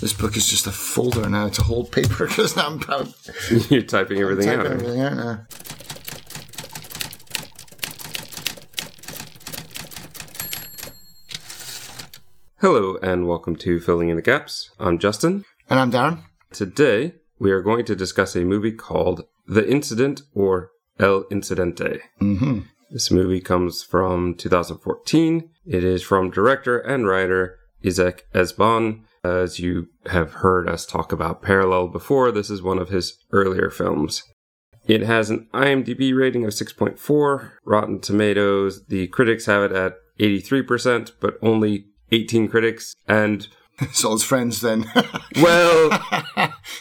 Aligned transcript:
This 0.00 0.12
book 0.12 0.36
is 0.36 0.46
just 0.46 0.66
a 0.66 0.72
folder 0.72 1.28
now 1.28 1.48
to 1.48 1.62
hold 1.62 1.90
paper 1.92 2.26
because 2.28 2.56
I'm, 2.58 2.80
I'm 2.88 3.14
You're 3.70 3.82
typing 3.82 4.18
everything 4.20 4.46
typing 4.46 4.60
out. 4.60 4.72
everything 4.72 5.00
out 5.00 5.14
now. 5.16 5.46
Hello 12.60 12.96
and 13.02 13.26
welcome 13.28 13.56
to 13.56 13.78
Filling 13.80 14.08
in 14.08 14.16
the 14.16 14.22
Gaps. 14.22 14.70
I'm 14.78 14.98
Justin. 14.98 15.44
And 15.68 15.78
I'm 15.78 15.90
Darren. 15.92 16.22
Today 16.52 17.14
we 17.38 17.50
are 17.50 17.60
going 17.60 17.84
to 17.86 17.94
discuss 17.94 18.34
a 18.36 18.44
movie 18.44 18.72
called 18.72 19.22
The 19.46 19.68
Incident 19.70 20.22
or 20.34 20.70
El 20.98 21.24
Incidente. 21.24 22.00
Mm-hmm. 22.20 22.60
This 22.90 23.10
movie 23.10 23.40
comes 23.40 23.82
from 23.82 24.34
2014. 24.36 25.50
It 25.66 25.84
is 25.84 26.02
from 26.02 26.30
director 26.30 26.78
and 26.78 27.06
writer 27.06 27.58
Isaac 27.84 28.26
Ezban. 28.34 29.02
As 29.24 29.58
you 29.58 29.88
have 30.06 30.34
heard 30.34 30.68
us 30.68 30.84
talk 30.84 31.10
about 31.10 31.42
Parallel 31.42 31.88
before, 31.88 32.30
this 32.30 32.50
is 32.50 32.62
one 32.62 32.78
of 32.78 32.90
his 32.90 33.16
earlier 33.32 33.70
films. 33.70 34.22
It 34.86 35.00
has 35.00 35.30
an 35.30 35.48
IMDb 35.54 36.14
rating 36.14 36.44
of 36.44 36.50
6.4. 36.50 37.52
Rotten 37.64 38.00
Tomatoes, 38.00 38.84
the 38.86 39.06
critics 39.06 39.46
have 39.46 39.62
it 39.62 39.72
at 39.72 39.94
83%, 40.20 41.12
but 41.20 41.38
only 41.40 41.86
18 42.12 42.48
critics. 42.48 42.94
And, 43.08 43.48
So 43.92 44.12
it's 44.12 44.22
friends 44.22 44.60
then. 44.60 44.84
well, 45.40 45.90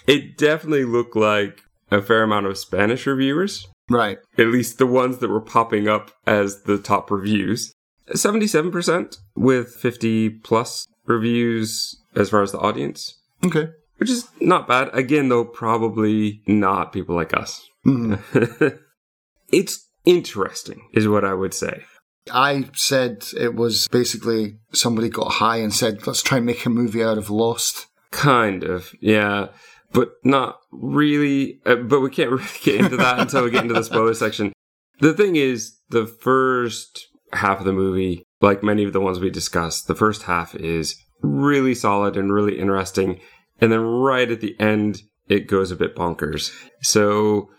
it 0.05 0.38
definitely 0.38 0.85
looked 0.85 1.16
like 1.16 1.61
a 1.89 2.02
fair 2.02 2.23
amount 2.23 2.45
of 2.45 2.57
Spanish 2.57 3.07
reviewers 3.07 3.67
right. 3.89 4.17
at 4.38 4.47
least 4.47 4.77
the 4.77 4.88
ones 4.88 5.19
that 5.19 5.30
were 5.30 5.41
popping 5.41 5.88
up 5.88 6.11
as 6.25 6.63
the 6.63 6.77
top 6.77 7.09
reviews. 7.09 7.73
77% 8.09 9.17
with 9.35 9.73
50 9.75 10.30
plus 10.30 10.88
reviews 11.05 11.99
as 12.16 12.30
far 12.30 12.41
as 12.41 12.52
the 12.52 12.59
audience, 12.59 13.20
Okay. 13.45 13.70
which 13.98 14.09
is 14.09 14.27
not 14.40 14.67
bad. 14.67 14.90
Again, 14.94 15.30
though, 15.30 15.45
probably 15.45 16.42
not 16.47 16.94
people 16.94 17.16
like 17.16 17.33
us. 17.36 17.67
Mhm. 17.86 18.80
it's 19.52 19.88
interesting, 20.05 20.81
is 20.94 21.08
what 21.08 21.25
I 21.25 21.33
would 21.33 21.53
say. 21.53 21.83
I 22.31 22.70
said 22.73 23.25
it 23.38 23.53
was 23.55 23.88
basically 23.89 24.55
somebody 24.72 25.09
got 25.09 25.33
high 25.33 25.58
and 25.58 25.73
said, 25.73 26.08
let's 26.08 26.23
try 26.23 26.38
and 26.38 26.45
make 26.45 26.66
a 26.66 26.70
movie 26.70 27.03
out 27.03 27.17
of 27.17 27.30
Lost. 27.30 27.88
Kind 28.11 28.64
of, 28.64 28.94
yeah. 29.02 29.48
But 29.92 30.14
not 30.23 30.58
really. 30.72 31.59
Uh, 31.66 31.75
but 31.75 32.00
we 32.00 32.09
can't 32.09 32.31
really 32.31 32.45
get 32.64 32.80
into 32.80 32.98
that 32.98 33.20
until 33.20 33.44
we 33.44 33.52
get 33.52 33.64
into 33.64 33.73
the 33.73 33.83
spoiler 33.83 34.14
section. 34.14 34.53
The 35.00 35.14
thing 35.14 35.36
is, 35.36 35.75
the 35.89 36.05
first 36.08 37.08
half 37.33 37.59
of 37.59 37.66
the 37.66 37.73
movie, 37.73 38.23
like 38.42 38.64
many 38.64 38.83
of 38.86 38.94
the 38.94 39.02
ones 39.02 39.20
we 39.20 39.30
discussed, 39.30 39.88
the 39.88 39.95
first 39.95 40.23
half 40.23 40.55
is 40.55 40.95
really 41.23 41.73
solid 41.73 42.16
and 42.16 42.31
really 42.31 42.59
interesting. 42.59 43.19
And 43.59 43.71
then 43.71 43.81
right 43.81 44.29
at 44.29 44.41
the 44.41 44.59
end, 44.59 45.02
it 45.27 45.47
goes 45.47 45.71
a 45.71 45.75
bit 45.75 45.95
bonkers. 45.95 46.52
So 46.81 47.49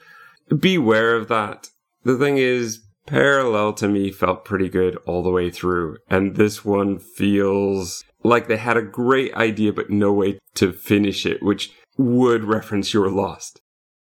beware 0.57 1.17
of 1.17 1.29
that. 1.29 1.69
The 2.05 2.19
thing 2.19 2.37
is, 2.39 2.81
Parallel 3.07 3.75
to 3.75 3.89
me 3.89 4.11
felt 4.11 4.45
pretty 4.45 4.69
good 4.69 4.97
all 5.07 5.23
the 5.23 5.31
way 5.31 5.51
through. 5.51 5.99
And 6.09 6.37
this 6.37 6.65
one 6.65 6.99
feels 6.99 8.03
like 8.23 8.49
they 8.49 8.57
had 8.57 8.77
a 8.77 8.83
great 8.83 9.35
idea, 9.35 9.73
but 9.73 9.91
no 9.91 10.13
way 10.13 10.39
to 10.55 10.73
finish 10.73 11.27
it, 11.27 11.43
which 11.43 11.71
would 11.99 12.45
reference 12.45 12.95
your 12.95 13.11
Lost. 13.11 13.61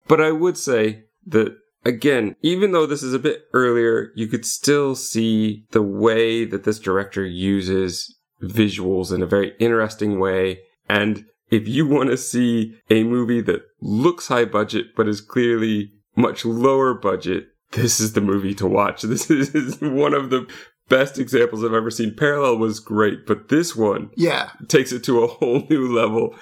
But 0.07 0.21
I 0.21 0.31
would 0.31 0.57
say 0.57 1.03
that 1.27 1.57
again, 1.83 2.35
even 2.41 2.71
though 2.71 2.85
this 2.85 3.03
is 3.03 3.13
a 3.13 3.19
bit 3.19 3.43
earlier, 3.53 4.11
you 4.15 4.27
could 4.27 4.45
still 4.45 4.95
see 4.95 5.65
the 5.71 5.81
way 5.81 6.45
that 6.45 6.63
this 6.63 6.79
director 6.79 7.25
uses 7.25 8.17
visuals 8.41 9.13
in 9.13 9.21
a 9.21 9.25
very 9.27 9.53
interesting 9.59 10.19
way. 10.19 10.59
And 10.89 11.25
if 11.49 11.67
you 11.67 11.87
want 11.87 12.09
to 12.09 12.17
see 12.17 12.75
a 12.89 13.03
movie 13.03 13.41
that 13.41 13.61
looks 13.81 14.27
high 14.27 14.45
budget, 14.45 14.87
but 14.95 15.07
is 15.07 15.21
clearly 15.21 15.91
much 16.15 16.45
lower 16.45 16.93
budget, 16.93 17.47
this 17.71 17.99
is 17.99 18.13
the 18.13 18.21
movie 18.21 18.53
to 18.55 18.67
watch. 18.67 19.01
This 19.07 19.29
is 19.29 19.79
one 19.81 20.13
of 20.13 20.29
the 20.29 20.47
best 20.87 21.17
examples 21.17 21.63
I've 21.63 21.73
ever 21.73 21.89
seen. 21.91 22.15
Parallel 22.15 22.57
was 22.57 22.79
great, 22.79 23.25
but 23.25 23.49
this 23.49 23.75
one 23.75 24.11
Yeah. 24.15 24.51
takes 24.67 24.91
it 24.91 25.03
to 25.05 25.23
a 25.23 25.27
whole 25.27 25.63
new 25.69 25.91
level 25.93 26.35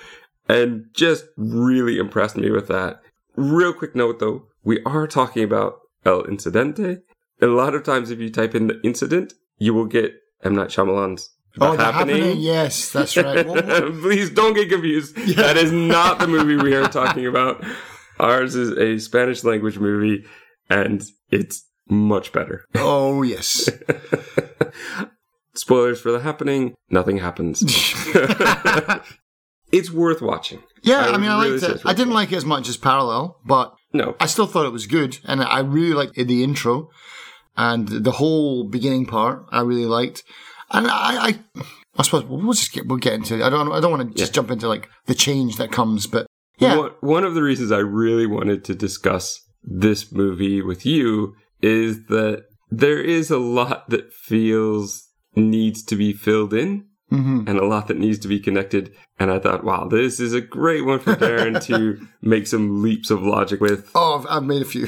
and 0.50 0.86
just 0.94 1.26
really 1.38 1.98
impressed 1.98 2.36
me 2.38 2.52
with 2.52 2.68
that. 2.68 3.02
Real 3.36 3.74
quick 3.74 3.96
note 3.96 4.20
though, 4.20 4.48
we 4.64 4.84
are 4.84 5.08
talking 5.08 5.44
about 5.44 5.80
El 6.06 6.24
Incidente. 6.24 7.02
A 7.42 7.48
lot 7.48 7.74
of 7.74 7.84
times 7.84 8.12
if 8.12 8.20
you 8.20 8.30
type 8.30 8.54
in 8.54 8.68
the 8.68 8.80
incident, 8.84 9.34
you 9.58 9.74
will 9.74 9.86
get 9.86 10.14
M. 10.44 10.56
Night 10.56 10.70
Shyamalan's 10.70 11.30
oh, 11.60 11.76
the 11.76 11.84
happening. 11.84 12.40
Yes, 12.40 12.92
that's 12.92 13.18
right. 13.18 13.46
Please 14.02 14.30
don't 14.30 14.54
get 14.54 14.70
confused. 14.70 15.16
That 15.36 15.58
is 15.58 15.72
not 15.72 16.20
the 16.20 16.28
movie 16.28 16.56
we 16.56 16.76
are 16.76 16.88
talking 16.88 17.26
about. 17.28 17.64
Ours 18.20 18.56
is 18.56 18.72
a 18.78 19.00
Spanish 19.00 19.44
language 19.44 19.78
movie 19.80 20.24
and 20.70 21.04
it's 21.30 21.68
much 21.90 22.32
better. 22.32 22.66
oh, 22.76 23.22
yes. 23.24 23.70
Spoilers 25.56 26.02
for 26.02 26.12
the 26.12 26.20
happening, 26.22 26.74
nothing 26.90 27.18
happens. 27.18 27.62
it's 29.72 29.92
worth 29.92 30.22
watching. 30.22 30.64
Yeah, 30.82 31.06
I 31.06 31.12
I, 31.12 31.18
mean, 31.18 31.30
I 31.30 31.44
really 31.44 31.60
liked 31.60 31.76
it. 31.76 31.82
I 31.86 31.94
didn't 31.94 32.14
like 32.14 32.32
it 32.32 32.38
as 32.38 32.46
much 32.46 32.68
as 32.68 32.78
Parallel, 32.78 33.40
but 33.46 33.76
No. 33.94 34.16
I 34.20 34.26
still 34.26 34.48
thought 34.48 34.66
it 34.66 34.72
was 34.72 34.88
good, 34.88 35.20
and 35.26 35.44
I 35.44 35.60
really 35.60 35.94
liked 35.94 36.16
the 36.16 36.44
intro 36.44 36.90
and 37.56 37.88
the 37.88 38.14
whole 38.14 38.64
beginning 38.64 39.06
part. 39.06 39.46
I 39.52 39.62
really 39.62 39.86
liked, 39.86 40.24
and 40.74 40.88
I, 40.88 41.28
I, 41.28 41.40
I 41.98 42.04
suppose 42.04 42.26
we'll 42.26 42.54
just 42.54 42.74
get 42.74 42.88
we'll 42.88 42.98
get 42.98 43.14
into. 43.14 43.36
It. 43.36 43.44
I 43.44 43.50
don't 43.50 43.72
I 43.72 43.80
don't 43.80 43.92
want 43.92 44.12
to 44.12 44.18
just 44.18 44.34
jump 44.34 44.52
into 44.52 44.68
like 44.68 44.90
the 45.06 45.16
change 45.16 45.58
that 45.58 45.72
comes, 45.72 46.08
but 46.08 46.28
yeah, 46.60 46.78
One, 46.78 46.92
one 47.02 47.24
of 47.24 47.34
the 47.36 47.44
reasons 47.44 47.72
I 47.72 47.80
really 47.80 48.28
wanted 48.28 48.64
to 48.66 48.76
discuss 48.76 49.40
this 49.64 50.12
movie 50.12 50.62
with 50.62 50.86
you 50.86 51.36
is 51.62 52.06
that 52.08 52.46
there 52.70 53.02
is 53.02 53.32
a 53.32 53.38
lot 53.38 53.90
that 53.90 54.12
feels 54.14 55.08
needs 55.36 55.84
to 55.84 55.96
be 55.96 56.14
filled 56.14 56.54
in 56.54 56.86
hmm 57.10 57.42
and 57.46 57.60
a 57.60 57.66
lot 57.66 57.88
that 57.88 57.98
needs 57.98 58.20
to 58.20 58.28
be 58.28 58.40
connected. 58.40 58.94
And 59.20 59.30
I 59.32 59.38
thought, 59.38 59.64
wow, 59.64 59.88
this 59.88 60.20
is 60.20 60.34
a 60.34 60.42
great 60.42 60.86
one 60.86 61.00
for 61.00 61.14
Darren 61.16 61.64
to 61.66 62.08
make 62.22 62.48
some 62.48 62.82
leaps 62.82 63.12
of 63.12 63.22
logic 63.22 63.62
with. 63.62 63.92
Oh, 63.94 64.20
I've, 64.20 64.38
I've 64.38 64.44
made 64.44 64.62
a 64.62 64.66
few. 64.66 64.88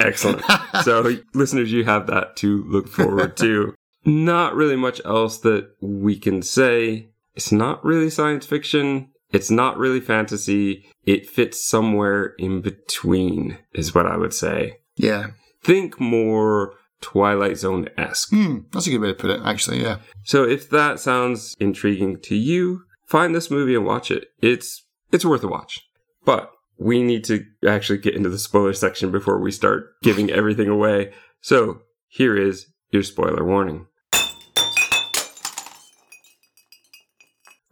Excellent. 0.00 0.42
So, 0.82 1.16
listeners, 1.34 1.72
you 1.72 1.84
have 1.84 2.06
that 2.08 2.36
to 2.36 2.62
look 2.64 2.86
forward 2.88 3.36
to. 3.38 3.74
Not 4.06 4.54
really 4.54 4.76
much 4.76 5.00
else 5.04 5.38
that 5.38 5.70
we 5.80 6.16
can 6.18 6.40
say. 6.42 7.10
It's 7.34 7.52
not 7.52 7.84
really 7.84 8.08
science 8.08 8.46
fiction. 8.46 9.10
It's 9.32 9.50
not 9.50 9.76
really 9.76 10.00
fantasy. 10.00 10.86
It 11.04 11.28
fits 11.28 11.62
somewhere 11.66 12.34
in 12.38 12.60
between, 12.62 13.58
is 13.74 13.94
what 13.94 14.06
I 14.06 14.16
would 14.16 14.32
say. 14.32 14.78
yeah, 14.96 15.28
Think 15.62 15.98
more 16.00 16.74
Twilight 17.00 17.58
Zone 17.58 17.88
esque. 17.98 18.30
hmm, 18.30 18.58
that's 18.72 18.86
a 18.86 18.90
good 18.90 19.00
way 19.00 19.08
to 19.08 19.14
put 19.14 19.30
it. 19.30 19.40
Actually, 19.44 19.82
yeah. 19.82 19.98
So, 20.22 20.44
if 20.44 20.70
that 20.70 21.00
sounds 21.00 21.56
intriguing 21.58 22.20
to 22.22 22.36
you, 22.36 22.84
find 23.04 23.34
this 23.34 23.50
movie 23.50 23.74
and 23.74 23.84
watch 23.84 24.12
it. 24.12 24.28
It's 24.40 24.84
it's 25.10 25.24
worth 25.24 25.42
a 25.42 25.48
watch. 25.48 25.82
But 26.24 26.52
we 26.78 27.02
need 27.02 27.24
to 27.24 27.44
actually 27.66 27.98
get 27.98 28.14
into 28.14 28.28
the 28.28 28.38
spoiler 28.38 28.72
section 28.74 29.10
before 29.10 29.40
we 29.40 29.50
start 29.50 29.94
giving 30.02 30.30
everything 30.30 30.68
away. 30.68 31.12
So, 31.40 31.80
here 32.06 32.36
is 32.36 32.66
your 32.90 33.02
spoiler 33.02 33.44
warning. 33.44 33.86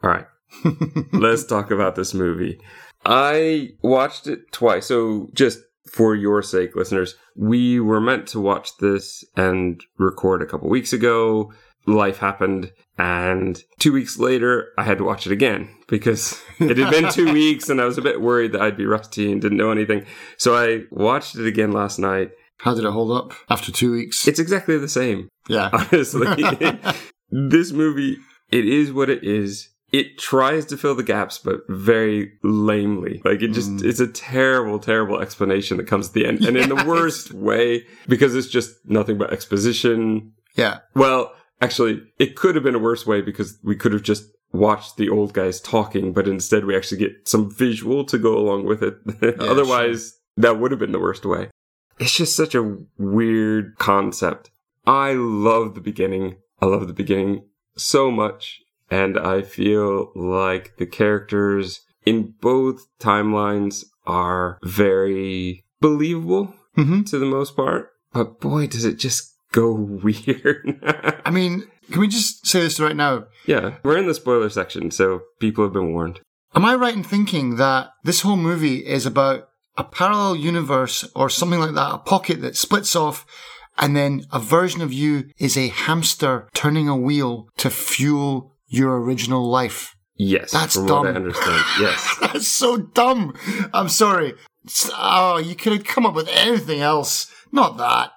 All 0.04 0.10
right. 0.10 0.26
Let's 1.12 1.47
talk 1.47 1.70
about 1.70 1.97
this 1.97 2.12
movie. 2.12 2.60
I 3.06 3.70
watched 3.82 4.26
it 4.26 4.53
twice. 4.53 4.87
So, 4.87 5.31
just 5.32 5.60
for 5.91 6.15
your 6.15 6.42
sake, 6.42 6.76
listeners, 6.76 7.15
we 7.37 7.81
were 7.81 8.03
meant 8.03 8.26
to 8.28 8.41
watch 8.41 8.76
this 8.78 9.25
and 9.34 9.81
record 9.97 10.43
a 10.43 10.47
couple 10.47 10.69
weeks 10.69 10.93
ago. 10.93 11.53
Life 11.87 12.19
happened, 12.19 12.70
and 12.98 13.62
two 13.78 13.93
weeks 13.93 14.19
later, 14.19 14.69
I 14.76 14.84
had 14.84 14.98
to 14.98 15.04
watch 15.04 15.26
it 15.26 15.32
again 15.32 15.75
because 15.88 16.38
it 16.60 16.76
had 16.76 16.90
been 16.90 17.11
two 17.11 17.32
weeks 17.32 17.70
and 17.70 17.81
I 17.81 17.87
was 17.87 17.96
a 17.96 18.02
bit 18.02 18.20
worried 18.20 18.52
that 18.52 18.61
I'd 18.61 18.76
be 18.76 18.87
rusty 18.87 19.32
and 19.32 19.40
didn't 19.40 19.58
know 19.58 19.70
anything. 19.70 20.05
So, 20.37 20.55
I 20.55 20.82
watched 20.90 21.37
it 21.37 21.46
again 21.46 21.73
last 21.73 21.99
night. 21.99 22.31
How 22.58 22.75
did 22.75 22.84
it 22.84 22.90
hold 22.90 23.11
up 23.11 23.32
after 23.49 23.73
two 23.73 23.93
weeks? 23.93 24.28
It's 24.28 24.38
exactly 24.38 24.76
the 24.76 24.88
same. 24.88 25.28
yeah, 25.49 25.70
honestly. 25.73 26.26
this 27.31 27.73
movie, 27.73 28.19
it 28.50 28.67
is 28.67 28.93
what 28.93 29.08
it 29.08 29.25
is. 29.25 29.70
It 29.99 30.19
tries 30.19 30.64
to 30.67 30.76
fill 30.76 30.94
the 30.96 31.02
gaps, 31.14 31.38
but 31.38 31.61
very 31.69 32.32
lamely. 32.43 33.20
Like 33.25 33.43
it 33.43 33.52
just, 33.52 33.70
Mm. 33.70 33.85
it's 33.85 34.00
a 34.00 34.06
terrible, 34.08 34.79
terrible 34.79 35.20
explanation 35.20 35.76
that 35.76 35.87
comes 35.87 36.08
at 36.08 36.14
the 36.14 36.26
end. 36.26 36.44
And 36.46 36.56
in 36.56 36.69
the 36.69 36.85
worst 36.93 37.32
way, 37.32 37.87
because 38.08 38.35
it's 38.35 38.49
just 38.49 38.70
nothing 38.99 39.19
but 39.19 39.32
exposition. 39.32 40.32
yeah, 40.56 40.79
Well, 40.94 41.32
actually, 41.61 42.02
it 42.19 42.35
could 42.35 42.55
have 42.56 42.64
been 42.64 42.75
a 42.75 42.87
worse 42.91 43.06
way 43.06 43.20
because 43.20 43.58
we 43.62 43.76
could 43.76 43.93
have 43.93 44.02
just 44.02 44.25
watched 44.52 44.96
the 44.96 45.08
old 45.08 45.32
guys 45.32 45.61
talking, 45.61 46.12
but 46.12 46.26
instead 46.29 46.64
we 46.64 46.76
actually 46.76 46.99
get 46.99 47.12
some 47.29 47.50
visual 47.50 48.05
to 48.06 48.19
go 48.19 48.37
along 48.38 48.64
with 48.67 48.82
it. 48.82 48.94
Otherwise, 49.40 50.19
that 50.37 50.58
would 50.58 50.70
have 50.73 50.81
been 50.81 50.93
the 50.93 50.99
worst 51.08 51.25
way. 51.25 51.50
It's 52.00 52.17
just 52.17 52.35
such 52.37 52.55
a 52.56 52.76
weird 52.99 53.76
concept. 53.79 54.50
I 54.87 55.12
love 55.14 55.75
the 55.75 55.81
beginning. 55.81 56.37
I 56.61 56.67
love 56.67 56.87
the 56.88 56.93
beginning 57.02 57.44
so 57.76 58.11
much. 58.11 58.61
And 58.90 59.19
I 59.19 59.42
feel 59.42 60.12
like 60.14 60.76
the 60.78 60.86
characters 60.86 61.81
in 62.04 62.34
both 62.40 62.86
timelines 62.98 63.84
are 64.06 64.58
very 64.62 65.64
believable 65.81 66.54
hmm 66.75 67.02
to 67.04 67.19
the 67.19 67.26
most 67.26 67.56
part. 67.56 67.90
But 68.12 68.40
boy, 68.40 68.66
does 68.66 68.84
it 68.84 68.96
just 68.96 69.34
go 69.52 69.72
weird. 70.02 70.81
I 71.25 71.31
mean, 71.31 71.69
can 71.90 72.00
we 72.00 72.08
just 72.08 72.46
say 72.46 72.60
this 72.60 72.81
right 72.81 72.96
now? 72.96 73.26
yeah, 73.46 73.76
we're 73.82 73.96
in 73.98 74.06
the 74.06 74.14
spoiler 74.14 74.50
section, 74.50 74.90
so 74.90 75.22
people 75.40 75.64
have 75.64 75.72
been 75.72 75.92
warned. 75.92 76.20
Am 76.54 76.64
I 76.64 76.75
right 76.75 76.94
in 76.94 77.04
thinking 77.04 77.56
that 77.56 77.90
this 78.04 78.20
whole 78.20 78.37
movie 78.37 78.87
is 78.87 79.06
about 79.06 79.48
a 79.76 79.84
parallel 79.84 80.37
universe 80.37 81.08
or 81.16 81.28
something 81.28 81.58
like 81.58 81.75
that, 81.75 81.94
a 81.94 81.98
pocket 81.98 82.40
that 82.42 82.56
splits 82.56 82.94
off, 82.94 83.26
and 83.76 83.96
then 83.96 84.25
a 84.32 84.38
version 84.38 84.80
of 84.82 84.92
you 84.92 85.30
is 85.38 85.56
a 85.56 85.69
hamster 85.69 86.48
turning 86.54 86.88
a 86.88 86.96
wheel 86.96 87.48
to 87.56 87.70
fuel 87.70 88.53
your 88.76 89.00
original 89.00 89.49
life? 89.49 89.94
Yes, 90.17 90.53
That's 90.53 90.75
dumb. 90.75 91.06
I 91.06 91.11
understand. 91.11 91.65
Yes. 91.81 92.17
That's 92.21 92.49
so 92.49 92.76
dumb. 92.76 93.37
I'm 93.73 93.88
sorry. 93.88 94.35
Oh, 94.93 95.38
you 95.38 95.55
could 95.56 95.73
have 95.73 95.85
come 95.85 96.06
up 96.06 96.15
with 96.15 96.29
anything 96.29 96.81
else. 96.81 97.31
Not 97.53 97.76
that. 97.79 98.12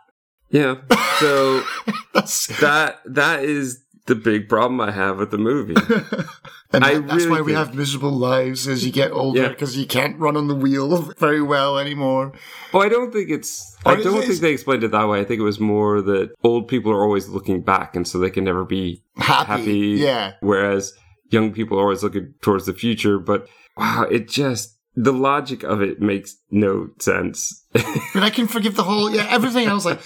Yeah. 0.49 0.75
So 1.19 1.61
that 2.61 2.99
that 3.05 3.43
is 3.43 3.83
the 4.05 4.15
big 4.15 4.47
problem 4.47 4.79
I 4.79 4.91
have 4.91 5.17
with 5.17 5.31
the 5.31 5.37
movie. 5.37 5.75
and 6.73 6.83
I 6.83 6.99
that's 6.99 7.25
really 7.25 7.29
why 7.29 7.41
we 7.41 7.53
have 7.53 7.73
miserable 7.75 8.11
lives 8.11 8.67
as 8.67 8.85
you 8.85 8.91
get 8.91 9.11
older 9.11 9.43
Yeah. 9.43 9.49
because 9.49 9.77
you 9.77 9.85
can't 9.85 10.19
run 10.19 10.35
on 10.37 10.47
the 10.47 10.55
wheel 10.55 10.97
very 11.17 11.41
well 11.41 11.77
anymore. 11.77 12.33
Well, 12.73 12.83
I 12.83 12.89
don't 12.89 13.11
think 13.11 13.29
it's. 13.29 13.75
Or 13.85 13.93
I 13.93 13.95
don't 14.01 14.17
it- 14.21 14.27
think 14.27 14.39
they 14.41 14.51
explained 14.51 14.83
it 14.83 14.91
that 14.91 15.07
way. 15.07 15.19
I 15.21 15.23
think 15.23 15.39
it 15.39 15.43
was 15.43 15.59
more 15.59 16.01
that 16.01 16.31
old 16.43 16.67
people 16.67 16.91
are 16.91 17.03
always 17.03 17.27
looking 17.29 17.61
back, 17.61 17.95
and 17.95 18.07
so 18.07 18.19
they 18.19 18.29
can 18.29 18.43
never 18.43 18.65
be 18.65 19.03
Happy. 19.17 19.47
happy. 19.47 19.77
Yeah. 20.01 20.33
Whereas 20.41 20.93
young 21.29 21.51
people 21.53 21.77
are 21.77 21.83
always 21.83 22.03
looking 22.03 22.33
towards 22.41 22.65
the 22.65 22.73
future. 22.73 23.17
But 23.19 23.47
wow, 23.77 24.05
it 24.09 24.27
just 24.27 24.77
the 24.99 25.13
logic 25.13 25.63
of 25.63 25.81
it 25.81 26.01
makes 26.01 26.35
no 26.51 26.89
sense. 26.99 27.63
but 27.71 28.23
I 28.23 28.29
can 28.31 28.47
forgive 28.47 28.75
the 28.75 28.83
whole, 28.83 29.11
yeah, 29.11 29.27
everything 29.29 29.67
else, 29.67 29.85
like, 29.85 29.99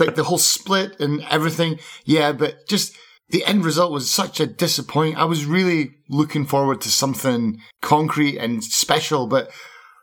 like 0.00 0.16
the 0.16 0.24
whole 0.24 0.36
split 0.38 0.98
and 1.00 1.22
everything. 1.30 1.78
Yeah, 2.04 2.32
but 2.32 2.66
just 2.68 2.96
the 3.32 3.44
end 3.44 3.64
result 3.64 3.90
was 3.92 4.10
such 4.10 4.38
a 4.40 4.46
disappointment. 4.46 5.20
I 5.20 5.24
was 5.24 5.44
really 5.44 5.90
looking 6.08 6.46
forward 6.46 6.80
to 6.82 6.88
something 6.90 7.60
concrete 7.80 8.38
and 8.38 8.62
special, 8.62 9.26
but 9.26 9.50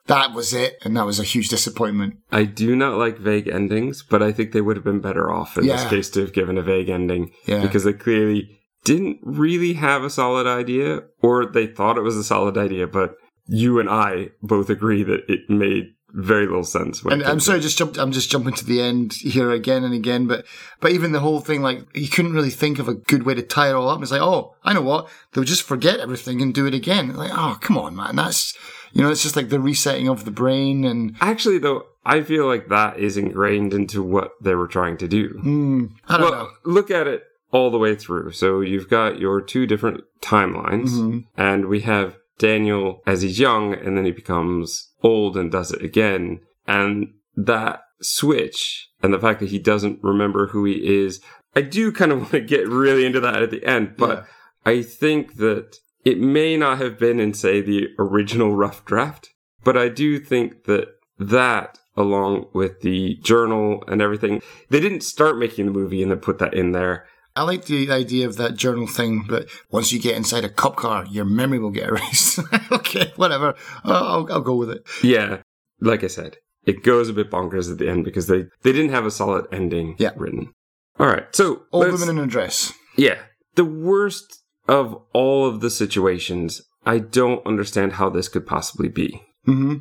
that 0.07 0.33
was 0.33 0.53
it. 0.53 0.77
And 0.83 0.97
that 0.97 1.05
was 1.05 1.19
a 1.19 1.23
huge 1.23 1.47
disappointment. 1.49 2.15
I 2.31 2.43
do 2.43 2.75
not 2.75 2.97
like 2.97 3.19
vague 3.19 3.47
endings, 3.47 4.03
but 4.03 4.21
I 4.21 4.31
think 4.31 4.51
they 4.51 4.61
would 4.61 4.75
have 4.75 4.83
been 4.83 4.99
better 4.99 5.31
off 5.31 5.57
in 5.57 5.67
this 5.67 5.85
case 5.85 6.09
to 6.11 6.21
have 6.21 6.33
given 6.33 6.57
a 6.57 6.63
vague 6.63 6.89
ending 6.89 7.31
Yeah. 7.45 7.61
because 7.61 7.83
they 7.85 7.93
clearly 7.93 8.59
didn't 8.83 9.19
really 9.23 9.73
have 9.73 10.03
a 10.03 10.09
solid 10.09 10.47
idea, 10.47 11.01
or 11.21 11.45
they 11.45 11.67
thought 11.67 11.97
it 11.97 12.01
was 12.01 12.17
a 12.17 12.23
solid 12.23 12.57
idea, 12.57 12.87
but 12.87 13.15
you 13.45 13.79
and 13.79 13.89
I 13.89 14.29
both 14.41 14.69
agree 14.69 15.03
that 15.03 15.21
it 15.27 15.41
made 15.49 15.85
very 16.13 16.45
little 16.45 16.63
sense. 16.63 17.03
And 17.03 17.23
I'm 17.23 17.39
sorry, 17.39 17.59
just 17.59 17.77
jumped. 17.77 17.97
I'm 17.97 18.11
just 18.11 18.29
jumping 18.31 18.53
to 18.55 18.65
the 18.65 18.81
end 18.81 19.13
here 19.13 19.51
again 19.51 19.83
and 19.83 19.93
again. 19.93 20.27
But 20.27 20.45
but 20.79 20.91
even 20.91 21.11
the 21.11 21.19
whole 21.19 21.39
thing, 21.39 21.61
like 21.61 21.83
he 21.95 22.07
couldn't 22.07 22.33
really 22.33 22.49
think 22.49 22.79
of 22.79 22.87
a 22.87 22.93
good 22.95 23.23
way 23.23 23.33
to 23.35 23.41
tie 23.41 23.69
it 23.69 23.73
all 23.73 23.89
up. 23.89 24.01
It's 24.01 24.11
like, 24.11 24.21
oh, 24.21 24.55
I 24.63 24.73
know 24.73 24.81
what 24.81 25.07
they'll 25.33 25.43
just 25.43 25.63
forget 25.63 25.99
everything 25.99 26.41
and 26.41 26.53
do 26.53 26.65
it 26.65 26.73
again. 26.73 27.15
Like, 27.15 27.31
oh, 27.33 27.57
come 27.61 27.77
on, 27.77 27.95
man, 27.95 28.15
that's 28.15 28.57
you 28.91 29.03
know, 29.03 29.11
it's 29.11 29.21
just 29.23 29.35
like 29.35 29.49
the 29.49 29.59
resetting 29.59 30.07
of 30.07 30.25
the 30.25 30.31
brain 30.31 30.83
and 30.83 31.15
Actually, 31.21 31.59
though, 31.59 31.83
I 32.05 32.23
feel 32.23 32.47
like 32.47 32.69
that 32.69 32.97
is 32.97 33.17
ingrained 33.17 33.71
into 33.73 34.01
what 34.01 34.31
they 34.41 34.55
were 34.55 34.67
trying 34.67 34.97
to 34.97 35.07
do. 35.07 35.29
mm, 35.43 35.91
I 36.07 36.17
don't 36.17 36.31
Well, 36.31 36.51
look 36.63 36.89
at 36.89 37.05
it 37.05 37.23
all 37.51 37.69
the 37.69 37.77
way 37.77 37.95
through. 37.95 38.31
So 38.31 38.61
you've 38.61 38.89
got 38.89 39.19
your 39.19 39.41
two 39.41 39.67
different 39.67 40.03
timelines, 40.21 40.97
know. 40.97 41.01
Mhm. 41.09 41.25
and 41.37 41.65
we 41.65 41.81
have 41.81 42.17
Daniel 42.39 43.01
as 43.05 43.21
he's 43.21 43.39
young, 43.39 43.73
and 43.73 43.95
then 43.95 44.05
he 44.05 44.11
becomes 44.11 44.91
old 45.03 45.37
and 45.37 45.51
does 45.51 45.71
it 45.71 45.83
again. 45.83 46.39
And 46.67 47.13
that 47.35 47.81
switch 48.01 48.89
and 49.03 49.13
the 49.13 49.19
fact 49.19 49.39
that 49.39 49.49
he 49.49 49.59
doesn't 49.59 49.99
remember 50.01 50.47
who 50.47 50.65
he 50.65 51.03
is, 51.03 51.21
I 51.55 51.61
do 51.61 51.91
kind 51.91 52.11
of 52.11 52.19
want 52.19 52.31
to 52.31 52.41
get 52.41 52.67
really 52.67 53.05
into 53.05 53.19
that 53.19 53.43
at 53.43 53.51
the 53.51 53.63
end, 53.65 53.95
but 53.97 54.25
I 54.65 54.81
think 54.81 55.35
that 55.35 55.77
it 56.05 56.19
may 56.19 56.57
not 56.57 56.79
have 56.79 56.97
been 56.97 57.19
in, 57.19 57.33
say, 57.33 57.61
the 57.61 57.89
original 57.97 58.55
rough 58.55 58.85
draft, 58.85 59.29
but 59.63 59.77
I 59.77 59.89
do 59.89 60.19
think 60.19 60.63
that 60.63 60.87
that, 61.17 61.77
along 61.97 62.47
with 62.53 62.81
the 62.81 63.15
journal 63.21 63.83
and 63.87 64.01
everything, 64.01 64.41
they 64.69 64.79
didn't 64.79 65.01
start 65.01 65.37
making 65.37 65.65
the 65.65 65.71
movie 65.71 66.01
and 66.01 66.11
then 66.11 66.19
put 66.19 66.39
that 66.39 66.53
in 66.53 66.71
there. 66.71 67.05
I 67.35 67.43
like 67.43 67.65
the 67.65 67.89
idea 67.91 68.27
of 68.27 68.35
that 68.37 68.55
journal 68.55 68.87
thing, 68.87 69.25
but 69.27 69.47
once 69.71 69.91
you 69.91 69.99
get 69.99 70.17
inside 70.17 70.43
a 70.43 70.49
cop 70.49 70.75
car, 70.75 71.05
your 71.05 71.25
memory 71.25 71.59
will 71.59 71.69
get 71.71 71.87
erased. 71.89 72.39
okay, 72.71 73.13
whatever. 73.15 73.55
I'll, 73.83 74.27
I'll 74.31 74.41
go 74.41 74.55
with 74.55 74.69
it. 74.71 74.83
Yeah, 75.03 75.41
like 75.79 76.03
I 76.03 76.07
said, 76.07 76.37
it 76.65 76.83
goes 76.83 77.07
a 77.09 77.13
bit 77.13 77.31
bonkers 77.31 77.71
at 77.71 77.77
the 77.77 77.89
end 77.89 78.03
because 78.03 78.27
they, 78.27 78.45
they 78.63 78.71
didn't 78.73 78.91
have 78.91 79.05
a 79.05 79.11
solid 79.11 79.45
ending 79.51 79.95
Yeah. 79.99 80.11
written. 80.17 80.51
All 80.99 81.07
right, 81.07 81.33
so 81.33 81.61
Old 81.71 81.85
let's- 81.87 82.01
women 82.01 82.17
in 82.17 82.23
a 82.23 82.27
dress. 82.27 82.73
Yeah. 82.97 83.19
The 83.55 83.63
worst 83.65 84.43
of 84.67 85.01
all 85.13 85.47
of 85.47 85.61
the 85.61 85.69
situations, 85.69 86.61
I 86.85 86.99
don't 86.99 87.45
understand 87.45 87.93
how 87.93 88.09
this 88.09 88.27
could 88.27 88.45
possibly 88.45 88.89
be. 88.89 89.21
hmm 89.45 89.75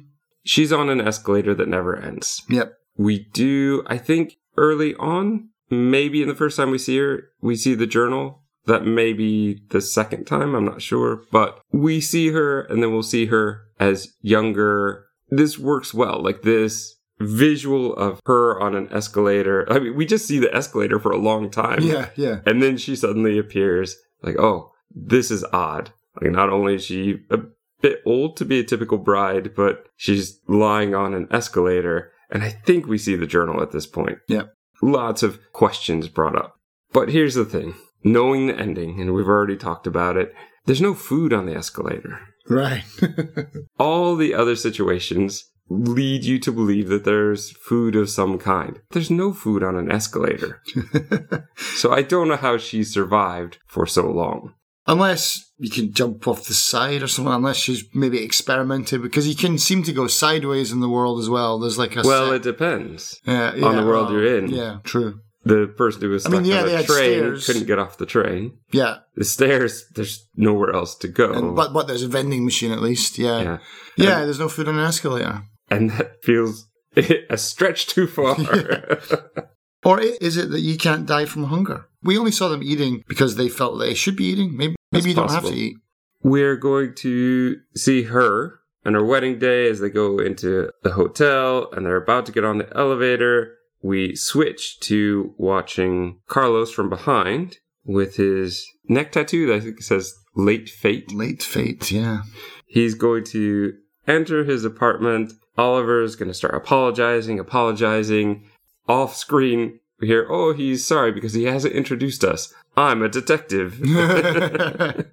She's 0.45 0.73
on 0.73 0.89
an 0.89 1.01
escalator 1.01 1.55
that 1.55 1.69
never 1.69 1.97
ends. 1.97 2.43
Yep. 2.49 2.73
We 2.97 3.27
do, 3.35 3.83
I 3.87 3.99
think, 3.99 4.35
early 4.57 4.95
on, 4.95 5.51
maybe 5.71 6.23
in 6.23 6.29
the 6.29 6.35
first 6.35 6.57
time 6.57 6.71
we 6.71 6.79
see 6.79 6.99
her, 6.99 7.25
we 7.41 7.57
see 7.57 7.75
the 7.75 7.87
journal. 7.87 8.43
That 8.67 8.85
may 8.85 9.15
be 9.15 9.63
the 9.71 9.81
second 9.81 10.27
time, 10.27 10.55
I'm 10.55 10.67
not 10.67 10.83
sure. 10.83 11.23
But 11.33 11.59
we 11.73 12.03
see 12.03 12.33
her, 12.33 12.61
and 12.63 12.83
then 12.83 12.93
we'll 12.93 13.03
see 13.03 13.27
her 13.27 13.63
as 13.81 14.13
younger. 14.21 15.07
This 15.31 15.59
works 15.59 15.95
well. 15.95 16.23
Like 16.23 16.43
this 16.43 16.95
visual 17.19 17.97
of 17.97 18.21
her 18.27 18.61
on 18.61 18.75
an 18.75 18.89
escalator. 18.93 19.67
I 19.73 19.79
mean, 19.79 19.97
we 19.97 20.07
just 20.07 20.27
see 20.27 20.39
the 20.39 20.55
escalator 20.55 21.01
for 21.01 21.11
a 21.11 21.19
long 21.19 21.51
time. 21.51 21.81
Yeah, 21.83 22.11
yeah. 22.15 22.41
And 22.47 22.63
then 22.63 22.77
she 22.77 22.95
suddenly 22.95 23.39
appears 23.39 23.97
like, 24.23 24.39
oh, 24.39 24.73
this 24.95 25.31
is 25.31 25.45
odd. 25.53 25.93
Like, 26.21 26.33
not 26.33 26.51
only 26.51 26.75
is 26.75 26.85
she 26.85 27.21
a 27.31 27.39
bit 27.81 28.01
old 28.05 28.37
to 28.37 28.45
be 28.45 28.61
a 28.61 28.65
typical 28.65 28.99
bride, 28.99 29.55
but 29.55 29.87
she's 29.97 30.41
lying 30.47 30.95
on 30.95 31.15
an 31.15 31.27
escalator. 31.31 32.13
And 32.31 32.43
I 32.43 32.51
think 32.51 32.87
we 32.87 32.99
see 32.99 33.17
the 33.17 33.27
journal 33.27 33.63
at 33.63 33.73
this 33.73 33.87
point. 33.87 34.19
Yeah. 34.29 34.43
Lots 34.83 35.23
of 35.23 35.41
questions 35.53 36.09
brought 36.09 36.37
up. 36.37 36.57
But 36.93 37.11
here's 37.11 37.35
the 37.35 37.45
thing 37.45 37.75
knowing 38.05 38.47
the 38.47 38.59
ending, 38.59 39.01
and 39.01 39.13
we've 39.13 39.27
already 39.29 39.57
talked 39.57 39.87
about 39.87 40.17
it, 40.17 40.33
there's 40.67 40.81
no 40.81 40.95
food 40.95 41.33
on 41.33 41.47
the 41.47 41.55
escalator. 41.55 42.21
Right. 42.49 42.85
All 43.79 44.17
the 44.17 44.35
other 44.35 44.57
situations 44.57 45.45
lead 45.69 46.25
you 46.25 46.39
to 46.39 46.53
believe 46.53 46.89
that 46.89 47.05
there's 47.05 47.51
food 47.51 47.95
of 47.95 48.09
some 48.09 48.39
kind. 48.39 48.81
There's 48.91 49.11
no 49.11 49.33
food 49.33 49.63
on 49.63 49.77
an 49.77 49.91
escalator. 49.91 50.63
So 51.79 51.93
I 51.93 52.03
don't 52.03 52.27
know 52.27 52.37
how 52.37 52.59
she 52.59 52.83
survived 52.83 53.59
for 53.69 53.87
so 53.87 54.11
long. 54.11 54.55
Unless 54.89 55.45
you 55.59 55.71
can 55.71 55.93
jump 55.93 56.27
off 56.27 56.47
the 56.47 56.55
side 56.55 57.03
or 57.03 57.07
something, 57.09 57.33
unless 57.33 57.57
she's 57.59 57.85
maybe 57.95 58.19
experimented, 58.25 59.03
because 59.03 59.29
you 59.29 59.37
can 59.37 59.59
seem 59.59 59.83
to 59.85 59.93
go 59.93 60.07
sideways 60.09 60.73
in 60.73 60.81
the 60.81 60.89
world 60.89 61.21
as 61.21 61.29
well. 61.29 61.59
There's 61.61 61.79
like 61.79 61.95
a 61.97 62.03
Well, 62.03 62.27
set- 62.27 62.37
it 62.37 62.43
depends. 62.43 63.21
yeah, 63.25 63.51
on 63.63 63.77
the 63.77 63.85
world 63.85 64.07
well, 64.09 64.13
you're 64.15 64.39
in. 64.39 64.49
Yeah, 64.51 64.79
true. 64.85 65.21
The 65.45 65.73
person 65.77 66.03
who 66.03 66.11
was 66.11 66.27
I 66.27 66.31
mean, 66.31 66.45
yeah, 66.45 66.63
on 66.63 66.67
the 66.69 66.83
train 66.83 66.87
stairs. 66.87 67.47
couldn't 67.47 67.67
get 67.67 67.79
off 67.79 67.97
the 67.97 68.07
train. 68.07 68.59
Yeah, 68.73 68.97
The 69.15 69.25
stairs, 69.25 69.85
there's 69.95 70.27
nowhere 70.37 70.75
else 70.75 70.95
to 70.97 71.09
go. 71.09 71.33
and, 71.33 71.55
but 71.57 71.73
but 71.73 71.87
there's 71.87 72.03
a 72.03 72.09
vending 72.09 72.45
machine 72.45 72.73
at 72.73 72.83
least. 72.83 73.19
Yeah, 73.19 73.41
yeah. 73.43 73.59
yeah. 73.97 74.25
there's 74.25 74.41
no 74.41 74.49
food 74.49 74.69
on 74.69 74.79
an 74.79 74.85
escalator. 74.85 75.43
And 75.71 75.91
that 75.93 76.23
feels 76.25 76.67
a 76.97 77.37
stretch 77.39 77.87
too 77.87 78.07
far. 78.07 78.37
Or 79.85 80.01
is 80.01 80.37
it 80.37 80.51
that 80.51 80.61
you 80.61 80.77
can't 80.77 81.07
die 81.07 81.25
from 81.25 81.45
hunger? 81.45 81.87
We 82.03 82.19
only 82.19 82.33
saw 82.33 82.49
them 82.49 82.65
eating 82.65 83.05
because 83.07 83.37
they 83.37 83.49
felt 83.49 83.79
they 83.79 83.95
should 83.95 84.17
be 84.17 84.25
eating. 84.25 84.57
Maybe 84.57 84.75
That's 84.91 85.05
maybe 85.05 85.11
you 85.11 85.17
don't 85.17 85.31
have 85.31 85.45
to 85.45 85.55
eat. 85.55 85.77
We're 86.23 86.57
going 86.57 86.95
to 86.97 87.57
see 87.75 88.05
her 88.05 88.61
on 88.85 88.95
her 88.95 89.05
wedding 89.05 89.39
day 89.39 89.69
as 89.69 89.81
they 89.81 89.91
go 89.91 90.19
into 90.19 90.71
the 90.83 90.93
hotel 90.93 91.69
and 91.73 91.85
they're 91.85 91.97
about 91.97 92.27
to 92.27 92.33
get 92.33 92.45
on 92.45 92.59
the 92.59 92.77
elevator. 92.77 93.55
We 93.83 94.17
switch 94.17 94.81
to 94.81 95.35
watching 95.37 96.21
Carlos 96.27 96.73
from 96.73 96.89
behind 96.89 97.59
with 97.85 98.17
his 98.17 98.67
neck 98.89 99.13
tattoo 99.13 99.47
that 99.47 99.55
I 99.55 99.61
think 99.61 99.83
says 99.83 100.15
late 100.35 100.69
fate. 100.69 101.13
Late 101.13 101.43
fate. 101.43 101.91
Yeah. 101.91 102.23
He's 102.67 102.95
going 102.95 103.25
to 103.25 103.75
enter 104.07 104.45
his 104.45 104.65
apartment. 104.65 105.33
Oliver's 105.57 106.17
going 106.17 106.29
to 106.29 106.35
start 106.35 106.55
apologizing, 106.55 107.39
apologizing. 107.39 108.49
Off 108.89 109.15
screen, 109.15 109.81
we 110.01 110.09
hear, 110.09 110.27
oh, 110.31 110.53
he's 110.53 110.87
sorry 110.87 111.13
because 111.13 111.33
he 111.33 111.45
hasn't 111.45 111.75
introduced 111.75 112.25
us. 112.25 112.53
I'm 112.77 113.03
a 113.03 113.09
detective. 113.09 113.81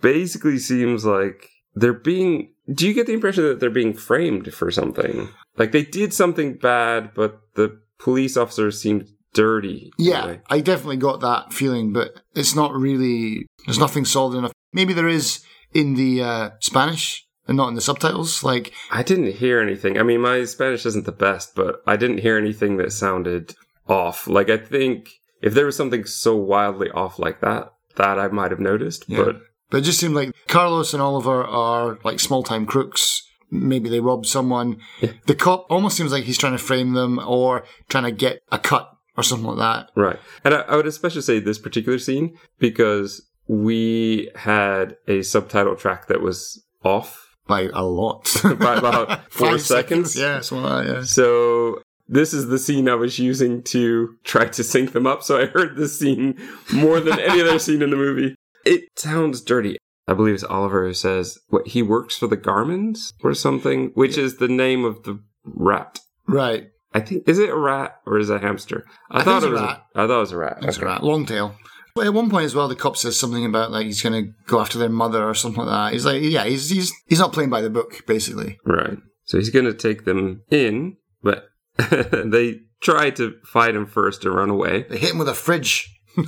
Basically, 0.00 0.58
seems 0.58 1.04
like 1.04 1.50
they're 1.74 1.92
being. 1.92 2.52
Do 2.72 2.86
you 2.86 2.94
get 2.94 3.06
the 3.06 3.14
impression 3.14 3.44
that 3.44 3.60
they're 3.60 3.70
being 3.70 3.94
framed 3.94 4.52
for 4.54 4.70
something? 4.70 5.28
Like 5.56 5.72
they 5.72 5.82
did 5.82 6.12
something 6.12 6.54
bad, 6.54 7.12
but 7.14 7.40
the 7.54 7.80
police 7.98 8.36
officers 8.36 8.80
seemed 8.80 9.08
dirty. 9.34 9.92
Yeah. 9.98 10.36
I 10.48 10.60
definitely 10.60 10.98
got 10.98 11.20
that 11.20 11.52
feeling, 11.52 11.92
but 11.92 12.20
it's 12.34 12.54
not 12.54 12.72
really. 12.72 13.46
There's 13.66 13.78
nothing 13.78 14.04
solid 14.04 14.38
enough. 14.38 14.52
Maybe 14.72 14.92
there 14.92 15.08
is 15.08 15.44
in 15.72 15.94
the 15.94 16.22
uh, 16.22 16.50
Spanish 16.60 17.26
and 17.46 17.56
not 17.56 17.68
in 17.68 17.74
the 17.74 17.80
subtitles. 17.80 18.44
Like, 18.44 18.72
I 18.90 19.02
didn't 19.02 19.32
hear 19.32 19.60
anything. 19.60 19.98
I 19.98 20.02
mean, 20.02 20.20
my 20.20 20.44
Spanish 20.44 20.86
isn't 20.86 21.06
the 21.06 21.12
best, 21.12 21.54
but 21.54 21.82
I 21.86 21.96
didn't 21.96 22.18
hear 22.18 22.36
anything 22.36 22.76
that 22.76 22.92
sounded 22.92 23.54
off. 23.88 24.26
Like, 24.26 24.50
I 24.50 24.56
think 24.58 25.10
if 25.42 25.54
there 25.54 25.66
was 25.66 25.76
something 25.76 26.04
so 26.04 26.36
wildly 26.36 26.90
off 26.90 27.18
like 27.18 27.40
that, 27.40 27.72
that 27.96 28.18
I 28.18 28.28
might 28.28 28.50
have 28.50 28.60
noticed. 28.60 29.04
Yeah. 29.08 29.24
But 29.24 29.36
but 29.70 29.78
it 29.78 29.82
just 29.82 30.00
seemed 30.00 30.14
like 30.14 30.32
Carlos 30.46 30.94
and 30.94 31.02
Oliver 31.02 31.44
are 31.44 31.98
like 32.04 32.20
small 32.20 32.42
time 32.42 32.66
crooks. 32.66 33.22
Maybe 33.50 33.88
they 33.88 34.00
robbed 34.00 34.26
someone. 34.26 34.78
The 35.26 35.34
cop 35.34 35.66
almost 35.70 35.96
seems 35.96 36.12
like 36.12 36.24
he's 36.24 36.38
trying 36.38 36.52
to 36.52 36.58
frame 36.58 36.92
them 36.92 37.18
or 37.18 37.64
trying 37.88 38.04
to 38.04 38.12
get 38.12 38.42
a 38.52 38.58
cut 38.58 38.90
or 39.16 39.22
something 39.22 39.48
like 39.48 39.58
that. 39.58 39.90
Right. 39.94 40.18
And 40.44 40.54
I, 40.54 40.60
I 40.60 40.76
would 40.76 40.86
especially 40.86 41.22
say 41.22 41.40
this 41.40 41.58
particular 41.58 41.98
scene 41.98 42.36
because 42.58 43.26
we 43.46 44.30
had 44.36 44.96
a 45.06 45.22
subtitle 45.22 45.76
track 45.76 46.08
that 46.08 46.20
was 46.20 46.62
off 46.84 47.34
By 47.46 47.68
a 47.72 47.84
lot. 47.84 48.30
by 48.58 48.76
about 48.76 49.32
four 49.32 49.52
Five 49.52 49.62
seconds. 49.62 50.14
Yeah, 50.14 50.40
something 50.40 50.64
like 50.64 50.86
that, 50.86 50.94
yeah. 50.94 51.02
So 51.04 51.82
this 52.08 52.32
is 52.32 52.46
the 52.48 52.58
scene 52.58 52.88
I 52.88 52.94
was 52.94 53.18
using 53.18 53.62
to 53.64 54.14
try 54.24 54.46
to 54.46 54.64
sync 54.64 54.92
them 54.92 55.06
up. 55.06 55.22
So 55.22 55.38
I 55.40 55.46
heard 55.46 55.76
this 55.76 55.98
scene 55.98 56.38
more 56.72 57.00
than 57.00 57.18
any 57.20 57.40
other 57.40 57.58
scene 57.58 57.82
in 57.82 57.90
the 57.90 57.96
movie. 57.96 58.34
It 58.64 58.84
sounds 58.96 59.40
dirty. 59.40 59.76
I 60.06 60.14
believe 60.14 60.34
it's 60.34 60.44
Oliver 60.44 60.86
who 60.86 60.94
says 60.94 61.38
what 61.48 61.68
he 61.68 61.82
works 61.82 62.16
for 62.16 62.26
the 62.26 62.36
Garmins 62.36 63.12
or 63.22 63.34
something, 63.34 63.90
which 63.94 64.16
is 64.16 64.38
the 64.38 64.48
name 64.48 64.84
of 64.84 65.02
the 65.02 65.20
rat. 65.44 66.00
Right. 66.26 66.68
I 66.94 67.00
think 67.00 67.28
is 67.28 67.38
it 67.38 67.50
a 67.50 67.56
rat 67.56 67.96
or 68.06 68.18
is 68.18 68.30
it 68.30 68.36
a 68.36 68.38
hamster? 68.38 68.84
I, 69.10 69.20
I 69.20 69.22
thought 69.24 69.42
it 69.42 69.50
was 69.50 69.60
a 69.60 69.64
rat. 69.64 69.82
I 69.94 70.06
thought 70.06 70.16
it 70.16 70.20
was 70.20 70.32
a 70.32 70.36
rat. 70.38 70.58
That's 70.62 70.78
Okay. 70.78 70.86
rat. 70.86 71.04
Long 71.04 71.26
tail. 71.26 71.54
But 71.94 72.06
at 72.06 72.14
one 72.14 72.30
point 72.30 72.44
as 72.44 72.54
well, 72.54 72.68
the 72.68 72.76
cop 72.76 72.96
says 72.96 73.18
something 73.18 73.44
about 73.44 73.70
like 73.70 73.84
he's 73.86 74.00
going 74.00 74.24
to 74.24 74.30
go 74.46 74.60
after 74.60 74.78
their 74.78 74.88
mother 74.88 75.22
or 75.28 75.34
something 75.34 75.64
like 75.64 75.68
that. 75.70 75.92
He's 75.92 76.06
like, 76.06 76.22
yeah, 76.22 76.44
he's 76.44 76.70
he's 76.70 76.92
he's 77.06 77.18
not 77.18 77.32
playing 77.32 77.50
by 77.50 77.60
the 77.60 77.70
book, 77.70 78.06
basically. 78.06 78.58
Right. 78.64 78.96
So 79.24 79.36
he's 79.36 79.50
going 79.50 79.64
to 79.66 79.74
take 79.74 80.04
them 80.04 80.42
in, 80.50 80.96
but 81.22 81.47
they 81.90 82.60
try 82.80 83.10
to 83.10 83.36
fight 83.44 83.74
him 83.74 83.86
first 83.86 84.24
and 84.24 84.34
run 84.34 84.50
away. 84.50 84.84
They 84.88 84.98
hit 84.98 85.10
him 85.10 85.18
with 85.18 85.28
a 85.28 85.34
fridge. 85.34 85.94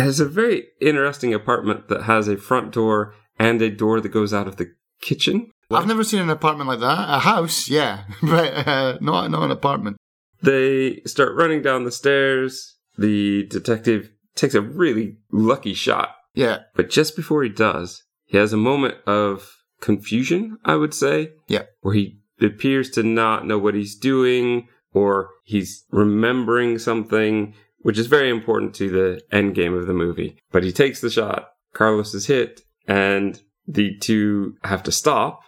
It's 0.00 0.20
a 0.20 0.26
very 0.28 0.68
interesting 0.80 1.34
apartment 1.34 1.88
that 1.88 2.04
has 2.04 2.28
a 2.28 2.36
front 2.36 2.72
door 2.72 3.14
and 3.36 3.60
a 3.60 3.68
door 3.68 4.00
that 4.00 4.10
goes 4.10 4.32
out 4.32 4.46
of 4.46 4.56
the 4.56 4.72
kitchen. 5.00 5.50
I've 5.70 5.88
never 5.88 6.04
seen 6.04 6.20
an 6.20 6.30
apartment 6.30 6.68
like 6.68 6.80
that. 6.80 7.16
A 7.16 7.18
house, 7.18 7.68
yeah, 7.68 8.04
but 8.22 8.66
uh, 8.66 8.98
not 9.00 9.30
not 9.30 9.42
an 9.42 9.50
apartment. 9.50 9.96
They 10.40 11.00
start 11.04 11.34
running 11.34 11.62
down 11.62 11.84
the 11.84 11.90
stairs. 11.90 12.76
The 12.96 13.46
detective 13.46 14.10
takes 14.34 14.54
a 14.54 14.60
really 14.60 15.16
lucky 15.32 15.74
shot, 15.74 16.14
Yeah, 16.34 16.60
but 16.74 16.90
just 16.90 17.16
before 17.16 17.42
he 17.42 17.48
does, 17.48 18.04
he 18.24 18.36
has 18.38 18.52
a 18.52 18.56
moment 18.56 18.94
of 19.06 19.56
confusion, 19.80 20.58
I 20.64 20.76
would 20.76 20.94
say. 20.94 21.32
Yeah. 21.48 21.64
Where 21.80 21.94
he 21.94 22.20
appears 22.40 22.90
to 22.90 23.02
not 23.02 23.46
know 23.46 23.58
what 23.58 23.74
he's 23.74 23.96
doing 23.96 24.68
or 24.92 25.30
he's 25.44 25.84
remembering 25.90 26.78
something, 26.78 27.54
which 27.80 27.98
is 27.98 28.06
very 28.06 28.30
important 28.30 28.74
to 28.76 28.90
the 28.90 29.20
end 29.30 29.54
game 29.54 29.74
of 29.74 29.86
the 29.86 29.94
movie. 29.94 30.38
But 30.50 30.64
he 30.64 30.72
takes 30.72 31.00
the 31.00 31.10
shot, 31.10 31.48
Carlos 31.72 32.14
is 32.14 32.26
hit, 32.26 32.62
and 32.86 33.40
the 33.66 33.96
two 33.98 34.56
have 34.64 34.82
to 34.84 34.92
stop. 34.92 35.40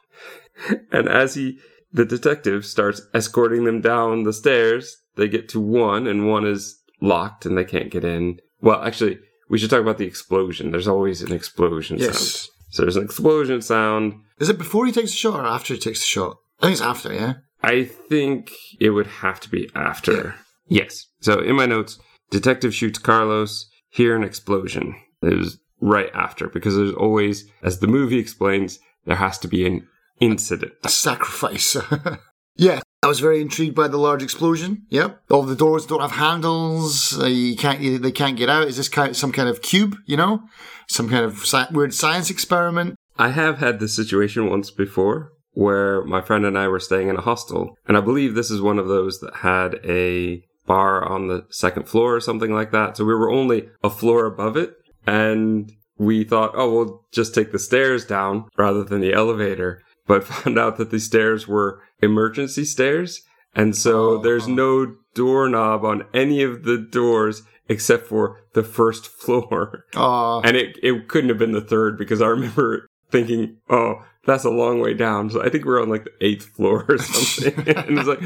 And 0.93 1.09
as 1.09 1.35
he, 1.37 1.59
the 1.91 2.05
detective 2.05 2.67
starts 2.67 3.01
escorting 3.15 3.65
them 3.65 3.81
down 3.81 4.25
the 4.25 4.33
stairs, 4.33 4.95
they 5.17 5.27
get 5.27 5.49
to 5.51 5.61
one, 5.61 6.07
and 6.07 6.29
one 6.29 6.47
is 6.47 6.79
locked 7.01 7.47
and 7.47 7.57
they 7.57 7.65
can't 7.65 7.91
get 7.91 8.05
in. 8.05 8.39
Well, 8.61 8.83
actually, 8.83 9.21
we 9.49 9.57
should 9.59 9.71
talk 9.71 9.81
about 9.81 9.97
the 9.97 10.07
explosion. 10.07 10.71
There's 10.71 10.87
always 10.87 11.23
an 11.23 11.33
explosion 11.33 11.99
sound. 11.99 12.13
yes. 12.13 12.49
So 12.71 12.83
there's 12.83 12.97
an 12.97 13.05
explosion 13.05 13.63
sound. 13.63 14.15
Is 14.39 14.51
it 14.51 14.59
before 14.59 14.85
he 14.85 14.93
takes 14.93 15.11
the 15.11 15.17
shot 15.17 15.41
or 15.41 15.47
after 15.47 15.73
he 15.75 15.81
takes 15.81 16.01
the 16.01 16.07
shot? 16.07 16.37
I 16.61 16.67
think 16.67 16.73
it's 16.73 16.83
after. 16.83 17.13
Yeah. 17.13 17.35
I 17.63 17.85
think 17.85 18.53
it 18.79 18.91
would 18.91 19.07
have 19.07 19.41
to 19.41 19.49
be 19.49 19.71
after. 19.75 20.35
Yes. 20.69 21.07
So 21.21 21.41
in 21.41 21.57
my 21.57 21.67
notes, 21.67 21.99
detective 22.31 22.75
shoots 22.75 22.99
Carlos, 22.99 23.69
hear 23.91 24.17
an 24.17 24.25
explosion. 24.25 24.95
It 25.23 25.37
was 25.37 25.59
right 25.81 26.11
after 26.15 26.49
because 26.49 26.77
there's 26.77 26.95
always, 26.95 27.51
as 27.63 27.81
the 27.81 27.87
movie 27.87 28.19
explains, 28.19 28.79
there 29.05 29.17
has 29.17 29.39
to 29.39 29.49
be 29.49 29.67
an 29.67 29.87
incident. 30.21 30.73
A 30.85 30.89
sacrifice. 30.89 31.77
yeah, 32.57 32.81
I 33.03 33.07
was 33.07 33.21
very 33.21 33.41
intrigued 33.41 33.75
by 33.75 33.89
the 33.89 33.99
large 33.99 34.23
explosion. 34.23 34.87
Yep. 34.91 35.23
All 35.31 35.43
the 35.43 35.57
doors 35.57 35.87
don't 35.87 36.01
have 36.01 36.13
handles. 36.13 37.19
You 37.27 37.57
can't. 37.57 38.03
They 38.03 38.13
can't 38.13 38.37
get 38.37 38.49
out. 38.49 38.69
Is 38.69 38.77
this 38.77 38.89
kind 38.89 39.17
some 39.17 39.33
kind 39.33 39.49
of 39.49 39.63
cube? 39.63 39.97
You 40.07 40.17
know, 40.17 40.43
some 40.89 41.09
kind 41.09 41.25
of 41.25 41.39
sci- 41.41 41.73
weird 41.73 41.95
science 41.95 42.31
experiment. 42.31 42.97
I 43.19 43.29
have 43.31 43.59
had 43.59 43.81
this 43.81 43.97
situation 43.97 44.49
once 44.49 44.71
before 44.71 45.33
where 45.53 46.03
my 46.05 46.21
friend 46.21 46.45
and 46.47 46.57
I 46.59 46.69
were 46.69 46.81
staying 46.81 47.09
in 47.09 47.17
a 47.17 47.21
hostel, 47.23 47.77
and 47.89 47.97
I 47.97 48.01
believe 48.01 48.35
this 48.35 48.51
is 48.51 48.61
one 48.63 48.79
of 48.79 48.89
those 48.89 49.21
that 49.21 49.37
had 49.37 49.75
a 49.85 50.43
bar 50.67 51.05
on 51.05 51.27
the 51.29 51.47
second 51.51 51.89
floor 51.89 52.15
or 52.17 52.21
something 52.21 52.53
like 52.53 52.71
that. 52.71 52.97
So 52.97 53.05
we 53.05 53.15
were 53.15 53.31
only 53.31 53.69
a 53.83 53.91
floor 53.91 54.27
above 54.27 54.57
it, 54.57 54.75
and 55.07 55.73
we 55.99 56.25
thought, 56.25 56.53
oh, 56.55 56.73
we'll 56.73 57.01
just 57.13 57.35
take 57.35 57.53
the 57.53 57.59
stairs 57.59 58.05
down 58.05 58.45
rather 58.57 58.85
than 58.85 59.01
the 59.01 59.13
elevator, 59.13 59.83
but 60.07 60.25
found 60.33 60.59
out 60.59 60.77
that 60.79 60.91
the 60.91 61.01
stairs 61.01 61.47
were 61.49 61.83
emergency 62.01 62.65
stairs. 62.65 63.23
And 63.55 63.75
so 63.77 64.11
Oh. 64.11 64.19
there's 64.19 64.47
no 64.47 64.95
doorknob 65.15 65.85
on 65.85 66.05
any 66.15 66.43
of 66.43 66.63
the 66.63 66.79
doors 66.79 67.43
except 67.69 68.07
for 68.07 68.41
the 68.55 68.63
first 68.63 69.07
floor. 69.23 69.85
Uh, 69.95 70.39
And 70.41 70.57
it, 70.57 70.77
it 70.83 71.09
couldn't 71.09 71.29
have 71.31 71.39
been 71.39 71.53
the 71.53 71.61
third 71.61 71.99
because 71.99 72.23
I 72.23 72.29
remember 72.29 72.87
thinking, 73.11 73.57
oh, 73.69 73.97
that's 74.31 74.45
a 74.45 74.51
long 74.51 74.81
way 74.81 74.95
down. 74.95 75.31
So 75.31 75.43
I 75.43 75.49
think 75.49 75.65
we're 75.65 75.83
on 75.83 75.89
like 75.89 76.05
the 76.05 76.13
eighth 76.21 76.47
floor 76.47 76.87
or 76.89 76.99
something. 76.99 77.69
and 77.77 77.99
it's 77.99 78.09
like, 78.09 78.23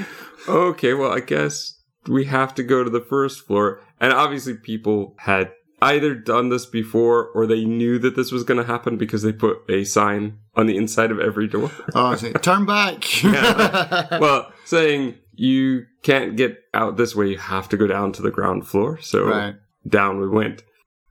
okay, 0.48 0.94
well, 0.94 1.12
I 1.12 1.20
guess 1.20 1.78
we 2.06 2.26
have 2.26 2.54
to 2.56 2.62
go 2.62 2.84
to 2.84 2.90
the 2.90 3.00
first 3.00 3.46
floor. 3.46 3.80
And 4.00 4.12
obviously, 4.12 4.54
people 4.54 5.14
had 5.18 5.52
either 5.80 6.14
done 6.14 6.48
this 6.48 6.66
before 6.66 7.28
or 7.28 7.46
they 7.46 7.64
knew 7.64 7.98
that 7.98 8.16
this 8.16 8.32
was 8.32 8.44
going 8.44 8.58
to 8.58 8.66
happen 8.66 8.96
because 8.96 9.22
they 9.22 9.32
put 9.32 9.58
a 9.68 9.84
sign 9.84 10.38
on 10.54 10.66
the 10.66 10.76
inside 10.76 11.10
of 11.10 11.20
every 11.20 11.46
door. 11.46 11.70
oh, 11.94 12.14
turn 12.14 12.66
back. 12.66 13.04
Yeah. 13.24 14.18
well, 14.18 14.52
saying 14.64 15.16
you 15.34 15.86
can't 16.02 16.36
get 16.36 16.58
out 16.72 16.96
this 16.96 17.14
way, 17.14 17.28
you 17.28 17.38
have 17.38 17.68
to 17.70 17.76
go 17.76 17.86
down 17.86 18.12
to 18.12 18.22
the 18.22 18.30
ground 18.30 18.66
floor. 18.66 19.00
So 19.00 19.24
right. 19.24 19.56
down 19.86 20.20
we 20.20 20.28
went. 20.28 20.62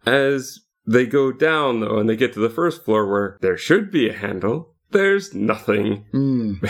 As 0.06 0.60
they 0.86 1.06
go 1.06 1.32
down, 1.32 1.80
though, 1.80 1.98
and 1.98 2.10
they 2.10 2.16
get 2.16 2.34
to 2.34 2.40
the 2.40 2.50
first 2.50 2.84
floor 2.84 3.10
where 3.10 3.38
there 3.42 3.58
should 3.58 3.92
be 3.92 4.10
a 4.10 4.14
handle, 4.14 4.73
there's 4.94 5.34
nothing. 5.34 6.06
Hmm. 6.12 6.54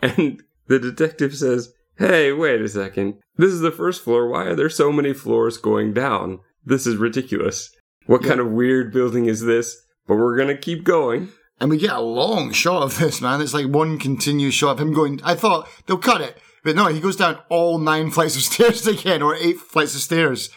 And 0.00 0.42
the 0.68 0.78
detective 0.78 1.34
says, 1.36 1.72
Hey, 1.96 2.32
wait 2.32 2.60
a 2.60 2.68
second. 2.68 3.14
This 3.36 3.52
is 3.52 3.60
the 3.60 3.72
first 3.72 4.04
floor. 4.04 4.28
Why 4.28 4.44
are 4.44 4.54
there 4.54 4.70
so 4.70 4.92
many 4.92 5.12
floors 5.12 5.56
going 5.58 5.92
down? 5.92 6.38
This 6.64 6.86
is 6.86 6.94
ridiculous. 6.96 7.74
What 8.06 8.22
Yeah. 8.22 8.28
kind 8.28 8.40
of 8.40 8.52
weird 8.52 8.92
building 8.92 9.26
is 9.26 9.42
this? 9.44 9.76
But 10.06 10.14
we're 10.16 10.36
going 10.36 10.54
to 10.54 10.56
keep 10.56 10.84
going. 10.84 11.30
And 11.60 11.68
we 11.68 11.78
get 11.78 11.90
a 11.96 12.00
long 12.00 12.52
shot 12.52 12.84
of 12.84 12.98
this, 12.98 13.20
man. 13.20 13.40
It's 13.40 13.52
like 13.54 13.66
one 13.66 13.98
continuous 13.98 14.54
shot 14.54 14.72
of 14.72 14.80
him 14.80 14.92
going. 14.94 15.20
I 15.24 15.34
thought 15.34 15.68
they'll 15.86 15.98
cut 15.98 16.20
it, 16.20 16.38
but 16.62 16.76
no, 16.76 16.86
he 16.86 17.00
goes 17.00 17.16
down 17.16 17.38
all 17.48 17.78
nine 17.78 18.12
flights 18.12 18.36
of 18.36 18.42
stairs 18.52 18.86
again, 18.86 19.20
or 19.22 19.34
eight 19.34 19.58
flights 19.58 19.96
of 19.96 20.00
stairs. 20.02 20.50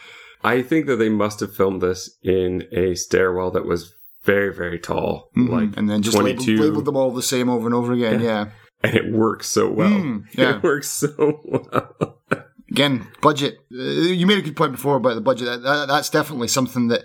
I 0.43 0.61
think 0.61 0.85
that 0.85 0.97
they 0.97 1.09
must 1.09 1.39
have 1.39 1.55
filmed 1.55 1.81
this 1.81 2.15
in 2.21 2.67
a 2.71 2.93
stairwell 2.93 3.49
that 3.51 3.65
was 3.65 3.95
very, 4.23 4.53
very 4.53 4.79
tall. 4.79 5.29
Like, 5.35 5.75
and 5.77 5.89
then 5.89 6.01
just 6.01 6.17
labeled, 6.17 6.47
labeled 6.47 6.85
them 6.85 6.95
all 6.97 7.11
the 7.11 7.21
same 7.23 7.49
over 7.49 7.65
and 7.65 7.75
over 7.75 7.93
again. 7.93 8.21
Yeah. 8.21 8.49
and 8.83 8.95
it 8.95 9.11
works 9.11 9.47
so 9.47 9.69
well. 9.69 9.89
Mm, 9.89 10.25
yeah. 10.33 10.57
It 10.57 10.63
works 10.63 10.89
so 10.89 11.39
well. 11.43 12.17
Again, 12.71 13.05
budget. 13.21 13.57
Uh, 13.69 13.81
you 13.83 14.25
made 14.25 14.37
a 14.37 14.41
good 14.41 14.55
point 14.55 14.71
before 14.71 14.95
about 14.95 15.15
the 15.15 15.21
budget. 15.21 15.45
That, 15.47 15.63
that, 15.63 15.87
that's 15.89 16.09
definitely 16.09 16.47
something 16.47 16.87
that 16.87 17.03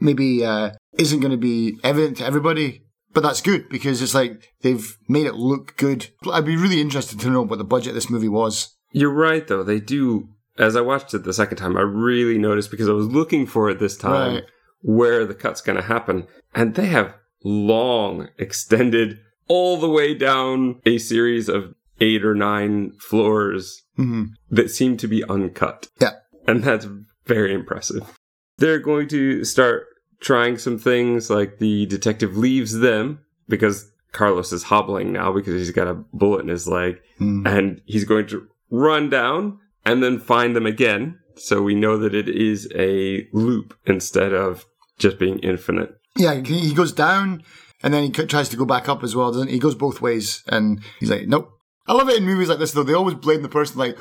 maybe 0.00 0.42
uh, 0.42 0.70
isn't 0.98 1.20
going 1.20 1.32
to 1.32 1.36
be 1.36 1.78
evident 1.84 2.16
to 2.16 2.24
everybody. 2.24 2.86
But 3.12 3.22
that's 3.22 3.42
good 3.42 3.68
because 3.68 4.00
it's 4.00 4.14
like 4.14 4.48
they've 4.62 4.96
made 5.08 5.26
it 5.26 5.34
look 5.34 5.76
good. 5.76 6.08
I'd 6.32 6.46
be 6.46 6.56
really 6.56 6.80
interested 6.80 7.20
to 7.20 7.28
know 7.28 7.42
what 7.42 7.58
the 7.58 7.64
budget 7.64 7.90
of 7.90 7.94
this 7.94 8.08
movie 8.08 8.30
was. 8.30 8.74
You're 8.92 9.12
right, 9.12 9.46
though. 9.46 9.62
They 9.62 9.80
do. 9.80 10.28
As 10.58 10.76
I 10.76 10.80
watched 10.80 11.12
it 11.12 11.24
the 11.24 11.34
second 11.34 11.58
time, 11.58 11.76
I 11.76 11.82
really 11.82 12.38
noticed 12.38 12.70
because 12.70 12.88
I 12.88 12.92
was 12.92 13.08
looking 13.08 13.44
for 13.46 13.68
it 13.68 13.78
this 13.78 13.98
time 13.98 14.36
Right. 14.36 14.44
Where 14.82 15.24
the 15.24 15.34
cut's 15.34 15.60
going 15.60 15.76
to 15.76 15.86
happen. 15.86 16.26
And 16.54 16.74
they 16.74 16.86
have 16.86 17.14
long, 17.44 18.28
extended, 18.38 19.18
all 19.48 19.76
the 19.78 19.88
way 19.90 20.14
down 20.14 20.80
a 20.86 20.98
series 20.98 21.48
of 21.48 21.74
eight 22.00 22.24
or 22.24 22.34
nine 22.34 22.92
floors 23.00 23.82
hmm 23.96 24.24
that 24.50 24.70
seem 24.70 24.96
to 24.98 25.06
be 25.08 25.22
uncut. 25.24 25.88
Yeah. 26.00 26.12
And 26.46 26.62
that's 26.64 26.86
very 27.26 27.52
impressive. 27.54 28.02
They're 28.58 28.78
going 28.78 29.08
to 29.08 29.44
start 29.44 29.84
trying 30.20 30.56
some 30.58 30.78
things 30.78 31.28
like 31.30 31.58
the 31.58 31.86
detective 31.86 32.36
leaves 32.36 32.78
them 32.78 33.20
because 33.48 33.90
Carlos 34.12 34.52
is 34.52 34.64
hobbling 34.64 35.12
now 35.12 35.32
because 35.32 35.54
he's 35.54 35.70
got 35.70 35.88
a 35.88 35.94
bullet 36.12 36.42
in 36.42 36.48
his 36.48 36.66
leg 36.68 37.00
Mm. 37.20 37.46
and 37.46 37.80
he's 37.84 38.04
going 38.04 38.26
to 38.28 38.48
run 38.70 39.08
down 39.10 39.58
and 39.84 40.02
then 40.02 40.18
find 40.18 40.56
them 40.56 40.66
again 40.66 41.18
so 41.36 41.62
we 41.62 41.74
know 41.74 41.96
that 41.98 42.14
it 42.14 42.28
is 42.28 42.68
a 42.74 43.28
loop 43.32 43.74
instead 43.86 44.32
of 44.32 44.64
just 44.98 45.18
being 45.18 45.38
infinite. 45.40 45.94
Yeah, 46.16 46.34
he 46.34 46.58
he 46.60 46.74
goes 46.74 46.92
down 46.92 47.42
and 47.82 47.92
then 47.92 48.04
he 48.04 48.10
tries 48.10 48.48
to 48.50 48.56
go 48.56 48.64
back 48.64 48.88
up 48.88 49.02
as 49.02 49.16
well, 49.16 49.32
doesn't 49.32 49.48
he? 49.48 49.54
He 49.54 49.60
goes 49.60 49.74
both 49.74 50.00
ways 50.00 50.42
and 50.48 50.80
he's 51.00 51.10
like, 51.10 51.26
nope. 51.26 51.50
I 51.86 51.94
love 51.94 52.08
it 52.08 52.18
in 52.18 52.24
movies 52.24 52.48
like 52.48 52.58
this 52.58 52.72
though. 52.72 52.84
They 52.84 52.94
always 52.94 53.16
blame 53.16 53.42
the 53.42 53.48
person 53.48 53.78
like, 53.78 53.98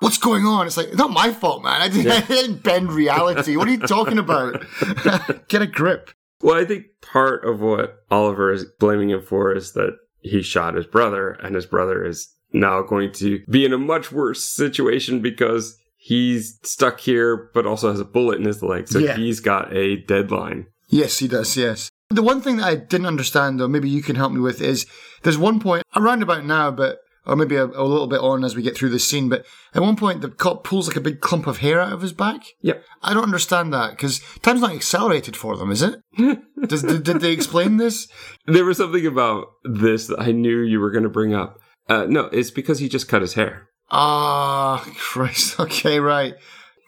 what's 0.00 0.18
going 0.18 0.44
on? 0.44 0.66
It's 0.66 0.76
like, 0.76 0.88
it's 0.88 0.96
not 0.96 1.10
my 1.10 1.32
fault, 1.32 1.64
man. 1.64 1.80
I 1.80 1.88
didn't, 1.88 2.12
I 2.12 2.20
didn't 2.20 2.62
bend 2.62 2.92
reality. 2.92 3.56
What 3.56 3.68
are 3.68 3.72
you 3.72 3.78
talking 3.78 4.18
about? 4.18 4.62
Get 5.48 5.62
a 5.62 5.66
grip. 5.66 6.10
Well, 6.42 6.60
I 6.60 6.64
think 6.64 6.84
part 7.00 7.44
of 7.44 7.60
what 7.60 8.04
Oliver 8.10 8.52
is 8.52 8.66
blaming 8.78 9.10
him 9.10 9.22
for 9.22 9.54
is 9.54 9.72
that 9.72 9.96
he 10.20 10.42
shot 10.42 10.74
his 10.74 10.86
brother, 10.86 11.30
and 11.30 11.54
his 11.54 11.66
brother 11.66 12.04
is 12.04 12.30
now 12.52 12.82
going 12.82 13.12
to 13.12 13.40
be 13.48 13.64
in 13.64 13.72
a 13.72 13.78
much 13.78 14.12
worse 14.12 14.44
situation 14.44 15.20
because 15.20 15.78
he's 16.04 16.58
stuck 16.62 17.00
here, 17.00 17.50
but 17.54 17.66
also 17.66 17.90
has 17.90 17.98
a 18.00 18.04
bullet 18.04 18.38
in 18.38 18.44
his 18.44 18.62
leg. 18.62 18.86
So 18.88 18.98
Yeah. 18.98 19.16
he's 19.16 19.40
got 19.40 19.74
a 19.74 19.96
deadline. 19.96 20.66
Yes, 20.88 21.18
he 21.18 21.28
does. 21.28 21.56
Yes. 21.56 21.88
The 22.10 22.22
one 22.22 22.42
thing 22.42 22.58
that 22.58 22.66
I 22.66 22.74
didn't 22.76 23.06
understand, 23.06 23.58
though, 23.58 23.68
maybe 23.68 23.88
you 23.88 24.02
can 24.02 24.16
help 24.16 24.32
me 24.32 24.40
with, 24.40 24.60
is 24.60 24.86
there's 25.22 25.38
one 25.38 25.58
point 25.60 25.82
around 25.96 26.22
about 26.22 26.44
now, 26.44 26.70
but 26.70 26.98
or 27.26 27.36
maybe 27.36 27.56
a, 27.56 27.64
a 27.64 27.88
little 27.88 28.06
bit 28.06 28.20
on 28.20 28.44
as 28.44 28.54
we 28.54 28.60
get 28.62 28.76
through 28.76 28.90
this 28.90 29.08
scene. 29.08 29.30
But 29.30 29.46
at 29.72 29.80
one 29.80 29.96
point, 29.96 30.20
the 30.20 30.28
cop 30.28 30.62
pulls 30.62 30.88
like 30.88 30.96
a 30.96 31.00
big 31.00 31.20
clump 31.22 31.46
of 31.46 31.58
hair 31.58 31.80
out 31.80 31.94
of 31.94 32.02
his 32.02 32.12
back. 32.12 32.42
Yep. 32.60 32.84
I 33.02 33.14
don't 33.14 33.22
understand 33.24 33.72
that 33.72 33.92
because 33.92 34.20
time's 34.42 34.60
not 34.60 34.72
accelerated 34.74 35.34
for 35.34 35.56
them, 35.56 35.70
is 35.70 35.80
it? 35.80 36.02
Does, 36.68 36.82
did, 36.82 37.02
did 37.02 37.20
they 37.22 37.32
explain 37.32 37.78
this? 37.78 38.08
There 38.46 38.66
was 38.66 38.76
something 38.76 39.06
about 39.06 39.46
this 39.64 40.06
that 40.08 40.20
I 40.20 40.32
knew 40.32 40.60
you 40.60 40.80
were 40.80 40.90
going 40.90 41.04
to 41.04 41.08
bring 41.08 41.32
up. 41.34 41.58
Uh, 41.88 42.04
no, 42.06 42.26
it's 42.26 42.50
because 42.50 42.78
he 42.78 42.90
just 42.90 43.08
cut 43.08 43.22
his 43.22 43.34
hair. 43.34 43.68
Ah, 43.90 44.84
Christ. 44.96 45.60
Okay, 45.60 46.00
right. 46.00 46.34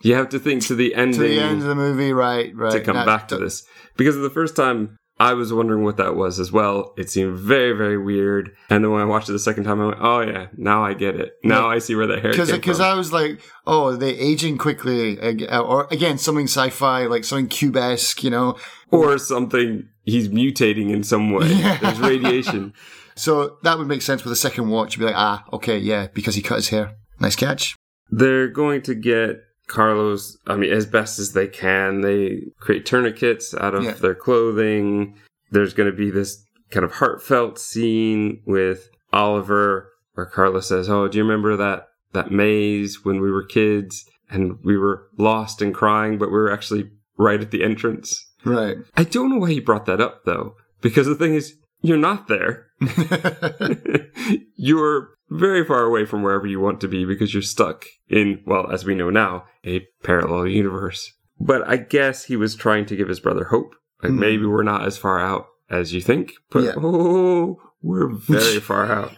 You 0.03 0.15
have 0.15 0.29
to 0.31 0.39
think 0.39 0.63
to 0.67 0.75
the 0.75 0.95
ending 0.95 1.21
To 1.21 1.27
the 1.27 1.41
end 1.41 1.63
of 1.63 1.69
the 1.69 1.75
movie, 1.75 2.13
right, 2.13 2.55
right. 2.55 2.73
to 2.73 2.81
come 2.81 3.05
back 3.05 3.29
to 3.29 3.39
this 3.39 3.65
because 3.97 4.15
the 4.17 4.31
first 4.31 4.55
time 4.55 4.97
I 5.19 5.33
was 5.33 5.51
wondering 5.53 5.83
what 5.83 5.97
that 5.97 6.15
was 6.15 6.39
as 6.39 6.53
well. 6.53 6.93
It 6.99 7.09
seemed 7.09 7.39
very, 7.39 7.73
very 7.73 7.97
weird. 7.97 8.55
And 8.69 8.85
then 8.85 8.93
when 8.93 9.01
I 9.01 9.07
watched 9.07 9.31
it 9.31 9.33
the 9.33 9.39
second 9.39 9.65
time, 9.65 9.81
I 9.81 9.87
went, 9.87 9.99
"Oh 10.01 10.21
yeah, 10.21 10.49
now 10.57 10.85
I 10.85 10.93
get 10.93 11.17
it. 11.17 11.33
Now 11.43 11.71
I 11.71 11.79
see 11.79 11.95
where 11.95 12.07
the 12.07 12.21
hair 12.21 12.33
Because 12.33 12.51
came 12.51 12.61
because. 12.61 12.81
I 12.81 12.95
was 12.95 13.13
like, 13.15 13.41
oh, 13.67 13.97
they 13.97 14.11
aging 14.11 14.59
quickly, 14.59 15.19
or 15.51 15.89
again 15.91 16.19
something 16.19 16.47
sci-fi, 16.47 17.07
like 17.07 17.25
something 17.25 17.49
cube-esque, 17.49 18.23
you 18.23 18.31
know? 18.31 18.59
or 18.91 19.17
something. 19.19 19.89
He's 20.05 20.29
mutating 20.29 20.91
in 20.91 21.03
some 21.03 21.33
way. 21.33 21.49
Yeah. 21.53 21.79
There's 21.79 21.99
radiation. 21.99 22.75
So 23.17 23.57
that 23.63 23.79
would 23.79 23.87
make 23.89 24.03
sense 24.03 24.23
with 24.25 24.33
a 24.33 24.37
second 24.37 24.69
watch. 24.69 24.95
You'd 24.97 25.01
be 25.01 25.07
like, 25.07 25.17
ah, 25.17 25.45
okay, 25.53 25.79
yeah, 25.79 26.07
because 26.13 26.35
he 26.35 26.43
cut 26.43 26.57
his 26.57 26.69
hair. 26.69 26.95
Nice 27.19 27.35
catch. 27.37 27.75
They're 28.11 28.49
going 28.49 28.83
to 28.83 28.95
get 28.95 29.41
Carlos, 29.69 30.37
I 30.47 30.55
mean, 30.57 30.73
as 30.73 30.87
best 30.87 31.19
as 31.19 31.33
they 31.33 31.49
can. 31.49 32.03
They 32.03 32.43
create 32.61 32.87
tourniquets 32.87 33.55
out 33.55 33.75
of 33.75 33.83
Yeah. 33.85 33.93
their 33.93 34.15
clothing. 34.15 35.17
There's 35.51 35.75
going 35.75 35.91
to 35.91 35.97
be 35.97 36.11
this 36.11 36.45
kind 36.71 36.85
of 36.85 36.93
heartfelt 36.93 37.59
scene 37.59 38.43
with 38.47 38.89
Oliver 39.13 39.91
where 40.15 40.27
Carlos 40.27 40.69
says, 40.69 40.89
Oh, 40.89 41.09
do 41.09 41.19
you 41.19 41.25
remember 41.25 41.57
that, 41.57 41.89
that 42.13 42.31
maze 42.31 43.05
when 43.05 43.21
we 43.21 43.31
were 43.31 43.45
kids 43.45 44.05
and 44.31 44.59
we 44.65 44.77
were 44.77 45.09
lost 45.19 45.63
and 45.63 45.75
crying, 45.75 46.19
but 46.19 46.29
we 46.29 46.35
were 46.37 46.53
actually 46.53 46.91
right 47.17 47.41
at 47.41 47.51
the 47.51 47.63
entrance? 47.65 48.25
Right. 48.45 48.77
I 48.97 49.05
don't 49.05 49.31
know 49.31 49.39
why 49.39 49.51
he 49.51 49.61
brought 49.61 49.87
that 49.87 50.01
up 50.01 50.25
though, 50.25 50.55
because 50.81 51.07
the 51.07 51.15
thing 51.17 51.35
is, 51.35 51.55
you're 51.83 51.97
not 51.97 52.29
there. 52.29 52.67
you're 54.57 55.11
very 55.31 55.65
far 55.65 55.83
away 55.83 56.05
from 56.05 56.23
wherever 56.23 56.47
you 56.47 56.61
want 56.61 56.81
to 56.81 56.89
be 56.89 57.05
because 57.05 57.33
you're 57.35 57.43
stuck 57.43 57.85
in, 58.09 58.43
well, 58.47 58.71
as 58.71 58.85
we 58.85 58.95
know 58.95 59.11
now, 59.11 59.45
a 59.65 59.87
parallel 60.03 60.47
universe. 60.47 61.13
But 61.39 61.69
I 61.69 61.77
guess 61.77 62.25
he 62.25 62.37
was 62.37 62.55
trying 62.55 62.87
to 62.87 62.97
give 62.97 63.09
his 63.09 63.21
brother 63.21 63.45
hope. 63.45 63.75
Like 64.03 64.13
Hmm. 64.13 64.19
maybe 64.21 64.47
we're 64.47 64.63
not 64.63 64.85
as 64.87 64.99
far 64.99 65.19
out 65.21 65.47
as 65.71 65.93
you 65.93 66.01
think, 66.01 66.33
but 66.51 66.65
Yeah. 66.65 66.75
oh, 66.77 67.59
we're 67.83 68.09
very 68.15 68.61
far 68.71 68.87
out. 68.91 69.13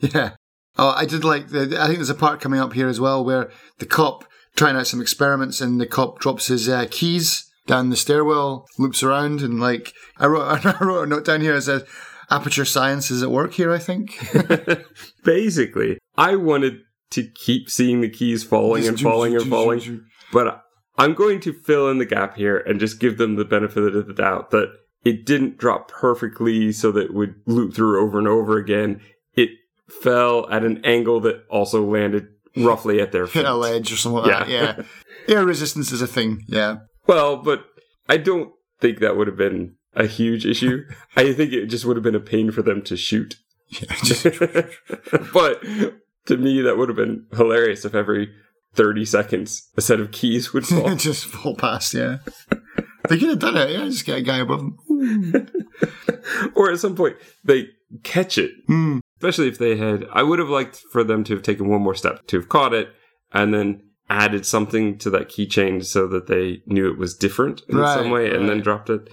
yeah. 0.00 0.32
Oh, 0.78 0.88
I 0.96 1.04
did 1.04 1.22
like 1.22 1.48
the. 1.48 1.76
I 1.78 1.86
think 1.86 1.98
there's 1.98 2.08
a 2.10 2.14
part 2.14 2.40
coming 2.40 2.58
up 2.58 2.72
here 2.72 2.88
as 2.88 2.98
well 2.98 3.22
where 3.24 3.50
the 3.78 3.84
cop 3.86 4.24
trying 4.56 4.74
out 4.74 4.86
some 4.86 5.02
experiments 5.02 5.60
and 5.60 5.78
the 5.80 5.86
cop 5.86 6.18
drops 6.18 6.46
his 6.46 6.66
uh, 6.68 6.86
keys 6.90 7.44
down 7.66 7.90
the 7.90 7.96
stairwell, 7.96 8.66
loops 8.78 9.02
around, 9.02 9.40
and 9.40 9.60
like 9.60 9.92
I 10.18 10.26
wrote, 10.26 10.64
I 10.66 10.84
wrote 10.84 11.04
a 11.04 11.06
note 11.06 11.24
down 11.24 11.40
here 11.40 11.54
that 11.54 11.62
says 11.62 11.84
"Aperture 12.30 12.64
Science 12.64 13.10
is 13.10 13.22
at 13.22 13.30
work 13.30 13.54
here." 13.54 13.72
I 13.72 13.78
think. 13.78 14.18
Basically, 15.24 15.98
I 16.16 16.36
wanted 16.36 16.80
to 17.10 17.28
keep 17.28 17.70
seeing 17.70 18.00
the 18.00 18.08
keys 18.08 18.42
falling 18.44 18.86
and 18.86 18.98
falling 19.00 19.36
and 19.36 19.48
falling. 19.48 20.04
But 20.32 20.62
I'm 20.96 21.14
going 21.14 21.40
to 21.40 21.52
fill 21.52 21.90
in 21.90 21.98
the 21.98 22.06
gap 22.06 22.36
here 22.36 22.58
and 22.58 22.80
just 22.80 22.98
give 22.98 23.18
them 23.18 23.36
the 23.36 23.44
benefit 23.44 23.94
of 23.94 24.06
the 24.06 24.14
doubt 24.14 24.50
that 24.50 24.72
it 25.04 25.26
didn't 25.26 25.58
drop 25.58 25.88
perfectly 25.88 26.72
so 26.72 26.92
that 26.92 27.06
it 27.06 27.14
would 27.14 27.34
loop 27.46 27.74
through 27.74 28.02
over 28.02 28.18
and 28.18 28.28
over 28.28 28.56
again. 28.56 29.00
It 29.34 29.50
fell 30.02 30.48
at 30.50 30.64
an 30.64 30.84
angle 30.84 31.20
that 31.20 31.44
also 31.50 31.84
landed 31.84 32.28
roughly 32.56 33.00
at 33.00 33.12
their 33.12 33.26
feet. 33.28 33.40
Hit 33.40 33.46
a 33.46 33.54
ledge 33.54 33.92
or 33.92 33.96
something 33.96 34.22
like 34.22 34.30
that. 34.30 34.48
Yeah. 34.48 34.74
Yeah. 34.78 35.36
Air 35.36 35.44
resistance 35.44 35.92
is 35.92 36.02
a 36.02 36.06
thing. 36.06 36.44
Yeah. 36.46 36.78
Well, 37.06 37.36
but 37.36 37.64
I 38.08 38.16
don't 38.16 38.52
think 38.80 38.98
that 39.00 39.16
would 39.16 39.26
have 39.26 39.36
been 39.36 39.76
a 39.94 40.06
huge 40.06 40.46
issue. 40.46 40.84
I 41.16 41.32
think 41.32 41.52
it 41.52 41.66
just 41.66 41.84
would 41.84 41.96
have 41.96 42.04
been 42.04 42.14
a 42.14 42.20
pain 42.20 42.50
for 42.50 42.62
them 42.62 42.82
to 42.82 42.96
shoot. 43.08 43.36
but 45.32 45.62
to 46.26 46.36
me, 46.36 46.60
that 46.62 46.76
would 46.76 46.88
have 46.88 46.96
been 46.96 47.26
hilarious 47.32 47.84
if 47.84 47.94
every 47.94 48.30
30 48.74 49.04
seconds 49.04 49.68
a 49.76 49.80
set 49.80 50.00
of 50.00 50.10
keys 50.12 50.52
would 50.52 50.66
fall. 50.68 50.94
just 50.96 51.24
fall 51.26 51.54
past. 51.56 51.94
Yeah. 51.94 52.18
They 53.08 53.18
could 53.18 53.30
have 53.30 53.38
done 53.38 53.56
it. 53.56 53.70
Yeah. 53.70 53.84
Just 53.86 54.04
get 54.06 54.18
a 54.18 54.22
guy 54.22 54.38
above 54.38 54.60
them. 54.60 55.48
or 56.54 56.70
at 56.70 56.78
some 56.78 56.94
point 56.94 57.16
they 57.44 57.68
catch 58.02 58.38
it. 58.38 58.52
Hmm. 58.66 58.98
Especially 59.18 59.48
if 59.48 59.58
they 59.58 59.76
had, 59.76 60.06
I 60.12 60.22
would 60.24 60.38
have 60.40 60.48
liked 60.48 60.82
for 60.90 61.04
them 61.04 61.22
to 61.24 61.34
have 61.34 61.42
taken 61.42 61.68
one 61.68 61.82
more 61.82 61.94
step 61.94 62.26
to 62.26 62.36
have 62.38 62.48
caught 62.48 62.74
it 62.74 62.88
and 63.32 63.54
then 63.54 63.82
added 64.12 64.44
something 64.44 64.98
to 64.98 65.08
that 65.10 65.28
keychain 65.28 65.84
so 65.84 66.06
that 66.08 66.26
they 66.26 66.60
knew 66.66 66.90
it 66.90 66.98
was 66.98 67.14
different 67.16 67.62
in 67.68 67.78
Right, 67.78 67.94
some 67.96 68.10
way 68.10 68.30
and 68.30 68.48
then 68.48 68.60
dropped 68.60 68.90
it. 68.90 69.08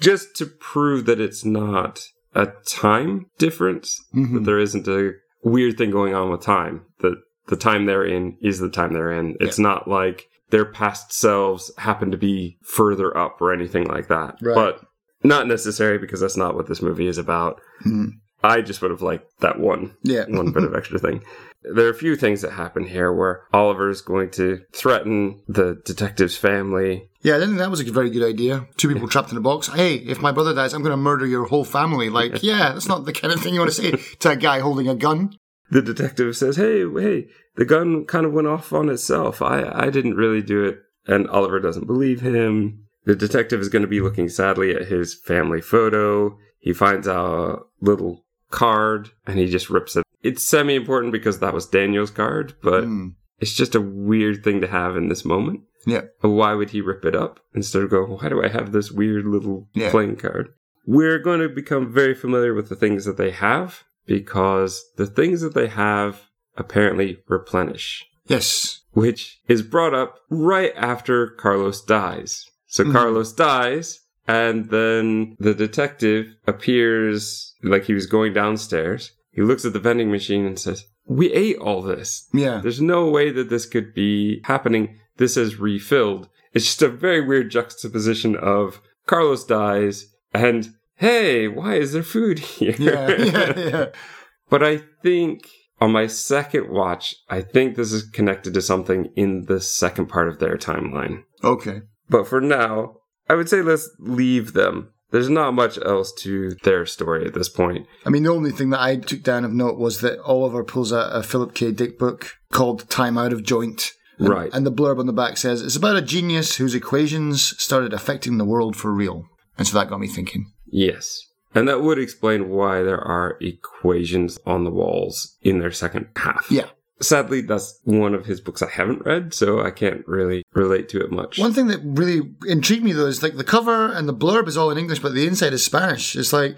Just 0.00 0.36
to 0.36 0.46
prove 0.46 1.04
that 1.06 1.20
it's 1.20 1.44
not 1.44 2.02
a 2.34 2.46
time 2.66 3.26
difference, 3.38 3.98
Mhm. 4.14 4.34
that 4.34 4.44
there 4.44 4.58
isn't 4.58 4.86
a 4.86 5.12
weird 5.42 5.76
thing 5.76 5.90
going 5.90 6.14
on 6.14 6.30
with 6.30 6.42
time, 6.42 6.82
that 7.00 7.16
the 7.48 7.56
time 7.56 7.86
they're 7.86 8.04
in 8.04 8.36
is 8.40 8.58
the 8.60 8.68
time 8.70 8.92
they're 8.92 9.12
in. 9.12 9.36
It's 9.40 9.58
not 9.58 9.88
like 9.88 10.26
their 10.50 10.64
past 10.64 11.12
selves 11.12 11.72
happen 11.78 12.10
to 12.12 12.16
be 12.16 12.58
further 12.62 13.16
up 13.16 13.40
or 13.40 13.52
anything 13.52 13.86
like 13.88 14.08
that. 14.08 14.36
Right. 14.42 14.54
But 14.54 14.80
not 15.24 15.48
necessary 15.48 15.98
because 15.98 16.20
that's 16.20 16.36
not 16.36 16.54
what 16.54 16.66
this 16.68 16.82
movie 16.82 17.08
is 17.08 17.18
about. 17.18 17.60
Hmm. 17.82 18.06
I 18.46 18.62
just 18.62 18.80
would 18.82 18.90
have 18.90 19.02
liked 19.02 19.40
that 19.40 19.58
one 19.58 19.96
Yeah. 20.02 20.24
one 20.28 20.52
bit 20.52 20.64
of 20.64 20.74
extra 20.74 20.98
thing. 20.98 21.22
There 21.62 21.86
are 21.86 21.90
a 21.90 21.94
few 21.94 22.14
things 22.14 22.42
that 22.42 22.52
happen 22.52 22.84
here 22.84 23.12
where 23.12 23.42
Oliver 23.52 23.90
is 23.90 24.00
going 24.00 24.30
to 24.32 24.60
threaten 24.72 25.42
the 25.48 25.80
detective's 25.84 26.36
family. 26.36 27.10
Yeah, 27.22 27.34
I 27.34 27.38
didn't 27.38 27.50
think 27.54 27.58
that 27.58 27.70
was 27.70 27.80
a 27.80 27.90
very 27.90 28.08
good 28.10 28.22
idea. 28.22 28.68
Two 28.76 28.86
people 28.92 29.08
trapped 29.08 29.32
in 29.32 29.36
a 29.36 29.40
box. 29.40 29.66
Hey, 29.66 29.96
if 29.96 30.20
my 30.20 30.30
brother 30.30 30.54
dies, 30.54 30.72
I'm 30.74 30.82
going 30.82 30.92
to 30.92 30.96
murder 30.96 31.26
your 31.26 31.46
whole 31.46 31.64
family. 31.64 32.08
Like, 32.08 32.42
yeah, 32.44 32.72
that's 32.72 32.86
not 32.86 33.04
the 33.04 33.12
kind 33.12 33.34
of 33.34 33.40
thing 33.40 33.54
you 33.54 33.60
want 33.60 33.72
to 33.72 33.82
say 33.82 33.90
to 34.20 34.30
a 34.30 34.36
guy 34.36 34.60
holding 34.60 34.88
a 34.88 34.94
gun. 34.94 35.36
The 35.70 35.82
detective 35.82 36.36
says, 36.36 36.54
"Hey, 36.54 36.84
hey, 36.88 37.26
the 37.56 37.64
gun 37.64 38.04
kind 38.04 38.24
of 38.24 38.32
went 38.32 38.46
off 38.46 38.72
on 38.72 38.88
itself. 38.88 39.42
I 39.42 39.68
I 39.74 39.90
didn't 39.90 40.14
really 40.14 40.42
do 40.42 40.64
it." 40.64 40.78
And 41.08 41.26
Oliver 41.28 41.58
doesn't 41.58 41.88
believe 41.88 42.20
him. 42.20 42.84
The 43.04 43.16
detective 43.16 43.60
is 43.60 43.68
going 43.68 43.82
to 43.82 43.88
be 43.88 44.00
looking 44.00 44.28
sadly 44.28 44.72
at 44.76 44.86
his 44.86 45.14
family 45.14 45.60
photo. 45.60 46.38
He 46.60 46.72
finds 46.72 47.08
a 47.08 47.56
little 47.80 48.24
card 48.50 49.10
and 49.26 49.38
he 49.38 49.46
just 49.46 49.70
rips 49.70 49.96
it. 49.96 50.04
It's 50.22 50.42
semi 50.42 50.74
important 50.74 51.12
because 51.12 51.38
that 51.40 51.54
was 51.54 51.66
Daniel's 51.66 52.10
card, 52.10 52.54
but 52.62 52.84
Hmm. 52.84 53.08
it's 53.40 53.54
just 53.54 53.74
a 53.74 53.80
weird 53.80 54.42
thing 54.42 54.60
to 54.60 54.66
have 54.66 54.96
in 54.96 55.08
this 55.08 55.24
moment. 55.24 55.60
Yeah. 55.86 56.02
Why 56.20 56.54
would 56.54 56.70
he 56.70 56.80
rip 56.80 57.04
it 57.04 57.14
up 57.14 57.38
instead 57.54 57.82
of 57.82 57.90
go, 57.90 58.04
why 58.04 58.28
do 58.28 58.42
I 58.42 58.48
have 58.48 58.72
this 58.72 58.90
weird 58.90 59.24
little 59.26 59.68
Yeah. 59.74 59.90
playing 59.90 60.16
card? 60.16 60.48
We're 60.84 61.18
going 61.18 61.40
to 61.40 61.48
become 61.48 61.92
very 61.92 62.14
familiar 62.14 62.54
with 62.54 62.68
the 62.68 62.76
things 62.76 63.04
that 63.04 63.16
they 63.16 63.30
have 63.30 63.84
because 64.06 64.84
the 64.96 65.06
things 65.06 65.40
that 65.42 65.54
they 65.54 65.66
have 65.68 66.22
apparently 66.56 67.18
replenish, 67.28 68.04
Yes. 68.26 68.82
which 68.92 69.40
is 69.48 69.62
brought 69.62 69.94
up 69.94 70.20
right 70.30 70.72
after 70.76 71.26
Carlos 71.28 71.84
dies. 71.84 72.44
So 72.66 72.84
Mhm. 72.84 72.92
Carlos 72.92 73.32
dies, 73.32 74.00
and 74.26 74.70
then 74.70 75.36
the 75.38 75.54
detective 75.54 76.34
appears 76.46 77.54
like 77.66 77.84
he 77.84 77.94
was 77.94 78.06
going 78.06 78.32
downstairs. 78.32 79.12
He 79.30 79.42
looks 79.42 79.64
at 79.64 79.72
the 79.72 79.78
vending 79.78 80.10
machine 80.10 80.46
and 80.46 80.58
says, 80.58 80.84
We 81.06 81.32
ate 81.32 81.58
all 81.58 81.82
this. 81.82 82.28
Yeah. 82.32 82.60
There's 82.62 82.80
no 82.80 83.08
way 83.10 83.30
that 83.30 83.50
this 83.50 83.66
could 83.66 83.92
be 83.94 84.40
happening. 84.44 84.98
This 85.18 85.36
is 85.36 85.60
refilled. 85.60 86.28
It's 86.54 86.64
just 86.64 86.82
a 86.82 86.88
very 86.88 87.20
weird 87.20 87.50
juxtaposition 87.50 88.34
of 88.36 88.80
Carlos 89.06 89.44
dies 89.44 90.06
and 90.32 90.70
hey, 90.96 91.48
why 91.48 91.74
is 91.74 91.92
there 91.92 92.02
food 92.02 92.38
here? 92.56 92.74
Yeah. 92.78 93.08
Yeah. 93.16 93.58
Yeah. 93.58 93.86
but 94.48 94.62
I 94.62 94.78
think 95.02 95.46
On 95.80 95.92
my 95.92 96.06
second 96.06 96.70
watch, 96.70 97.14
I 97.28 97.42
think 97.42 97.76
this 97.76 97.92
is 97.92 98.08
connected 98.08 98.54
to 98.54 98.62
something 98.62 99.10
in 99.14 99.44
the 99.44 99.60
second 99.60 100.06
part 100.06 100.28
of 100.28 100.38
their 100.38 100.56
timeline. 100.56 101.24
Okay. 101.44 101.82
But 102.08 102.26
for 102.26 102.40
now, 102.40 102.96
I 103.28 103.34
would 103.34 103.48
say 103.48 103.60
let's 103.60 103.90
leave 103.98 104.54
them. 104.54 104.92
There's 105.10 105.30
not 105.30 105.54
much 105.54 105.78
else 105.78 106.12
to 106.20 106.56
their 106.64 106.84
story 106.84 107.26
at 107.26 107.34
this 107.34 107.48
point. 107.48 107.86
I 108.04 108.10
mean, 108.10 108.24
the 108.24 108.32
only 108.32 108.50
thing 108.50 108.70
that 108.70 108.80
I 108.80 108.96
took 108.96 109.22
down 109.22 109.44
of 109.44 109.52
note 109.52 109.78
was 109.78 110.00
that 110.00 110.20
Oliver 110.20 110.64
pulls 110.64 110.92
out 110.92 111.14
a 111.14 111.22
Philip 111.22 111.54
K. 111.54 111.70
Dick 111.70 111.98
book 111.98 112.36
called 112.50 112.88
Time 112.90 113.16
Out 113.16 113.32
of 113.32 113.42
Joint. 113.42 113.92
And, 114.18 114.28
Right. 114.28 114.50
And 114.52 114.66
the 114.66 114.72
blurb 114.72 114.98
on 114.98 115.06
the 115.06 115.12
back 115.12 115.36
says 115.36 115.62
it's 115.62 115.76
about 115.76 115.96
a 115.96 116.02
genius 116.02 116.56
whose 116.56 116.74
equations 116.74 117.54
started 117.62 117.92
affecting 117.92 118.38
the 118.38 118.44
world 118.44 118.74
for 118.74 118.92
real. 118.92 119.26
And 119.58 119.66
so 119.66 119.78
that 119.78 119.88
got 119.88 120.00
me 120.00 120.08
thinking. 120.08 120.52
Yes. 120.66 121.20
And 121.54 121.68
that 121.68 121.82
would 121.82 121.98
explain 121.98 122.50
why 122.50 122.82
there 122.82 123.00
are 123.00 123.38
equations 123.40 124.38
on 124.44 124.64
the 124.64 124.70
walls 124.70 125.36
in 125.40 125.58
their 125.58 125.70
second 125.70 126.08
half. 126.16 126.50
Yeah. 126.50 126.66
Sadly, 127.00 127.42
that's 127.42 127.78
one 127.84 128.14
of 128.14 128.24
his 128.24 128.40
books 128.40 128.62
I 128.62 128.70
haven't 128.70 129.04
read, 129.04 129.34
so 129.34 129.60
I 129.60 129.70
can't 129.70 130.06
really 130.08 130.44
relate 130.54 130.88
to 130.90 131.00
it 131.00 131.10
much. 131.10 131.38
One 131.38 131.52
thing 131.52 131.66
that 131.66 131.80
really 131.84 132.22
intrigued 132.46 132.84
me 132.84 132.92
though 132.92 133.06
is 133.06 133.22
like 133.22 133.36
the 133.36 133.44
cover 133.44 133.92
and 133.92 134.08
the 134.08 134.14
blurb 134.14 134.48
is 134.48 134.56
all 134.56 134.70
in 134.70 134.78
English, 134.78 135.00
but 135.00 135.12
the 135.12 135.26
inside 135.26 135.52
is 135.52 135.64
Spanish. 135.64 136.16
It's 136.16 136.32
like 136.32 136.56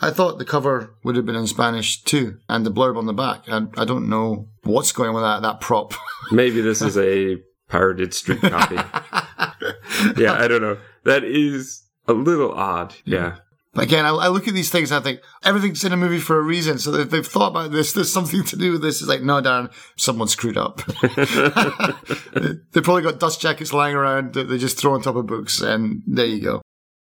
I 0.00 0.10
thought 0.10 0.38
the 0.38 0.44
cover 0.44 0.94
would 1.04 1.16
have 1.16 1.24
been 1.24 1.34
in 1.36 1.46
Spanish 1.46 2.02
too, 2.02 2.38
and 2.48 2.66
the 2.66 2.70
blurb 2.70 2.98
on 2.98 3.06
the 3.06 3.14
back. 3.14 3.48
I, 3.48 3.66
I 3.76 3.84
don't 3.84 4.08
know 4.08 4.48
what's 4.62 4.92
going 4.92 5.08
on 5.08 5.14
with 5.14 5.24
that 5.24 5.42
that 5.42 5.60
prop. 5.60 5.94
Maybe 6.30 6.60
this 6.60 6.82
is 6.82 6.98
a 6.98 7.38
pirated 7.68 8.12
street 8.12 8.42
copy. 8.42 8.76
yeah, 10.16 10.34
I 10.34 10.48
don't 10.48 10.62
know. 10.62 10.78
That 11.04 11.24
is 11.24 11.82
a 12.06 12.12
little 12.12 12.52
odd. 12.52 12.94
Yeah. 13.04 13.36
Again, 13.74 14.04
I, 14.04 14.10
I 14.10 14.28
look 14.28 14.48
at 14.48 14.54
these 14.54 14.70
things 14.70 14.90
and 14.90 15.00
I 15.00 15.02
think 15.02 15.20
everything's 15.44 15.84
in 15.84 15.92
a 15.92 15.96
movie 15.96 16.18
for 16.18 16.38
a 16.38 16.42
reason. 16.42 16.78
So 16.78 16.94
if 16.94 17.10
they've 17.10 17.26
thought 17.26 17.50
about 17.50 17.70
this, 17.70 17.92
there's 17.92 18.12
something 18.12 18.42
to 18.44 18.56
do 18.56 18.72
with 18.72 18.82
this. 18.82 19.00
It's 19.00 19.08
like, 19.08 19.22
no, 19.22 19.42
Darren, 19.42 19.70
someone 19.96 20.28
screwed 20.28 20.56
up. 20.56 20.80
they, 22.72 22.80
probably 22.80 23.02
got 23.02 23.20
dust 23.20 23.40
jackets 23.40 23.72
lying 23.72 23.94
around 23.94 24.34
that 24.34 24.44
they 24.44 24.58
just 24.58 24.78
throw 24.78 24.94
on 24.94 25.02
top 25.02 25.16
of 25.16 25.26
books, 25.26 25.60
and 25.60 26.02
there 26.06 26.26
you 26.26 26.40
go. 26.40 26.62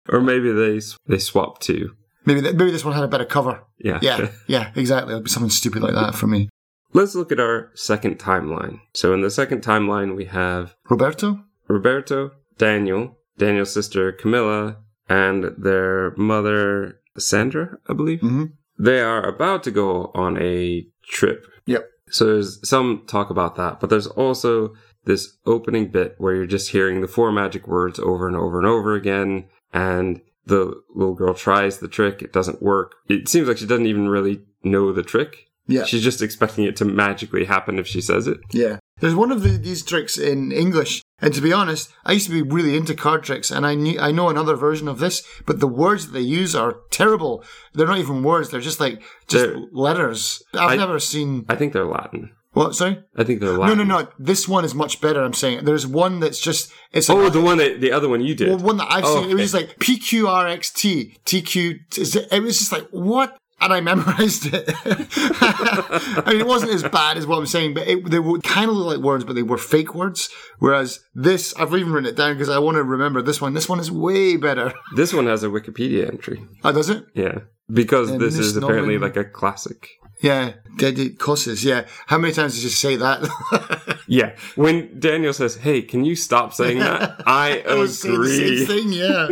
Or 0.08 0.20
maybe 0.20 0.52
they 0.52 0.80
they 1.06 1.18
swap 1.18 1.60
too. 1.60 1.90
Maybe 2.26 2.40
th- 2.42 2.54
maybe 2.54 2.70
this 2.70 2.84
one 2.84 2.94
had 2.94 3.04
a 3.04 3.08
better 3.08 3.24
cover. 3.24 3.62
Yeah. 3.78 3.98
Yeah, 4.02 4.30
yeah, 4.46 4.70
exactly. 4.74 5.12
It'll 5.12 5.22
be 5.24 5.30
something 5.30 5.50
stupid 5.50 5.82
like 5.82 5.94
that 5.94 6.14
for 6.14 6.26
me. 6.26 6.48
Let's 6.92 7.14
look 7.14 7.32
at 7.32 7.40
our 7.40 7.70
second 7.74 8.18
timeline. 8.18 8.80
So 8.94 9.12
in 9.14 9.20
the 9.20 9.30
second 9.30 9.62
timeline, 9.62 10.16
we 10.16 10.26
have 10.26 10.76
Roberto? 10.88 11.44
Roberto, 11.68 12.30
Daniel, 12.56 13.18
Daniel's 13.36 13.72
sister 13.72 14.12
Camilla, 14.12 14.76
and 15.08 15.52
their 15.58 16.14
mother 16.16 17.00
Sandra, 17.16 17.78
I 17.88 17.92
believe. 17.92 18.20
Mhm. 18.20 18.52
They 18.78 19.00
are 19.00 19.22
about 19.22 19.62
to 19.64 19.70
go 19.70 20.10
on 20.14 20.40
a 20.40 20.86
trip. 21.04 21.46
Yep. 21.66 21.88
So 22.10 22.24
there's 22.26 22.68
some 22.68 23.02
talk 23.06 23.30
about 23.30 23.56
that, 23.56 23.80
but 23.80 23.90
there's 23.90 24.06
also 24.06 24.74
this 25.04 25.36
opening 25.46 25.88
bit 25.90 26.14
where 26.18 26.34
you're 26.34 26.46
just 26.46 26.70
hearing 26.70 27.00
the 27.00 27.08
four 27.08 27.30
magic 27.30 27.68
words 27.68 27.98
over 27.98 28.26
and 28.26 28.36
over 28.36 28.58
and 28.58 28.66
over 28.66 28.94
again, 28.94 29.44
and 29.72 30.20
the 30.46 30.74
little 30.94 31.14
girl 31.14 31.34
tries 31.34 31.78
the 31.78 31.88
trick. 31.88 32.20
It 32.22 32.32
doesn't 32.32 32.62
work. 32.62 32.94
It 33.08 33.28
seems 33.28 33.48
like 33.48 33.58
she 33.58 33.66
doesn't 33.66 33.86
even 33.86 34.08
really 34.08 34.42
know 34.62 34.92
the 34.92 35.02
trick. 35.02 35.46
Yeah. 35.66 35.84
She's 35.84 36.02
just 36.02 36.20
expecting 36.22 36.64
it 36.64 36.76
to 36.76 36.84
magically 36.84 37.44
happen 37.44 37.78
if 37.78 37.86
she 37.86 38.00
says 38.00 38.26
it. 38.26 38.38
Yeah. 38.52 38.78
There's 39.00 39.14
one 39.14 39.32
of 39.32 39.42
the, 39.42 39.50
these 39.50 39.82
tricks 39.82 40.16
in 40.16 40.52
English, 40.52 41.02
and 41.20 41.34
to 41.34 41.40
be 41.40 41.52
honest, 41.52 41.92
I 42.04 42.12
used 42.12 42.26
to 42.28 42.32
be 42.32 42.42
really 42.42 42.76
into 42.76 42.94
card 42.94 43.24
tricks, 43.24 43.50
and 43.50 43.66
I 43.66 43.74
knew 43.74 43.98
I 43.98 44.12
know 44.12 44.28
another 44.28 44.54
version 44.54 44.86
of 44.88 44.98
this, 45.00 45.22
but 45.46 45.58
the 45.60 45.66
words 45.66 46.06
that 46.06 46.12
they 46.12 46.20
use 46.20 46.54
are 46.54 46.76
terrible. 46.90 47.42
They're 47.72 47.88
not 47.88 47.98
even 47.98 48.22
words; 48.22 48.50
they're 48.50 48.60
just 48.60 48.78
like 48.80 49.02
just 49.26 49.46
They're- 49.46 49.60
letters. 49.72 50.42
I've 50.54 50.70
I- 50.70 50.76
never 50.76 50.98
seen 51.00 51.44
I 51.48 51.56
think 51.56 51.72
they're 51.72 51.84
Latin. 51.86 52.30
what? 52.52 52.76
Sorry. 52.76 53.02
I 53.16 53.24
think 53.24 53.40
they're 53.40 53.58
Latin. 53.58 53.78
no, 53.78 53.84
no. 53.84 54.00
No. 54.02 54.08
This 54.18 54.46
one 54.46 54.64
is 54.64 54.74
much 54.76 55.00
better. 55.00 55.22
I'm 55.24 55.34
saying 55.34 55.64
there's 55.64 55.88
one 55.88 56.20
that's 56.20 56.38
just 56.38 56.72
it's 56.92 57.10
Oh, 57.10 57.16
like, 57.16 57.32
the 57.32 57.40
one 57.40 57.58
that 57.58 57.80
the 57.80 57.90
other 57.90 58.08
one 58.08 58.20
you 58.20 58.36
did. 58.36 58.48
well, 58.48 58.58
one 58.58 58.76
that 58.76 58.86
I've 58.90 59.04
Oh, 59.04 59.22
seen. 59.22 59.30
It 59.30 59.34
was 59.34 59.50
just 59.50 59.54
like 59.54 59.78
P 59.80 59.98
Q 59.98 60.28
R 60.28 60.46
X 60.46 60.70
T 60.70 61.16
T 61.24 61.42
Q. 61.42 61.80
It 61.96 62.42
was 62.44 62.58
just 62.58 62.70
like 62.70 62.86
what. 62.92 63.36
And 63.60 63.72
I 63.72 63.80
memorized 63.80 64.52
it. 64.52 64.64
I 64.84 66.24
mean, 66.26 66.40
it 66.40 66.46
wasn't 66.46 66.72
as 66.72 66.82
bad 66.82 67.16
as 67.16 67.26
what 67.26 67.38
I'm 67.38 67.46
saying, 67.46 67.74
but 67.74 67.86
it, 67.86 68.10
they 68.10 68.18
would 68.18 68.42
kind 68.42 68.68
of 68.68 68.76
look 68.76 68.96
like 68.96 69.04
words, 69.04 69.24
but 69.24 69.34
they 69.34 69.42
were 69.42 69.58
fake 69.58 69.94
words. 69.94 70.28
Whereas 70.58 71.00
this, 71.14 71.54
I've 71.56 71.72
even 71.74 71.92
written 71.92 72.10
it 72.10 72.16
down 72.16 72.34
because 72.34 72.48
I 72.48 72.58
want 72.58 72.76
to 72.76 72.82
remember 72.82 73.22
this 73.22 73.40
one. 73.40 73.54
This 73.54 73.68
one 73.68 73.80
is 73.80 73.90
way 73.90 74.36
better. 74.36 74.72
This 74.96 75.12
one 75.12 75.26
has 75.26 75.42
a 75.42 75.48
Wikipedia 75.48 76.08
entry. 76.08 76.46
Oh, 76.62 76.72
does 76.72 76.88
it? 76.88 77.04
Yeah. 77.14 77.38
Because 77.72 78.10
this 78.10 78.36
this 78.36 78.38
is 78.38 78.56
apparently 78.56 78.98
like 78.98 79.16
a 79.16 79.24
classic. 79.24 79.88
Yeah. 80.20 80.52
Dead 80.76 81.18
causes. 81.18 81.64
Yeah. 81.64 81.86
How 82.06 82.18
many 82.18 82.32
times 82.32 82.54
did 82.54 82.62
you 82.62 82.68
say 82.68 82.96
that? 82.96 83.94
Yeah. 84.06 84.36
When 84.54 85.00
Daniel 85.00 85.32
says, 85.32 85.56
Hey, 85.56 85.82
can 85.82 86.04
you 86.04 86.14
stop 86.14 86.52
saying 86.52 86.78
that? 86.78 87.22
I 87.26 87.62
saying 87.86 88.20
the 88.20 88.28
same 88.28 88.66
thing. 88.66 88.92
Yeah. 88.92 89.28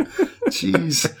Jeez. 0.47 1.15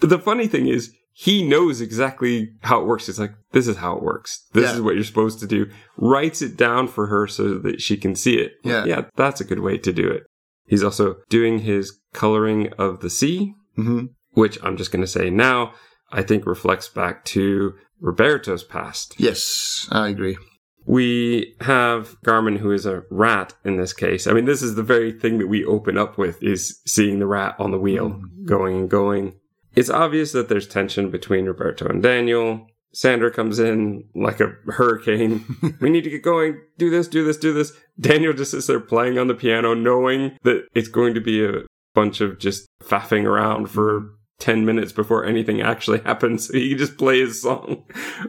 But 0.00 0.10
the 0.10 0.18
funny 0.18 0.46
thing 0.46 0.68
is, 0.68 0.94
he 1.16 1.46
knows 1.46 1.80
exactly 1.80 2.50
how 2.62 2.80
it 2.80 2.86
works. 2.86 3.08
It's 3.08 3.20
like, 3.20 3.34
this 3.52 3.68
is 3.68 3.76
how 3.76 3.96
it 3.96 4.02
works. 4.02 4.46
This 4.52 4.64
Yeah. 4.64 4.74
is 4.74 4.80
what 4.82 4.96
you're 4.96 5.04
supposed 5.04 5.38
to 5.40 5.46
do. 5.46 5.66
Writes 5.96 6.42
it 6.42 6.56
down 6.56 6.88
for 6.88 7.06
her 7.06 7.28
so 7.28 7.54
that 7.58 7.80
she 7.80 7.96
can 7.96 8.16
see 8.16 8.34
it. 8.36 8.54
Yeah. 8.64 8.84
Yeah, 8.84 9.04
that's 9.14 9.40
a 9.40 9.44
good 9.44 9.60
way 9.60 9.78
to 9.78 9.92
do 9.92 10.08
it. 10.08 10.24
He's 10.66 10.82
also 10.82 11.16
doing 11.28 11.60
his 11.60 12.00
coloring 12.12 12.72
of 12.78 13.00
the 13.00 13.10
sea, 13.10 13.54
hmm 13.76 14.06
which 14.32 14.58
I'm 14.64 14.76
just 14.76 14.90
going 14.90 15.00
to 15.02 15.06
say 15.06 15.30
now, 15.30 15.72
I 16.10 16.22
think 16.22 16.44
reflects 16.44 16.88
back 16.88 17.24
to 17.26 17.74
Roberto's 18.00 18.64
past. 18.64 19.14
Yes, 19.16 19.86
I 19.92 20.08
agree. 20.08 20.36
We 20.84 21.54
have 21.60 22.16
Garmin, 22.26 22.58
who 22.58 22.72
is 22.72 22.84
a 22.84 23.04
rat 23.10 23.54
in 23.64 23.76
this 23.76 23.92
case. 23.92 24.26
I 24.26 24.32
mean, 24.32 24.44
this 24.44 24.60
is 24.60 24.74
the 24.74 24.82
very 24.82 25.12
thing 25.12 25.38
that 25.38 25.46
we 25.46 25.64
open 25.64 25.96
up 25.96 26.18
with 26.18 26.42
is 26.42 26.80
seeing 26.84 27.20
the 27.20 27.26
rat 27.26 27.54
on 27.60 27.70
the 27.70 27.78
wheel 27.78 28.20
going 28.44 28.76
and 28.76 28.90
going. 28.90 29.34
It's 29.74 29.90
obvious 29.90 30.32
that 30.32 30.48
there's 30.48 30.68
tension 30.68 31.10
between 31.10 31.46
Roberto 31.46 31.86
and 31.86 32.02
Daniel. 32.02 32.66
Sandra 32.92 33.30
comes 33.30 33.58
in 33.58 34.04
like 34.14 34.40
a 34.40 34.54
hurricane. 34.68 35.44
we 35.80 35.90
need 35.90 36.04
to 36.04 36.10
get 36.10 36.22
going. 36.22 36.60
Do 36.78 36.90
this, 36.90 37.08
do 37.08 37.24
this, 37.24 37.36
do 37.36 37.52
this. 37.52 37.72
Daniel 37.98 38.32
just 38.32 38.52
sits 38.52 38.68
there 38.68 38.78
playing 38.80 39.18
on 39.18 39.26
the 39.26 39.34
piano, 39.34 39.74
knowing 39.74 40.38
that 40.44 40.66
it's 40.74 40.88
going 40.88 41.14
to 41.14 41.20
be 41.20 41.44
a 41.44 41.62
bunch 41.94 42.20
of 42.20 42.38
just 42.38 42.68
faffing 42.82 43.24
around 43.24 43.68
for 43.68 44.10
10 44.38 44.64
minutes 44.64 44.92
before 44.92 45.24
anything 45.24 45.60
actually 45.60 46.00
happens. 46.04 46.46
So 46.46 46.54
he 46.54 46.70
can 46.70 46.78
just 46.78 46.96
play 46.96 47.20
his 47.20 47.42
song, 47.42 47.84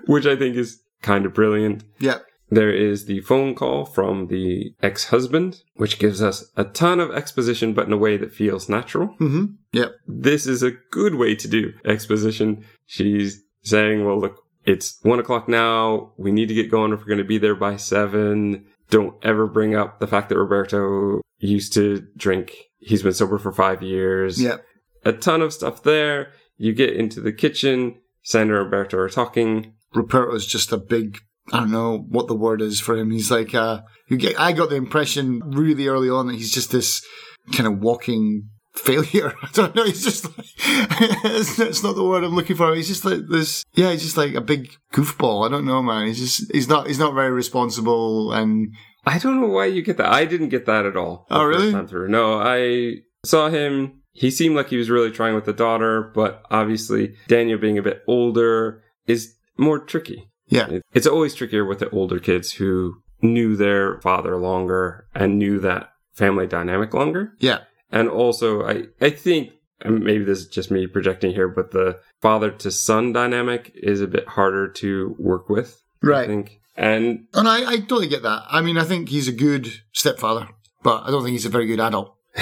which 0.07 0.25
I 0.25 0.35
think 0.35 0.55
is 0.55 0.81
kind 1.01 1.25
of 1.25 1.33
brilliant. 1.33 1.83
Yeah. 1.99 2.19
There 2.49 2.71
is 2.73 3.05
the 3.05 3.21
phone 3.21 3.55
call 3.55 3.85
from 3.85 4.27
the 4.27 4.73
ex 4.83 5.05
husband, 5.05 5.61
which 5.75 5.97
gives 5.99 6.21
us 6.21 6.51
a 6.55 6.63
ton 6.63 6.99
of 6.99 7.11
exposition, 7.11 7.73
but 7.73 7.87
in 7.87 7.93
a 7.93 7.97
way 7.97 8.17
that 8.17 8.33
feels 8.33 8.69
natural. 8.69 9.09
Mm-hmm. 9.19 9.45
Yep. 9.73 9.91
This 10.07 10.45
is 10.45 10.61
a 10.61 10.71
good 10.91 11.15
way 11.15 11.35
to 11.35 11.47
do 11.47 11.73
exposition. 11.85 12.63
She's 12.85 13.41
saying, 13.63 14.05
well, 14.05 14.19
look, 14.19 14.43
it's 14.63 14.99
one 15.01 15.19
o'clock 15.19 15.49
now. 15.49 16.13
We 16.17 16.31
need 16.31 16.47
to 16.49 16.53
get 16.53 16.69
going 16.71 16.93
if 16.93 16.99
we're 16.99 17.05
going 17.07 17.17
to 17.17 17.23
be 17.23 17.37
there 17.39 17.55
by 17.55 17.77
seven. 17.77 18.65
Don't 18.91 19.15
ever 19.23 19.47
bring 19.47 19.75
up 19.75 19.99
the 19.99 20.07
fact 20.07 20.29
that 20.29 20.37
Roberto 20.37 21.21
used 21.39 21.73
to 21.73 22.05
drink. 22.15 22.53
He's 22.77 23.01
been 23.03 23.13
sober 23.13 23.39
for 23.39 23.51
five 23.51 23.81
years 23.81 24.39
Yep. 24.41 24.63
a 25.03 25.13
ton 25.13 25.41
of 25.41 25.51
stuff 25.53 25.81
there. 25.83 26.31
You 26.57 26.73
get 26.73 26.93
into 26.95 27.19
the 27.21 27.33
kitchen. 27.33 27.95
Sandra 28.21 28.57
and 28.61 28.65
Roberto 28.65 28.97
are 28.97 29.09
talking. 29.09 29.73
Roberto's 29.93 30.45
just 30.45 30.71
a 30.71 30.77
big. 30.77 31.19
I 31.51 31.59
don't 31.59 31.71
know 31.71 32.05
what 32.09 32.27
the 32.27 32.35
word 32.35 32.61
is 32.61 32.79
for 32.79 32.95
him. 32.95 33.11
He's 33.11 33.29
like, 33.29 33.53
uh, 33.53 33.81
you 34.09 34.17
get. 34.17 34.39
I 34.39 34.51
got 34.51 34.69
the 34.69 34.75
impression 34.75 35.41
really 35.45 35.87
early 35.87 36.09
on 36.09 36.27
that 36.27 36.35
he's 36.35 36.53
just 36.53 36.71
this 36.71 37.05
kind 37.53 37.67
of 37.67 37.79
walking 37.79 38.49
failure. 38.73 39.33
I 39.41 39.49
don't 39.53 39.75
know. 39.75 39.85
He's 39.85 40.03
just 40.03 40.25
like, 40.25 40.47
it's, 41.23 41.83
not 41.83 41.95
the 41.95 42.03
word 42.03 42.23
I'm 42.23 42.35
looking 42.35 42.55
for. 42.55 42.73
He's 42.73 42.87
just 42.87 43.05
like 43.05 43.21
this. 43.29 43.63
Yeah, 43.73 43.91
he's 43.91 44.03
just 44.03 44.17
like 44.17 44.33
a 44.33 44.41
big 44.41 44.75
goofball. 44.91 45.45
I 45.45 45.51
don't 45.51 45.65
know, 45.65 45.81
man. 45.81 46.07
He's 46.07 46.19
just 46.19 46.51
he's 46.51 46.67
not 46.67 46.87
he's 46.87 46.99
not 46.99 47.13
very 47.13 47.31
responsible 47.31 48.31
and 48.31 48.73
I 49.05 49.19
don't 49.19 49.39
know 49.39 49.47
why 49.47 49.67
you 49.67 49.83
get 49.83 49.97
that. 49.97 50.11
I 50.11 50.25
didn't 50.25 50.49
get 50.49 50.65
that 50.65 50.85
at 50.85 50.97
all. 50.97 51.27
Oh, 51.29 51.43
really? 51.43 51.71
No, 52.09 52.39
I 52.39 53.01
saw 53.23 53.49
him. 53.49 54.01
He 54.13 54.31
seemed 54.31 54.55
like 54.55 54.69
he 54.69 54.77
was 54.77 54.89
really 54.89 55.11
trying 55.11 55.35
with 55.35 55.45
the 55.45 55.53
daughter, 55.53 56.11
but 56.15 56.41
obviously 56.49 57.15
Daniel 57.27 57.59
being 57.59 57.77
a 57.77 57.83
bit 57.83 58.01
older 58.07 58.81
is 59.05 59.35
more 59.57 59.79
tricky. 59.79 60.29
Yeah, 60.47 60.67
It- 60.69 60.83
It's 60.93 61.07
always 61.07 61.33
trickier 61.35 61.65
with 61.65 61.79
the 61.79 61.89
older 61.89 62.19
kids 62.19 62.53
who 62.53 62.95
knew 63.21 63.55
their 63.55 63.99
father 64.01 64.37
longer 64.37 65.07
and 65.15 65.37
knew 65.39 65.59
that 65.59 65.89
family 66.13 66.47
dynamic 66.47 66.93
longer. 66.93 67.33
yeah, 67.39 67.59
And 67.91 68.09
also, 68.09 68.63
I, 68.63 68.83
I 69.01 69.09
think, 69.09 69.51
and 69.81 70.03
maybe 70.03 70.23
this 70.23 70.39
is 70.39 70.47
just 70.47 70.71
me 70.71 70.87
projecting 70.87 71.31
here, 71.33 71.47
but 71.47 71.71
the 71.71 71.99
father 72.21 72.51
to 72.51 72.71
son 72.71 73.11
dynamic 73.13 73.71
is 73.75 74.01
a 74.01 74.07
bit 74.07 74.27
harder 74.27 74.67
to 74.81 75.15
work 75.19 75.49
with. 75.49 75.81
Right. 76.01 76.23
I 76.25 76.27
think. 76.27 76.59
And 76.77 77.27
And 77.33 77.47
I, 77.47 77.71
I 77.71 77.77
totally 77.79 78.07
get 78.07 78.23
that. 78.23 78.43
I 78.49 78.61
mean, 78.61 78.77
I 78.77 78.83
think 78.83 79.09
he's 79.09 79.27
a 79.27 79.31
good 79.33 79.81
stepfather, 79.93 80.47
but 80.83 81.03
I 81.05 81.11
don't 81.11 81.23
think 81.23 81.33
he's 81.33 81.45
a 81.45 81.49
very 81.49 81.65
good 81.67 81.79
adult. 81.79 82.15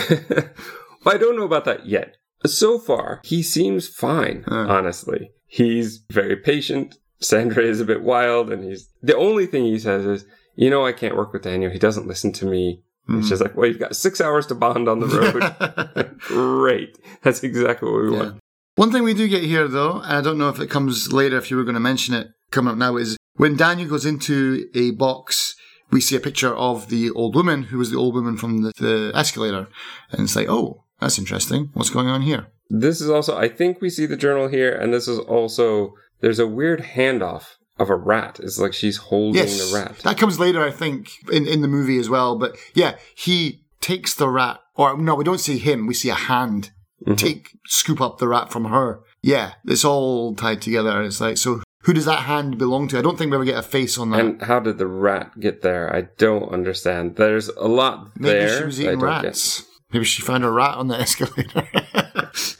I 1.06 1.18
don't 1.18 1.36
know 1.38 1.44
about 1.44 1.66
that 1.66 1.86
yet. 1.86 2.16
So 2.46 2.78
far, 2.80 3.22
he 3.24 3.42
seems 3.44 3.88
fine, 3.88 4.44
Huh. 4.48 4.66
honestly. 4.68 5.32
He's 5.48 6.04
very 6.10 6.36
patient, 6.36 6.98
Sandra 7.24 7.64
is 7.64 7.80
a 7.80 7.86
bit 7.86 8.02
wild, 8.04 8.52
and 8.52 8.64
he's 8.64 8.90
the 9.02 9.16
only 9.16 9.46
thing 9.46 9.64
he 9.66 9.80
says 9.80 10.06
is, 10.06 10.26
"You 10.56 10.70
know, 10.70 10.86
I 10.86 10.92
can't 10.92 11.16
work 11.16 11.34
with 11.34 11.44
Daniel. 11.44 11.72
He 11.72 11.80
doesn't 11.80 12.08
listen 12.08 12.32
to 12.34 12.46
me." 12.46 12.84
Hmm. 13.08 13.16
And 13.16 13.26
she's 13.26 13.42
like, 13.42 13.56
"Well, 13.56 13.68
you've 13.68 13.80
got 13.80 13.96
six 13.96 14.22
hours 14.22 14.46
to 14.48 14.56
bond 14.56 14.88
on 14.88 15.00
the 15.00 15.08
road. 15.08 16.18
Great, 16.20 16.98
that's 17.24 17.44
exactly 17.44 17.90
what 17.92 18.02
we 18.04 18.12
Yeah. 18.12 18.18
want." 18.24 18.40
One 18.76 18.92
thing 18.92 19.04
we 19.04 19.14
do 19.14 19.28
get 19.28 19.44
here, 19.44 19.68
though, 19.68 19.98
and 20.04 20.18
I 20.18 20.22
don't 20.22 20.38
know 20.40 20.50
if 20.50 20.60
it 20.60 20.70
comes 20.70 21.14
later, 21.14 21.38
if 21.38 21.52
you 21.52 21.58
were 21.58 21.64
going 21.64 21.76
to 21.76 21.80
mention 21.80 22.16
it 22.16 22.30
coming 22.52 22.72
up 22.72 22.78
now, 22.78 22.98
is 22.98 23.18
when 23.36 23.56
Daniel 23.56 23.88
goes 23.90 24.06
into 24.06 24.68
a 24.74 24.92
box, 24.92 25.56
we 25.92 26.02
see 26.02 26.16
a 26.16 26.20
picture 26.20 26.56
of 26.56 26.90
the 26.90 27.12
old 27.12 27.36
woman 27.36 27.64
who 27.64 27.78
was 27.78 27.92
the 27.92 27.98
old 27.98 28.16
woman 28.16 28.36
from 28.36 28.64
the, 28.64 28.72
the 28.80 29.12
escalator. 29.14 29.68
And 30.12 30.22
it's 30.22 30.36
like, 30.36 30.50
oh, 30.50 30.86
that's 31.00 31.20
interesting. 31.20 31.70
What's 31.76 31.92
going 31.92 32.08
on 32.08 32.24
here? 32.24 32.48
This 32.70 33.00
is 33.00 33.12
also, 33.12 33.38
I 33.38 33.48
think 33.48 33.80
we 33.80 33.92
see 33.92 34.08
the 34.08 34.18
journal 34.18 34.48
here, 34.48 34.74
and 34.74 34.92
this 34.92 35.08
is 35.08 35.20
also 35.20 35.94
there's 36.24 36.40
a 36.40 36.48
weird 36.48 36.82
handoff 36.96 37.44
of 37.78 37.90
a 37.92 37.96
rat. 37.96 38.40
It's 38.42 38.58
like 38.58 38.74
she's 38.74 38.98
holding 38.98 39.42
Yes. 39.44 39.60
the 39.72 39.78
rat. 39.78 40.00
That 40.00 40.18
comes 40.18 40.40
later, 40.40 40.64
I 40.64 40.72
think, 40.72 41.10
in, 41.32 41.46
in 41.48 41.62
the 41.62 41.68
movie 41.68 42.00
as 42.00 42.10
well. 42.10 42.38
But 42.40 42.56
yeah, 42.74 42.96
he 43.16 43.64
takes 43.82 44.14
the 44.16 44.30
rat, 44.30 44.60
or 44.76 44.98
no, 44.98 45.16
we 45.16 45.24
don't 45.24 45.40
see 45.40 45.58
him. 45.58 45.86
We 45.86 45.94
see 45.94 46.10
a 46.10 46.16
hand 46.16 46.72
Mhm. 47.06 47.18
take, 47.18 47.50
scoop 47.68 48.00
up 48.00 48.18
the 48.20 48.28
rat 48.30 48.52
from 48.52 48.66
her. 48.66 49.02
Yeah, 49.22 49.54
it's 49.66 49.84
all 49.84 50.34
tied 50.36 50.62
together. 50.62 51.02
It's 51.02 51.20
like, 51.20 51.38
so 51.38 51.62
who 51.84 51.92
does 51.94 52.06
that 52.06 52.22
hand 52.22 52.58
belong 52.58 52.88
to? 52.90 52.98
I 52.98 53.02
don't 53.02 53.18
think 53.18 53.32
we 53.32 53.36
ever 53.36 53.44
get 53.44 53.58
a 53.58 53.62
face 53.62 53.98
on 53.98 54.12
that. 54.12 54.20
And 54.22 54.42
how 54.44 54.62
did 54.62 54.78
the 54.78 54.88
rat 54.88 55.38
get 55.40 55.62
there? 55.64 55.94
I 55.94 56.04
don't 56.18 56.50
understand. 56.54 57.18
There's 57.18 57.50
a 57.50 57.68
lot 57.68 58.12
Maybe 58.18 58.40
there. 58.40 58.58
she 58.60 58.64
was 58.66 58.80
eating 58.80 59.00
don't 59.00 59.10
get. 59.22 59.24
rats. 59.26 59.66
Maybe 59.92 60.06
she 60.06 60.22
found 60.22 60.46
a 60.46 60.50
rat 60.52 60.76
on 60.78 60.88
the 60.88 60.98
escalator. 61.06 61.68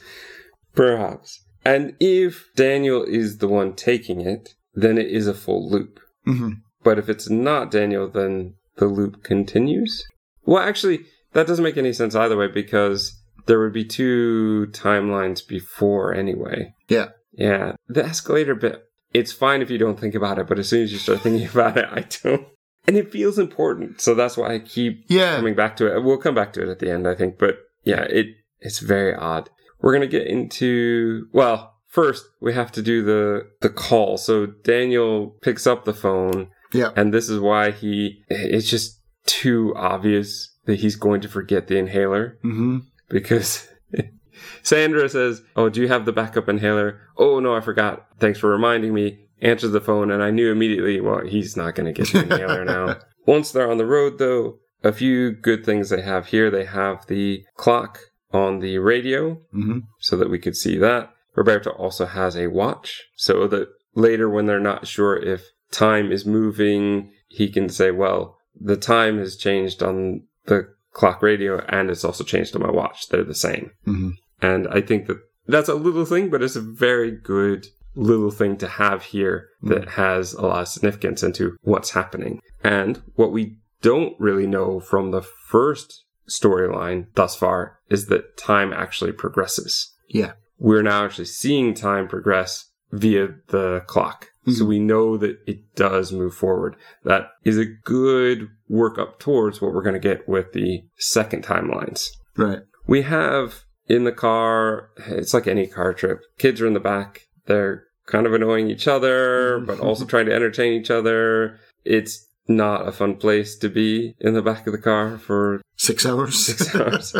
Perhaps. 0.74 1.40
And 1.64 1.94
if 2.00 2.48
Daniel 2.56 3.02
is 3.04 3.38
the 3.38 3.48
one 3.48 3.74
taking 3.74 4.20
it, 4.20 4.54
then 4.74 4.98
it 4.98 5.06
is 5.06 5.26
a 5.26 5.34
full 5.34 5.70
loop. 5.70 6.00
hmm 6.24 6.50
But 6.82 6.98
if 6.98 7.08
it's 7.08 7.30
not 7.30 7.70
Daniel, 7.70 8.08
then 8.08 8.54
the 8.76 8.86
loop 8.86 9.22
continues? 9.22 10.04
Well, 10.44 10.62
actually, 10.62 11.00
that 11.32 11.46
doesn't 11.46 11.64
make 11.64 11.76
any 11.76 11.92
sense 11.92 12.14
either 12.14 12.36
way 12.36 12.48
because 12.48 13.18
there 13.46 13.60
would 13.60 13.72
be 13.72 13.84
two 13.84 14.66
timelines 14.72 15.46
before 15.46 16.14
anyway. 16.14 16.74
Yeah. 16.88 17.08
Yeah. 17.32 17.72
The 17.88 18.04
escalator 18.04 18.54
bit, 18.54 18.82
it's 19.12 19.32
fine 19.32 19.62
if 19.62 19.70
you 19.70 19.78
don't 19.78 19.98
think 19.98 20.14
about 20.14 20.38
it, 20.38 20.46
but 20.46 20.58
as 20.58 20.68
soon 20.68 20.82
as 20.82 20.92
you 20.92 20.98
start 20.98 21.20
thinking 21.20 21.48
about 21.52 21.76
it, 21.78 21.86
I 21.90 22.06
don't. 22.22 22.46
And 22.86 22.96
it 22.98 23.10
feels 23.10 23.38
important. 23.38 24.00
So 24.02 24.14
that's 24.14 24.36
why 24.36 24.54
I 24.54 24.58
keep 24.58 25.04
Yeah. 25.08 25.36
coming 25.36 25.54
back 25.54 25.76
to 25.78 25.94
it. 25.94 26.02
We'll 26.04 26.18
come 26.18 26.34
back 26.34 26.52
to 26.54 26.62
it 26.62 26.68
at 26.68 26.80
the 26.80 26.90
end, 26.90 27.08
I 27.08 27.14
think. 27.14 27.38
But 27.38 27.56
yeah, 27.84 28.02
it 28.02 28.26
it's 28.60 28.80
very 28.80 29.14
odd. 29.14 29.48
We're 29.84 29.92
gonna 29.92 30.06
get 30.06 30.26
into 30.26 31.28
well, 31.34 31.74
first 31.88 32.24
we 32.40 32.54
have 32.54 32.72
to 32.72 32.80
do 32.80 33.02
the 33.04 33.46
the 33.60 33.68
call. 33.68 34.16
So 34.16 34.46
Daniel 34.46 35.36
picks 35.42 35.66
up 35.66 35.84
the 35.84 35.92
phone, 35.92 36.48
Yeah. 36.72 36.90
and 36.96 37.12
this 37.12 37.28
is 37.28 37.38
why 37.38 37.70
he 37.70 38.24
it's 38.30 38.70
just 38.70 38.98
too 39.26 39.74
obvious 39.76 40.56
that 40.64 40.76
he's 40.76 40.96
going 40.96 41.20
to 41.20 41.28
forget 41.28 41.66
the 41.68 41.76
inhaler 41.76 42.38
hmm 42.40 42.78
because 43.10 43.68
Sandra 44.62 45.06
says, 45.10 45.42
"Oh, 45.54 45.68
do 45.68 45.82
you 45.82 45.88
have 45.88 46.06
the 46.06 46.12
backup 46.12 46.48
inhaler?" 46.48 47.00
"Oh 47.18 47.38
no, 47.38 47.54
I 47.54 47.60
forgot. 47.60 48.06
Thanks 48.18 48.38
for 48.38 48.48
reminding 48.50 48.94
me." 48.94 49.20
Answers 49.42 49.72
the 49.72 49.80
phone, 49.82 50.10
and 50.10 50.22
I 50.22 50.30
knew 50.30 50.50
immediately, 50.50 50.98
well, 51.02 51.20
he's 51.26 51.54
not 51.58 51.74
going 51.74 51.92
to 51.92 52.02
get 52.02 52.10
the 52.10 52.22
inhaler 52.22 52.64
now. 52.74 52.96
Once 53.26 53.52
they're 53.52 53.70
on 53.70 53.76
the 53.76 53.84
road, 53.84 54.18
though, 54.18 54.60
a 54.82 54.92
few 54.92 55.32
good 55.32 55.66
things 55.66 55.90
they 55.90 56.00
have 56.00 56.28
here. 56.28 56.50
They 56.50 56.64
have 56.64 57.06
the 57.08 57.44
clock 57.56 57.98
on 58.34 58.60
the 58.60 58.78
radio, 58.78 59.40
hmm 59.52 59.78
so 60.00 60.16
that 60.16 60.30
we 60.30 60.38
could 60.38 60.56
see 60.56 60.76
that. 60.78 61.10
Roberto 61.34 61.70
also 61.70 62.06
has 62.06 62.36
a 62.36 62.46
watch, 62.48 63.02
so 63.16 63.48
that 63.48 63.68
later, 63.94 64.28
when 64.28 64.46
they're 64.46 64.60
not 64.60 64.86
sure 64.86 65.16
if 65.16 65.42
time 65.70 66.12
is 66.12 66.26
moving, 66.26 67.10
he 67.28 67.48
can 67.48 67.68
say, 67.68 67.90
"Well, 67.90 68.38
the 68.60 68.76
time 68.76 69.18
has 69.18 69.36
changed 69.36 69.82
on 69.82 70.22
the 70.46 70.68
clock 70.92 71.22
radio, 71.22 71.64
and 71.68 71.90
it's 71.90 72.04
also 72.04 72.24
changed 72.24 72.54
on 72.54 72.62
my 72.62 72.70
watch. 72.70 73.08
They're 73.08 73.24
the 73.24 73.34
same." 73.34 73.70
hmm 73.84 74.10
And 74.40 74.68
I 74.68 74.80
think 74.80 75.06
that 75.06 75.18
that's 75.46 75.68
a 75.68 75.74
little 75.74 76.04
thing, 76.04 76.30
but 76.30 76.42
it's 76.42 76.56
a 76.56 76.60
very 76.60 77.10
good 77.10 77.66
little 77.96 78.30
thing 78.30 78.56
to 78.56 78.66
have 78.66 79.02
here 79.04 79.48
that 79.62 79.90
has 79.90 80.32
a 80.32 80.42
lot 80.42 80.62
of 80.62 80.68
significance 80.68 81.22
into 81.22 81.56
what's 81.62 81.90
happening. 81.90 82.40
And 82.62 83.02
what 83.14 83.32
we 83.32 83.56
don't 83.82 84.18
really 84.18 84.46
know 84.46 84.80
from 84.80 85.10
the 85.10 85.22
first 85.22 86.03
storyline 86.28 87.06
thus 87.14 87.36
far 87.36 87.78
is 87.88 88.06
that 88.06 88.36
time 88.36 88.72
actually 88.72 89.12
progresses. 89.12 89.92
Yeah. 90.08 90.32
We're 90.58 90.82
now 90.82 91.04
actually 91.04 91.26
seeing 91.26 91.74
time 91.74 92.08
progress 92.08 92.70
via 92.92 93.28
the 93.48 93.82
clock. 93.86 94.28
So 94.46 94.64
Mhm. 94.64 94.68
we 94.68 94.78
know 94.78 95.16
that 95.16 95.38
it 95.46 95.74
does 95.74 96.12
move 96.12 96.34
forward. 96.34 96.76
That 97.04 97.30
is 97.44 97.56
a 97.58 97.64
good 97.64 98.48
work 98.68 98.98
up 98.98 99.18
towards 99.18 99.60
what 99.60 99.72
we're 99.72 99.82
going 99.82 99.94
to 100.00 100.08
get 100.08 100.28
with 100.28 100.52
the 100.52 100.84
second 100.96 101.44
timelines. 101.44 102.10
Right. 102.36 102.60
We 102.86 103.02
have 103.02 103.64
in 103.88 104.04
the 104.04 104.12
car, 104.12 104.90
it's 105.06 105.32
like 105.34 105.46
any 105.46 105.66
car 105.66 105.92
trip. 105.94 106.20
Kids 106.38 106.60
are 106.60 106.66
in 106.66 106.74
the 106.74 106.80
back. 106.80 107.22
They're 107.46 107.84
kind 108.06 108.26
of 108.26 108.34
annoying 108.34 108.68
each 108.70 108.86
other, 108.86 109.60
but 109.60 109.80
also 109.80 110.04
trying 110.06 110.26
to 110.26 110.34
entertain 110.34 110.74
each 110.74 110.90
other. 110.90 111.58
It's 111.84 112.23
not 112.48 112.86
a 112.88 112.92
fun 112.92 113.16
place 113.16 113.56
to 113.56 113.68
be 113.68 114.14
in 114.20 114.34
the 114.34 114.42
back 114.42 114.66
of 114.66 114.72
the 114.72 114.78
car 114.78 115.18
for 115.18 115.62
Six 115.76 116.06
hours. 116.06 116.46
six 116.46 116.74
hours. 116.76 117.16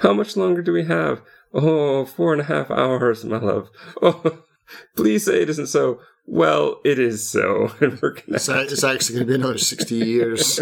How 0.00 0.12
much 0.12 0.36
longer 0.36 0.62
do 0.62 0.72
we 0.72 0.84
have? 0.84 1.22
Oh, 1.52 2.04
four 2.04 2.32
and 2.32 2.40
a 2.42 2.44
half 2.44 2.70
hours, 2.70 3.24
my 3.24 3.38
love. 3.38 3.68
Oh, 4.00 4.42
please 4.96 5.24
say 5.24 5.42
it 5.42 5.50
isn't 5.50 5.66
so. 5.66 6.00
Well, 6.26 6.80
it 6.84 6.98
is 6.98 7.28
so. 7.28 7.72
We're 7.80 8.16
it's, 8.28 8.48
it's 8.48 8.84
actually 8.84 9.16
going 9.16 9.26
to 9.26 9.32
be 9.32 9.34
another 9.34 9.58
60 9.58 9.94
years. 9.96 10.60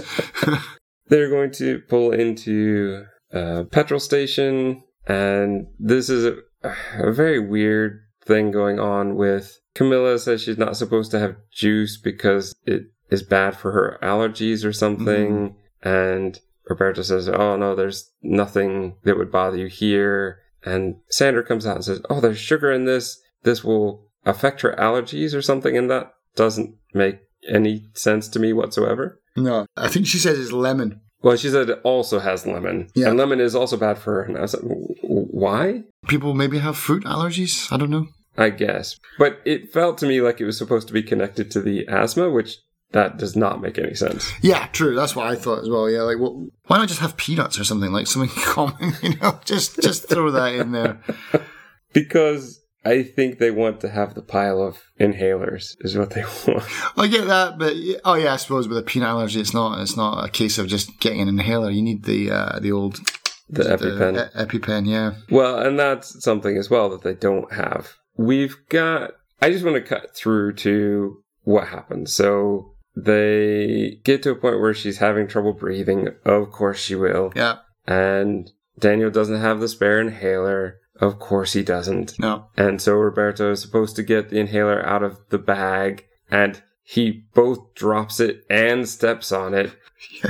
they're 1.09 1.29
going 1.29 1.51
to 1.53 1.81
pull 1.89 2.13
into 2.13 3.05
a 3.33 3.65
petrol 3.65 4.01
station 4.01 4.83
and 5.07 5.67
this 5.79 6.09
is 6.09 6.25
a, 6.25 6.37
a 6.99 7.13
very 7.13 7.39
weird 7.39 8.01
thing 8.25 8.51
going 8.51 8.79
on 8.79 9.17
with 9.17 9.59
camilla 9.75 10.19
says 10.19 10.43
she's 10.43 10.59
not 10.59 10.77
supposed 10.77 11.11
to 11.11 11.19
have 11.19 11.37
juice 11.53 11.99
because 11.99 12.55
it 12.65 12.85
is 13.11 13.23
bad 13.23 13.57
for 13.57 13.73
her 13.73 13.99
allergies 14.03 14.65
or 14.65 14.73
something 14.73 15.51
mm-hmm. 15.51 15.89
and 15.89 16.41
roberto 16.69 17.03
says 17.03 17.29
oh 17.29 17.57
no 17.57 17.75
there's 17.75 18.11
nothing 18.23 18.97
that 19.05 19.17
would 19.17 19.33
bother 19.33 19.57
you 19.57 19.67
here 19.67 20.41
and 20.65 20.97
sandra 21.09 21.45
comes 21.45 21.67
out 21.67 21.77
and 21.77 21.85
says 21.85 22.01
oh 22.11 22.21
there's 22.21 22.39
sugar 22.39 22.71
in 22.73 22.85
this 22.85 23.21
this 23.45 23.65
will 23.65 24.07
affect 24.27 24.61
her 24.61 24.75
allergies 24.79 25.35
or 25.35 25.43
something 25.43 25.77
and 25.77 25.91
that 25.91 26.13
doesn't 26.37 26.75
make 26.93 27.21
any 27.49 27.87
sense 27.95 28.29
to 28.29 28.39
me 28.39 28.53
whatsoever 28.53 29.21
no, 29.39 29.67
I 29.77 29.89
think 29.89 30.07
she 30.07 30.19
says 30.19 30.39
it's 30.39 30.53
lemon. 30.53 31.01
well, 31.23 31.37
she 31.37 31.49
said 31.49 31.71
it 31.71 31.81
also 31.85 32.19
has 32.19 32.47
lemon. 32.47 32.89
Yeah. 32.95 33.09
And 33.09 33.19
lemon 33.19 33.41
is 33.41 33.55
also 33.55 33.77
bad 33.77 33.99
for 33.99 34.15
her. 34.15 34.23
And 34.23 34.37
I 34.37 34.43
was 34.43 34.55
like, 34.55 34.65
why? 35.03 35.85
People 36.07 36.35
maybe 36.35 36.59
have 36.59 36.77
fruit 36.77 37.05
allergies. 37.05 37.73
I 37.73 37.77
don't 37.77 37.91
know. 37.91 38.09
I 38.37 38.51
guess. 38.51 38.99
But 39.19 39.41
it 39.45 39.73
felt 39.73 39.99
to 39.99 40.07
me 40.07 40.21
like 40.21 40.41
it 40.41 40.45
was 40.45 40.59
supposed 40.59 40.87
to 40.89 40.95
be 40.95 41.03
connected 41.03 41.51
to 41.53 41.61
the 41.61 41.87
asthma, 41.89 42.31
which 42.31 42.59
that 42.93 43.19
does 43.19 43.37
not 43.37 43.61
make 43.61 43.79
any 43.79 43.95
sense. 43.95 44.33
Yeah, 44.43 44.67
true. 44.73 44.95
That's 44.95 45.15
what 45.15 45.27
I 45.27 45.37
thought 45.37 45.61
as 45.63 45.69
well. 45.69 45.91
Yeah, 45.91 46.03
like, 46.03 46.19
well, 46.19 46.49
why 46.67 46.79
not 46.79 46.89
just 46.89 47.01
have 47.01 47.17
peanuts 47.17 47.59
or 47.59 47.65
something 47.65 47.93
like 47.93 48.07
something 48.07 48.31
common? 48.43 48.95
You 49.03 49.17
know, 49.17 49.39
just 49.45 49.81
just 49.83 50.09
throw 50.09 50.31
that 50.31 50.55
in 50.55 50.73
there. 50.73 51.01
Because 51.93 52.61
I 52.85 53.03
think 53.03 53.39
they 53.39 53.51
want 53.51 53.81
to 53.81 53.89
have 53.89 54.15
the 54.15 54.23
pile 54.23 54.63
of 54.63 54.79
inhalers, 55.01 55.75
is 55.81 55.97
what 55.97 56.11
they 56.11 56.23
want. 56.47 56.65
I 56.99 57.07
get 57.07 57.27
that, 57.27 57.59
but 57.59 57.73
oh 58.05 58.15
yeah, 58.15 58.35
I 58.35 58.37
suppose 58.37 58.69
with 58.69 58.79
a 58.79 58.83
peanut 58.83 59.09
allergy, 59.09 59.41
it's 59.41 59.55
not 59.55 59.81
it's 59.81 59.97
not 59.97 60.25
a 60.25 60.29
case 60.31 60.59
of 60.59 60.67
just 60.69 61.01
getting 61.01 61.21
an 61.23 61.29
inhaler. 61.29 61.71
You 61.71 61.83
need 61.83 62.05
the 62.05 62.31
uh, 62.31 62.59
the 62.61 62.73
old 62.73 62.99
The 63.49 63.65
EpiPen. 63.65 64.29
e- 64.29 64.45
EpiPen. 64.59 64.87
Yeah, 64.87 65.15
Well, 65.31 65.59
and 65.59 65.79
that's 65.79 66.23
something 66.23 66.57
as 66.57 66.69
well 66.71 66.91
that 66.91 67.03
they 67.03 67.15
don't 67.15 67.53
have. 67.53 67.95
We've 68.17 68.57
got. 68.69 69.13
I 69.41 69.51
just 69.51 69.65
want 69.65 69.77
to 69.77 69.83
cut 69.83 70.15
through 70.15 70.55
to 70.57 71.23
what 71.45 71.69
happens. 71.69 72.13
So 72.13 72.75
they 73.05 74.01
get 74.05 74.23
to 74.23 74.31
a 74.31 74.35
point 74.35 74.61
where 74.61 74.75
she's 74.75 74.99
having 74.99 75.29
trouble 75.29 75.53
breathing. 75.53 76.09
Of 76.25 76.51
course 76.51 76.79
she 76.79 76.95
will. 76.95 77.33
yeah. 77.35 77.57
And 77.87 78.51
Daniel 78.79 79.11
doesn't 79.11 79.41
have 79.41 79.61
the 79.61 79.69
spare 79.69 80.01
inhaler. 80.01 80.79
Of 81.01 81.19
course 81.19 81.53
he 81.53 81.63
doesn't. 81.63 82.19
No, 82.19 82.47
And 82.57 82.83
so 82.83 82.93
Roberto 82.95 83.53
is 83.53 83.63
supposed 83.63 83.97
to 83.97 84.03
get 84.03 84.31
the 84.31 84.39
inhaler 84.41 84.85
out 84.85 85.03
of 85.03 85.19
the 85.31 85.39
bag, 85.39 86.05
and 86.31 86.61
he 86.83 87.25
both 87.35 87.75
drops 87.75 88.19
it 88.21 88.45
and 88.51 88.89
steps 88.89 89.31
on 89.33 89.55
it. 89.55 89.73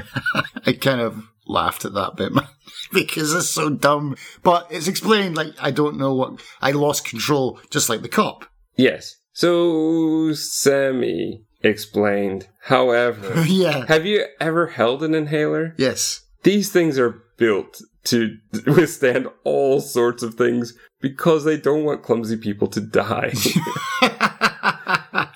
I 0.66 0.74
kind 0.74 1.00
of 1.00 1.24
laughed 1.46 1.84
at 1.86 1.94
that 1.94 2.16
bit, 2.16 2.32
because 2.92 3.32
it's 3.34 3.48
so 3.48 3.70
dumb. 3.70 4.16
But 4.42 4.66
it's 4.70 4.88
explained. 4.88 5.36
Like 5.36 5.54
I 5.58 5.70
don't 5.70 5.96
know 5.98 6.14
what 6.14 6.40
I 6.60 6.72
lost 6.72 7.06
control, 7.06 7.58
just 7.70 7.88
like 7.88 8.02
the 8.02 8.08
cop. 8.08 8.44
Yes. 8.76 9.16
So 9.32 10.32
Sammy 10.34 11.44
explained. 11.62 12.48
However, 12.62 13.42
yeah. 13.46 13.86
have 13.86 14.06
you 14.06 14.26
ever 14.40 14.68
held 14.68 15.02
an 15.02 15.14
inhaler? 15.14 15.74
Yes. 15.78 16.22
These 16.42 16.70
things 16.72 16.98
are 16.98 17.22
built 17.36 17.80
to 18.04 18.36
withstand 18.66 19.28
all 19.44 19.80
sorts 19.80 20.22
of 20.22 20.34
things 20.34 20.74
because 21.00 21.44
they 21.44 21.56
don't 21.56 21.84
want 21.84 22.02
clumsy 22.02 22.36
people 22.36 22.68
to 22.68 22.80
die. 22.80 23.32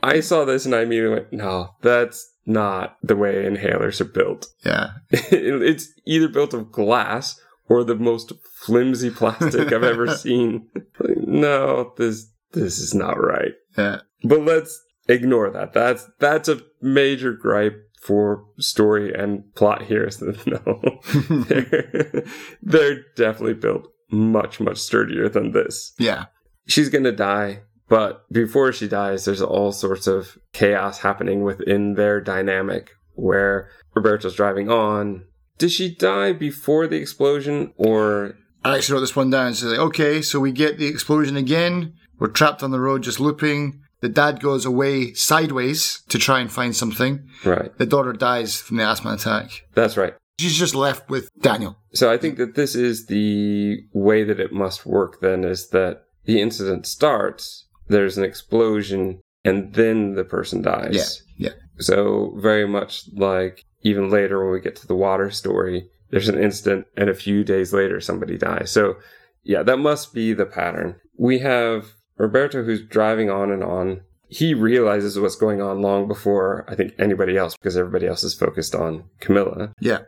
I 0.00 0.20
saw 0.20 0.44
this 0.44 0.64
and 0.64 0.74
I 0.74 0.82
immediately 0.82 1.16
went, 1.16 1.32
no, 1.32 1.70
that's 1.82 2.32
not 2.46 2.96
the 3.02 3.16
way 3.16 3.44
inhalers 3.44 4.00
are 4.00 4.04
built. 4.04 4.46
Yeah. 4.64 4.90
it's 5.10 5.88
either 6.06 6.28
built 6.28 6.54
of 6.54 6.72
glass 6.72 7.38
or 7.68 7.84
the 7.84 7.96
most 7.96 8.32
flimsy 8.64 9.10
plastic 9.10 9.72
I've 9.72 9.84
ever 9.84 10.08
seen. 10.16 10.68
no, 11.00 11.92
this 11.98 12.30
this 12.52 12.78
is 12.78 12.94
not 12.94 13.20
right. 13.20 13.52
Yeah. 13.76 14.00
But 14.24 14.40
let's 14.40 14.82
ignore 15.08 15.50
that. 15.50 15.72
That's 15.72 16.08
that's 16.18 16.48
a 16.48 16.60
major 16.80 17.32
gripe 17.32 17.82
for 18.00 18.44
story 18.58 19.12
and 19.12 19.42
plot 19.54 19.82
here. 19.82 20.08
So 20.18 20.32
no, 20.46 21.00
they're, 21.28 22.24
they're 22.62 23.02
definitely 23.16 23.54
built 23.54 23.88
much 24.10 24.60
much 24.60 24.78
sturdier 24.78 25.28
than 25.28 25.52
this. 25.52 25.92
Yeah. 25.98 26.26
She's 26.66 26.88
gonna 26.88 27.12
die. 27.12 27.60
But 27.88 28.30
before 28.30 28.70
she 28.72 28.86
dies, 28.86 29.24
there's 29.24 29.40
all 29.40 29.72
sorts 29.72 30.06
of 30.06 30.36
chaos 30.52 30.98
happening 30.98 31.42
within 31.42 31.94
their 31.94 32.20
dynamic 32.20 32.90
where 33.14 33.70
Roberto's 33.94 34.34
driving 34.34 34.70
on. 34.70 35.24
Did 35.56 35.72
she 35.72 35.94
die 35.94 36.32
before 36.32 36.86
the 36.86 36.96
explosion 36.96 37.72
or? 37.76 38.36
I 38.64 38.76
actually 38.76 38.94
wrote 38.94 39.00
this 39.00 39.16
one 39.16 39.30
down. 39.30 39.54
So, 39.54 39.68
like, 39.68 39.78
okay, 39.78 40.20
so 40.20 40.38
we 40.38 40.52
get 40.52 40.78
the 40.78 40.86
explosion 40.86 41.36
again. 41.36 41.94
We're 42.18 42.28
trapped 42.28 42.62
on 42.62 42.70
the 42.70 42.80
road 42.80 43.02
just 43.02 43.20
looping. 43.20 43.80
The 44.00 44.08
dad 44.08 44.40
goes 44.40 44.64
away 44.64 45.12
sideways 45.14 46.02
to 46.08 46.18
try 46.18 46.40
and 46.40 46.50
find 46.52 46.74
something. 46.74 47.28
Right. 47.44 47.76
The 47.78 47.86
daughter 47.86 48.12
dies 48.12 48.60
from 48.60 48.76
the 48.76 48.84
asthma 48.84 49.14
attack. 49.14 49.50
That's 49.74 49.96
right. 49.96 50.14
She's 50.38 50.56
just 50.56 50.74
left 50.74 51.10
with 51.10 51.30
Daniel. 51.40 51.76
So 51.94 52.12
I 52.12 52.16
think 52.16 52.38
that 52.38 52.54
this 52.54 52.76
is 52.76 53.06
the 53.06 53.80
way 53.92 54.22
that 54.22 54.38
it 54.38 54.52
must 54.52 54.86
work 54.86 55.20
then 55.20 55.42
is 55.42 55.70
that 55.70 56.02
the 56.26 56.40
incident 56.40 56.86
starts 56.86 57.64
there's 57.88 58.18
an 58.18 58.24
explosion 58.24 59.20
and 59.44 59.74
then 59.74 60.14
the 60.14 60.24
person 60.24 60.62
dies. 60.62 61.22
Yeah. 61.36 61.50
Yeah. 61.50 61.54
So 61.78 62.34
very 62.38 62.66
much 62.66 63.04
like 63.14 63.64
even 63.82 64.10
later 64.10 64.42
when 64.42 64.52
we 64.52 64.60
get 64.60 64.76
to 64.76 64.86
the 64.86 64.96
water 64.96 65.30
story, 65.30 65.88
there's 66.10 66.28
an 66.28 66.42
incident 66.42 66.86
and 66.96 67.08
a 67.08 67.14
few 67.14 67.44
days 67.44 67.72
later 67.72 68.00
somebody 68.00 68.36
dies. 68.36 68.70
So 68.70 68.96
yeah, 69.42 69.62
that 69.62 69.78
must 69.78 70.12
be 70.12 70.32
the 70.32 70.46
pattern. 70.46 70.96
We 71.16 71.38
have 71.40 71.94
Roberto 72.18 72.62
who's 72.64 72.82
driving 72.82 73.30
on 73.30 73.50
and 73.50 73.62
on. 73.64 74.02
He 74.28 74.52
realizes 74.52 75.18
what's 75.18 75.36
going 75.36 75.62
on 75.62 75.80
long 75.80 76.06
before 76.06 76.66
I 76.68 76.74
think 76.74 76.92
anybody 76.98 77.36
else 77.36 77.56
because 77.56 77.76
everybody 77.76 78.06
else 78.06 78.22
is 78.24 78.34
focused 78.34 78.74
on 78.74 79.04
Camilla. 79.20 79.72
Yeah. 79.80 80.00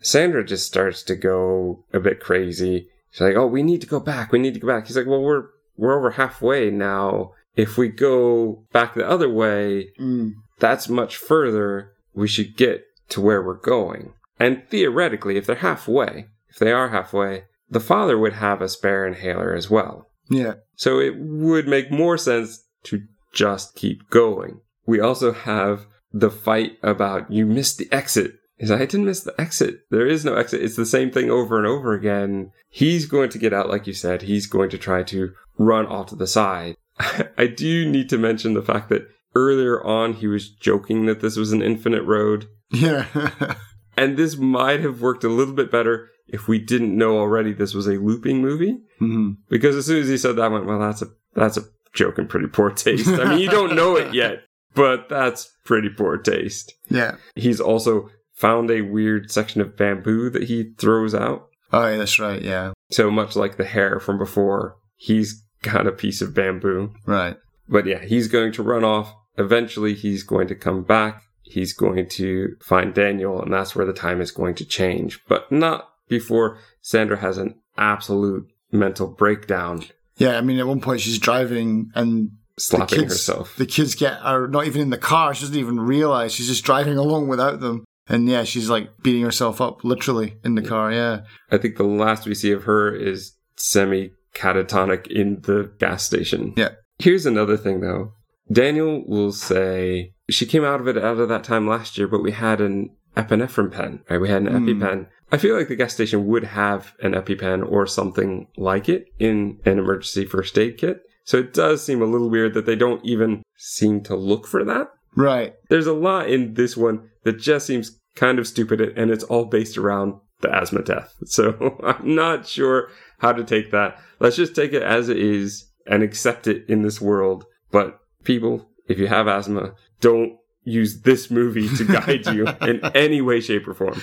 Sandra 0.00 0.44
just 0.44 0.66
starts 0.66 1.02
to 1.04 1.14
go 1.16 1.84
a 1.92 2.00
bit 2.00 2.18
crazy. 2.20 2.88
She's 3.10 3.20
like, 3.20 3.36
"Oh, 3.36 3.46
we 3.46 3.62
need 3.62 3.80
to 3.82 3.86
go 3.86 4.00
back. 4.00 4.32
We 4.32 4.38
need 4.38 4.54
to 4.54 4.60
go 4.60 4.66
back." 4.68 4.86
He's 4.86 4.96
like, 4.96 5.06
"Well, 5.06 5.22
we're 5.22 5.44
we're 5.76 5.96
over 5.96 6.10
halfway 6.12 6.70
now. 6.70 7.32
If 7.56 7.76
we 7.78 7.88
go 7.88 8.64
back 8.72 8.94
the 8.94 9.08
other 9.08 9.28
way, 9.28 9.90
Mm. 10.00 10.32
that's 10.58 10.88
much 10.88 11.16
further. 11.16 11.92
We 12.14 12.26
should 12.28 12.56
get 12.56 12.84
to 13.10 13.20
where 13.20 13.42
we're 13.42 13.54
going. 13.60 14.12
And 14.40 14.62
theoretically, 14.68 15.36
if 15.36 15.46
they're 15.46 15.56
halfway, 15.56 16.26
if 16.48 16.58
they 16.58 16.72
are 16.72 16.88
halfway, 16.88 17.44
the 17.70 17.80
father 17.80 18.18
would 18.18 18.34
have 18.34 18.60
a 18.60 18.68
spare 18.68 19.06
inhaler 19.06 19.54
as 19.54 19.68
well. 19.70 20.07
Yeah. 20.28 20.54
So 20.76 21.00
it 21.00 21.16
would 21.18 21.66
make 21.66 21.90
more 21.90 22.18
sense 22.18 22.64
to 22.84 23.02
just 23.32 23.74
keep 23.74 24.08
going. 24.10 24.60
We 24.86 25.00
also 25.00 25.32
have 25.32 25.86
the 26.12 26.30
fight 26.30 26.78
about 26.82 27.30
you 27.30 27.46
missed 27.46 27.78
the 27.78 27.88
exit. 27.92 28.34
He's 28.56 28.70
like, 28.70 28.80
I 28.80 28.86
didn't 28.86 29.06
miss 29.06 29.20
the 29.20 29.40
exit. 29.40 29.80
There 29.90 30.06
is 30.06 30.24
no 30.24 30.34
exit. 30.34 30.62
It's 30.62 30.76
the 30.76 30.86
same 30.86 31.10
thing 31.10 31.30
over 31.30 31.58
and 31.58 31.66
over 31.66 31.92
again. 31.92 32.50
He's 32.68 33.06
going 33.06 33.30
to 33.30 33.38
get 33.38 33.52
out, 33.52 33.68
like 33.68 33.86
you 33.86 33.92
said. 33.92 34.22
He's 34.22 34.46
going 34.46 34.70
to 34.70 34.78
try 34.78 35.02
to 35.04 35.32
run 35.58 35.86
off 35.86 36.08
to 36.08 36.16
the 36.16 36.26
side. 36.26 36.76
I 37.38 37.46
do 37.46 37.88
need 37.88 38.08
to 38.08 38.18
mention 38.18 38.54
the 38.54 38.62
fact 38.62 38.88
that 38.88 39.08
earlier 39.34 39.84
on 39.84 40.14
he 40.14 40.26
was 40.26 40.48
joking 40.48 41.06
that 41.06 41.20
this 41.20 41.36
was 41.36 41.52
an 41.52 41.62
infinite 41.62 42.02
road. 42.02 42.48
Yeah. 42.70 43.54
And 43.98 44.16
this 44.16 44.36
might 44.36 44.78
have 44.82 45.00
worked 45.00 45.24
a 45.24 45.28
little 45.28 45.54
bit 45.54 45.72
better 45.72 46.10
if 46.28 46.48
we 46.48 46.58
didn't 46.58 46.96
know 46.96 47.18
already 47.18 47.52
this 47.52 47.74
was 47.74 47.86
a 47.86 47.92
looping 47.98 48.40
movie. 48.40 48.78
hmm 48.98 49.32
Because 49.48 49.76
as 49.76 49.86
soon 49.86 50.02
as 50.02 50.08
he 50.08 50.18
said 50.18 50.36
that, 50.36 50.42
I 50.42 50.48
went, 50.48 50.66
well, 50.66 50.78
that's 50.78 51.02
a 51.02 51.08
that's 51.34 51.56
a 51.56 51.64
joke 51.92 52.18
in 52.18 52.26
pretty 52.26 52.48
poor 52.48 52.70
taste. 52.70 53.08
I 53.08 53.24
mean, 53.30 53.38
you 53.38 53.50
don't 53.50 53.74
know 53.74 53.96
it 53.96 54.14
yet, 54.14 54.44
but 54.74 55.08
that's 55.08 55.50
pretty 55.64 55.88
poor 55.88 56.16
taste. 56.18 56.74
Yeah. 56.88 57.16
He's 57.34 57.60
also 57.60 58.10
found 58.34 58.70
a 58.70 58.82
weird 58.82 59.30
section 59.30 59.60
of 59.60 59.76
bamboo 59.76 60.30
that 60.30 60.44
he 60.44 60.72
throws 60.78 61.14
out. 61.14 61.48
Oh, 61.72 61.86
yeah, 61.86 61.96
that's 61.96 62.18
right. 62.18 62.40
Yeah. 62.40 62.72
So 62.90 63.10
much 63.10 63.36
like 63.36 63.56
the 63.56 63.64
hair 63.64 64.00
from 64.00 64.16
before, 64.18 64.76
he's 64.96 65.44
got 65.62 65.86
a 65.86 65.92
piece 65.92 66.22
of 66.22 66.34
bamboo. 66.34 66.94
Right. 67.04 67.36
But 67.68 67.86
yeah, 67.86 68.04
he's 68.04 68.28
going 68.28 68.52
to 68.52 68.62
run 68.62 68.84
off. 68.84 69.14
Eventually, 69.36 69.94
he's 69.94 70.22
going 70.22 70.48
to 70.48 70.54
come 70.54 70.82
back. 70.82 71.22
He's 71.42 71.72
going 71.72 72.08
to 72.10 72.56
find 72.60 72.94
Daniel, 72.94 73.42
and 73.42 73.52
that's 73.52 73.74
where 73.74 73.86
the 73.86 73.92
time 73.92 74.20
is 74.20 74.30
going 74.30 74.54
to 74.56 74.64
change. 74.64 75.20
But 75.28 75.50
not 75.52 75.88
before 76.08 76.58
Sandra 76.80 77.16
has 77.18 77.38
an 77.38 77.54
absolute 77.76 78.46
mental 78.72 79.06
breakdown, 79.08 79.84
Yeah. 80.16 80.36
I 80.36 80.40
mean, 80.40 80.58
at 80.58 80.66
one 80.66 80.80
point 80.80 81.00
she's 81.00 81.18
driving 81.18 81.90
and 81.94 82.30
slapping 82.58 82.86
the 82.98 83.02
kids, 83.04 83.14
herself. 83.14 83.54
The 83.56 83.66
kids 83.66 83.94
get 83.94 84.18
are 84.22 84.48
not 84.48 84.66
even 84.66 84.80
in 84.82 84.90
the 84.90 84.98
car. 84.98 85.34
She 85.34 85.42
doesn't 85.42 85.56
even 85.58 85.78
realize 85.80 86.32
she's 86.32 86.48
just 86.48 86.64
driving 86.64 86.96
along 86.98 87.28
without 87.28 87.60
them. 87.60 87.84
And 88.08 88.28
yeah, 88.28 88.44
she's 88.44 88.68
like 88.70 88.88
beating 89.02 89.22
herself 89.22 89.60
up 89.60 89.84
literally 89.84 90.34
in 90.44 90.54
the 90.54 90.62
car. 90.62 90.90
Yeah. 90.92 91.20
I 91.50 91.58
think 91.58 91.76
the 91.76 91.84
last 91.84 92.26
we 92.26 92.34
see 92.34 92.52
of 92.52 92.64
her 92.64 92.94
is 92.94 93.34
semi 93.56 94.10
catatonic 94.34 95.06
in 95.08 95.40
the 95.42 95.70
gas 95.78 96.04
station. 96.04 96.54
Yeah. 96.56 96.70
Here's 96.98 97.26
another 97.26 97.56
thing 97.56 97.80
though. 97.80 98.12
Daniel 98.50 99.04
will 99.06 99.32
say 99.32 100.14
she 100.30 100.46
came 100.46 100.64
out 100.64 100.80
of 100.80 100.88
it 100.88 100.96
out 100.96 101.18
of 101.18 101.28
that 101.28 101.44
time 101.44 101.66
last 101.68 101.98
year, 101.98 102.08
but 102.08 102.22
we 102.22 102.32
had 102.32 102.60
an 102.60 102.90
epinephrine 103.16 103.70
pen, 103.72 104.00
right? 104.08 104.20
We 104.20 104.28
had 104.28 104.42
an 104.42 104.48
Hmm. 104.56 104.68
EpiPen. 104.68 105.06
I 105.30 105.36
feel 105.36 105.56
like 105.56 105.68
the 105.68 105.76
gas 105.76 105.92
station 105.92 106.26
would 106.26 106.44
have 106.44 106.94
an 107.02 107.12
EpiPen 107.12 107.70
or 107.70 107.86
something 107.86 108.48
like 108.56 108.88
it 108.88 109.06
in 109.18 109.58
an 109.64 109.78
emergency 109.78 110.24
first 110.24 110.56
aid 110.58 110.78
kit. 110.78 111.02
So 111.24 111.38
it 111.38 111.52
does 111.52 111.84
seem 111.84 112.00
a 112.00 112.06
little 112.06 112.30
weird 112.30 112.54
that 112.54 112.64
they 112.64 112.76
don't 112.76 113.04
even 113.04 113.42
seem 113.56 114.02
to 114.04 114.16
look 114.16 114.46
for 114.46 114.64
that. 114.64 114.88
Right. 115.14 115.54
There's 115.68 115.86
a 115.86 115.92
lot 115.92 116.30
in 116.30 116.54
this 116.54 116.76
one 116.76 117.10
that 117.24 117.38
just 117.38 117.66
seems 117.66 117.98
kind 118.16 118.38
of 118.38 118.46
stupid, 118.46 118.80
and 118.80 119.10
it's 119.10 119.24
all 119.24 119.44
based 119.44 119.76
around 119.76 120.14
the 120.40 120.54
asthma 120.54 120.82
death. 120.82 121.14
So 121.26 121.78
I'm 121.84 122.14
not 122.14 122.46
sure 122.46 122.88
how 123.18 123.32
to 123.32 123.44
take 123.44 123.70
that. 123.72 124.00
Let's 124.20 124.36
just 124.36 124.54
take 124.54 124.72
it 124.72 124.82
as 124.82 125.08
it 125.08 125.18
is 125.18 125.66
and 125.86 126.02
accept 126.02 126.46
it 126.46 126.64
in 126.68 126.82
this 126.82 127.00
world. 127.00 127.44
But 127.70 128.00
people, 128.24 128.70
if 128.86 128.98
you 128.98 129.08
have 129.08 129.28
asthma, 129.28 129.74
don't 130.00 130.38
use 130.64 131.02
this 131.02 131.30
movie 131.30 131.68
to 131.76 131.84
guide 132.00 132.26
you 132.26 132.46
in 132.62 132.84
any 132.94 133.20
way, 133.20 133.40
shape, 133.40 133.68
or 133.68 133.74
form. 133.74 134.00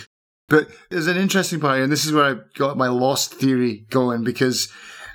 But 0.48 0.70
there's 0.90 1.08
an 1.08 1.18
interesting 1.18 1.60
part 1.60 1.76
here, 1.76 1.84
and 1.84 1.92
this 1.92 2.06
is 2.06 2.14
where 2.14 2.26
I 2.26 2.36
got 2.58 2.78
my 2.78 2.88
lost 2.88 3.34
theory 3.34 3.86
going 3.90 4.24
because 4.24 4.72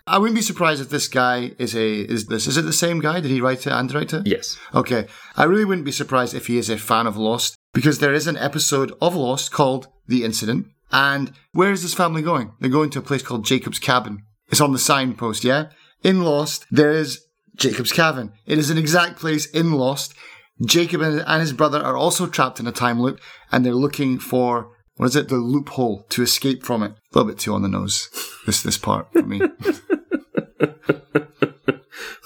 I 0.07 0.19
wouldn't 0.19 0.37
be 0.37 0.43
surprised 0.43 0.81
if 0.81 0.89
this 0.89 1.07
guy 1.07 1.53
is 1.59 1.75
a 1.75 2.01
is 2.01 2.27
this 2.27 2.47
is 2.47 2.57
it 2.57 2.63
the 2.63 2.73
same 2.73 3.01
guy? 3.01 3.21
Did 3.21 3.31
he 3.31 3.41
write 3.41 3.67
it 3.67 3.73
and 3.73 3.89
direct 3.89 4.13
it? 4.13 4.27
Yes. 4.27 4.59
Okay. 4.75 5.07
I 5.37 5.45
really 5.45 5.65
wouldn't 5.65 5.85
be 5.85 5.93
surprised 5.93 6.35
if 6.35 6.49
he 6.49 6.59
is 6.59 6.69
a 6.69 6.77
fan 6.77 7.07
of 7.07 7.17
Lost 7.17 7.57
because 7.73 7.99
there 7.99 8.13
is 8.13 8.27
an 8.27 8.37
episode 8.37 8.93
of 9.01 9.15
Lost 9.15 9.53
called 9.53 9.89
The 10.09 10.25
Incident. 10.25 10.67
And 10.91 11.33
where 11.53 11.71
is 11.71 11.83
this 11.83 11.95
family 11.95 12.23
going? 12.23 12.53
They're 12.59 12.71
going 12.71 12.91
to 12.91 12.99
a 12.99 13.03
place 13.03 13.23
called 13.23 13.45
Jacob's 13.45 13.79
Cabin. 13.79 14.25
It's 14.49 14.61
on 14.61 14.73
the 14.73 14.79
signpost, 14.81 15.45
yeah? 15.45 15.71
In 16.03 16.25
Lost, 16.25 16.67
there 16.73 16.91
is 16.91 17.25
Jacob's 17.55 17.93
Cabin. 17.93 18.33
It 18.47 18.59
is 18.59 18.71
an 18.71 18.79
exact 18.79 19.21
place 19.21 19.47
in 19.47 19.73
Lost. 19.73 20.15
Jacob 20.67 21.01
and 21.03 21.41
his 21.41 21.53
brother 21.53 21.81
are 21.81 21.97
also 21.97 22.27
trapped 22.27 22.59
in 22.59 22.67
a 22.67 22.73
time 22.73 23.01
loop 23.01 23.21
and 23.53 23.65
they're 23.65 23.75
looking 23.75 24.19
for 24.19 24.73
what 25.01 25.07
is 25.07 25.17
it? 25.17 25.29
The 25.31 25.37
loophole 25.37 26.05
to 26.11 26.23
escape 26.23 26.63
from 26.63 26.83
it. 26.83 26.93
A 26.93 27.19
little 27.19 27.33
bit 27.33 27.39
too 27.39 27.55
on 27.55 27.63
the 27.63 27.69
nose. 27.69 28.11
This 28.45 28.63
this 28.63 28.77
part 28.77 29.11
for 29.15 29.23
me. 29.23 29.41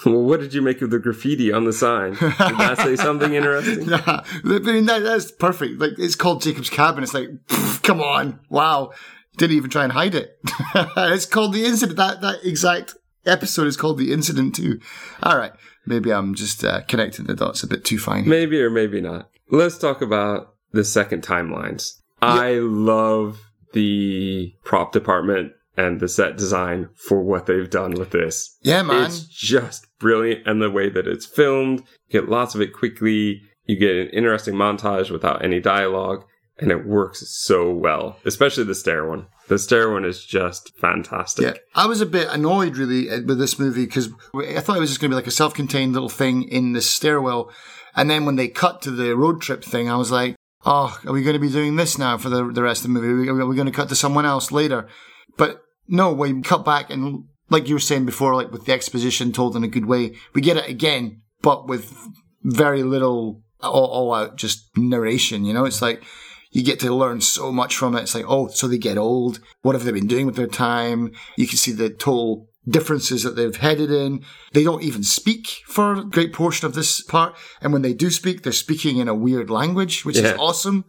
Well, 0.04 0.20
what 0.20 0.40
did 0.40 0.52
you 0.52 0.60
make 0.60 0.82
of 0.82 0.90
the 0.90 0.98
graffiti 0.98 1.50
on 1.50 1.64
the 1.64 1.72
sign? 1.72 2.10
Did 2.14 2.18
that 2.18 2.76
say 2.76 2.94
something 2.94 3.32
interesting? 3.32 3.86
Nah, 3.88 4.22
I 4.44 4.58
mean, 4.58 4.84
that, 4.84 5.02
that's 5.02 5.32
perfect. 5.32 5.80
Like 5.80 5.92
it's 5.96 6.14
called 6.14 6.42
Jacob's 6.42 6.68
Cabin. 6.68 7.02
It's 7.02 7.14
like, 7.14 7.30
pff, 7.46 7.82
come 7.82 8.02
on, 8.02 8.38
wow! 8.50 8.92
Didn't 9.38 9.56
even 9.56 9.70
try 9.70 9.82
and 9.82 9.92
hide 9.92 10.14
it. 10.14 10.36
it's 10.74 11.24
called 11.24 11.54
the 11.54 11.64
incident. 11.64 11.96
That 11.96 12.20
that 12.20 12.44
exact 12.44 12.96
episode 13.24 13.66
is 13.66 13.78
called 13.78 13.96
the 13.96 14.12
incident 14.12 14.54
too. 14.56 14.78
All 15.22 15.38
right, 15.38 15.52
maybe 15.86 16.12
I'm 16.12 16.34
just 16.34 16.62
uh, 16.62 16.82
connecting 16.82 17.24
the 17.24 17.34
dots 17.34 17.62
a 17.62 17.66
bit 17.66 17.86
too 17.86 17.98
fine. 17.98 18.28
Maybe 18.28 18.60
or 18.60 18.68
maybe 18.68 19.00
not. 19.00 19.30
Let's 19.50 19.78
talk 19.78 20.02
about 20.02 20.54
the 20.72 20.84
second 20.84 21.22
timelines. 21.22 21.94
I 22.24 22.54
love 22.54 23.40
the 23.72 24.54
prop 24.64 24.92
department 24.92 25.52
and 25.76 25.98
the 25.98 26.08
set 26.08 26.36
design 26.36 26.88
for 26.94 27.22
what 27.22 27.46
they've 27.46 27.68
done 27.68 27.94
with 27.94 28.10
this. 28.10 28.56
Yeah, 28.62 28.82
man. 28.82 29.06
It's 29.06 29.24
just 29.24 29.86
brilliant. 29.98 30.46
And 30.46 30.62
the 30.62 30.70
way 30.70 30.88
that 30.88 31.06
it's 31.06 31.26
filmed, 31.26 31.80
you 32.08 32.20
get 32.20 32.28
lots 32.28 32.54
of 32.54 32.60
it 32.60 32.72
quickly. 32.72 33.42
You 33.64 33.76
get 33.76 33.96
an 33.96 34.08
interesting 34.10 34.54
montage 34.54 35.10
without 35.10 35.44
any 35.44 35.60
dialogue. 35.60 36.24
And 36.60 36.70
it 36.70 36.86
works 36.86 37.24
so 37.42 37.72
well, 37.72 38.18
especially 38.24 38.62
the 38.62 38.76
stair 38.76 39.04
one. 39.04 39.26
The 39.48 39.58
stair 39.58 39.90
one 39.90 40.04
is 40.04 40.24
just 40.24 40.72
fantastic. 40.78 41.44
Yeah, 41.44 41.54
I 41.74 41.86
was 41.86 42.00
a 42.00 42.06
bit 42.06 42.28
annoyed 42.30 42.76
really 42.76 43.08
with 43.22 43.38
this 43.38 43.58
movie 43.58 43.86
because 43.86 44.08
I 44.36 44.60
thought 44.60 44.76
it 44.76 44.80
was 44.80 44.90
just 44.90 45.00
going 45.00 45.10
to 45.10 45.14
be 45.14 45.20
like 45.20 45.26
a 45.26 45.32
self-contained 45.32 45.92
little 45.92 46.08
thing 46.08 46.44
in 46.44 46.72
this 46.72 46.88
stairwell, 46.88 47.50
And 47.96 48.10
then 48.10 48.24
when 48.24 48.36
they 48.36 48.48
cut 48.48 48.82
to 48.82 48.90
the 48.90 49.16
road 49.16 49.40
trip 49.40 49.64
thing, 49.64 49.88
I 49.88 49.96
was 49.96 50.10
like, 50.10 50.36
oh, 50.64 50.98
are 51.06 51.12
we 51.12 51.22
going 51.22 51.34
to 51.34 51.40
be 51.40 51.50
doing 51.50 51.76
this 51.76 51.98
now 51.98 52.18
for 52.18 52.28
the, 52.28 52.50
the 52.50 52.62
rest 52.62 52.84
of 52.84 52.92
the 52.92 53.00
movie? 53.00 53.28
Are 53.28 53.46
we 53.46 53.56
going 53.56 53.66
to 53.66 53.72
cut 53.72 53.88
to 53.90 53.96
someone 53.96 54.26
else 54.26 54.52
later? 54.52 54.88
But 55.36 55.62
no, 55.88 56.12
we 56.12 56.40
cut 56.42 56.64
back 56.64 56.90
and 56.90 57.24
like 57.50 57.68
you 57.68 57.74
were 57.74 57.80
saying 57.80 58.06
before, 58.06 58.34
like 58.34 58.50
with 58.50 58.64
the 58.64 58.72
exposition 58.72 59.32
told 59.32 59.56
in 59.56 59.64
a 59.64 59.68
good 59.68 59.86
way, 59.86 60.14
we 60.32 60.40
get 60.40 60.56
it 60.56 60.68
again, 60.68 61.22
but 61.42 61.68
with 61.68 61.96
very 62.42 62.82
little 62.82 63.42
all, 63.62 63.86
all 63.86 64.14
out 64.14 64.36
just 64.36 64.68
narration. 64.76 65.44
You 65.44 65.52
know, 65.52 65.64
it's 65.64 65.82
like 65.82 66.02
you 66.50 66.62
get 66.62 66.80
to 66.80 66.94
learn 66.94 67.20
so 67.20 67.52
much 67.52 67.76
from 67.76 67.96
it. 67.96 68.02
It's 68.02 68.14
like, 68.14 68.24
oh, 68.28 68.48
so 68.48 68.68
they 68.68 68.78
get 68.78 68.98
old. 68.98 69.40
What 69.62 69.74
have 69.74 69.84
they 69.84 69.92
been 69.92 70.06
doing 70.06 70.26
with 70.26 70.36
their 70.36 70.46
time? 70.46 71.12
You 71.36 71.46
can 71.46 71.58
see 71.58 71.72
the 71.72 71.90
total 71.90 72.48
differences 72.68 73.22
that 73.22 73.36
they've 73.36 73.56
headed 73.56 73.90
in. 73.90 74.24
They 74.52 74.64
don't 74.64 74.82
even 74.82 75.02
speak 75.02 75.62
for 75.66 75.94
a 75.94 76.04
great 76.04 76.32
portion 76.32 76.66
of 76.66 76.74
this 76.74 77.02
part. 77.02 77.36
And 77.60 77.72
when 77.72 77.82
they 77.82 77.92
do 77.92 78.10
speak, 78.10 78.42
they're 78.42 78.52
speaking 78.52 78.96
in 78.98 79.08
a 79.08 79.14
weird 79.14 79.50
language, 79.50 80.04
which 80.04 80.18
Yeah. 80.18 80.32
is 80.32 80.38
awesome. 80.38 80.84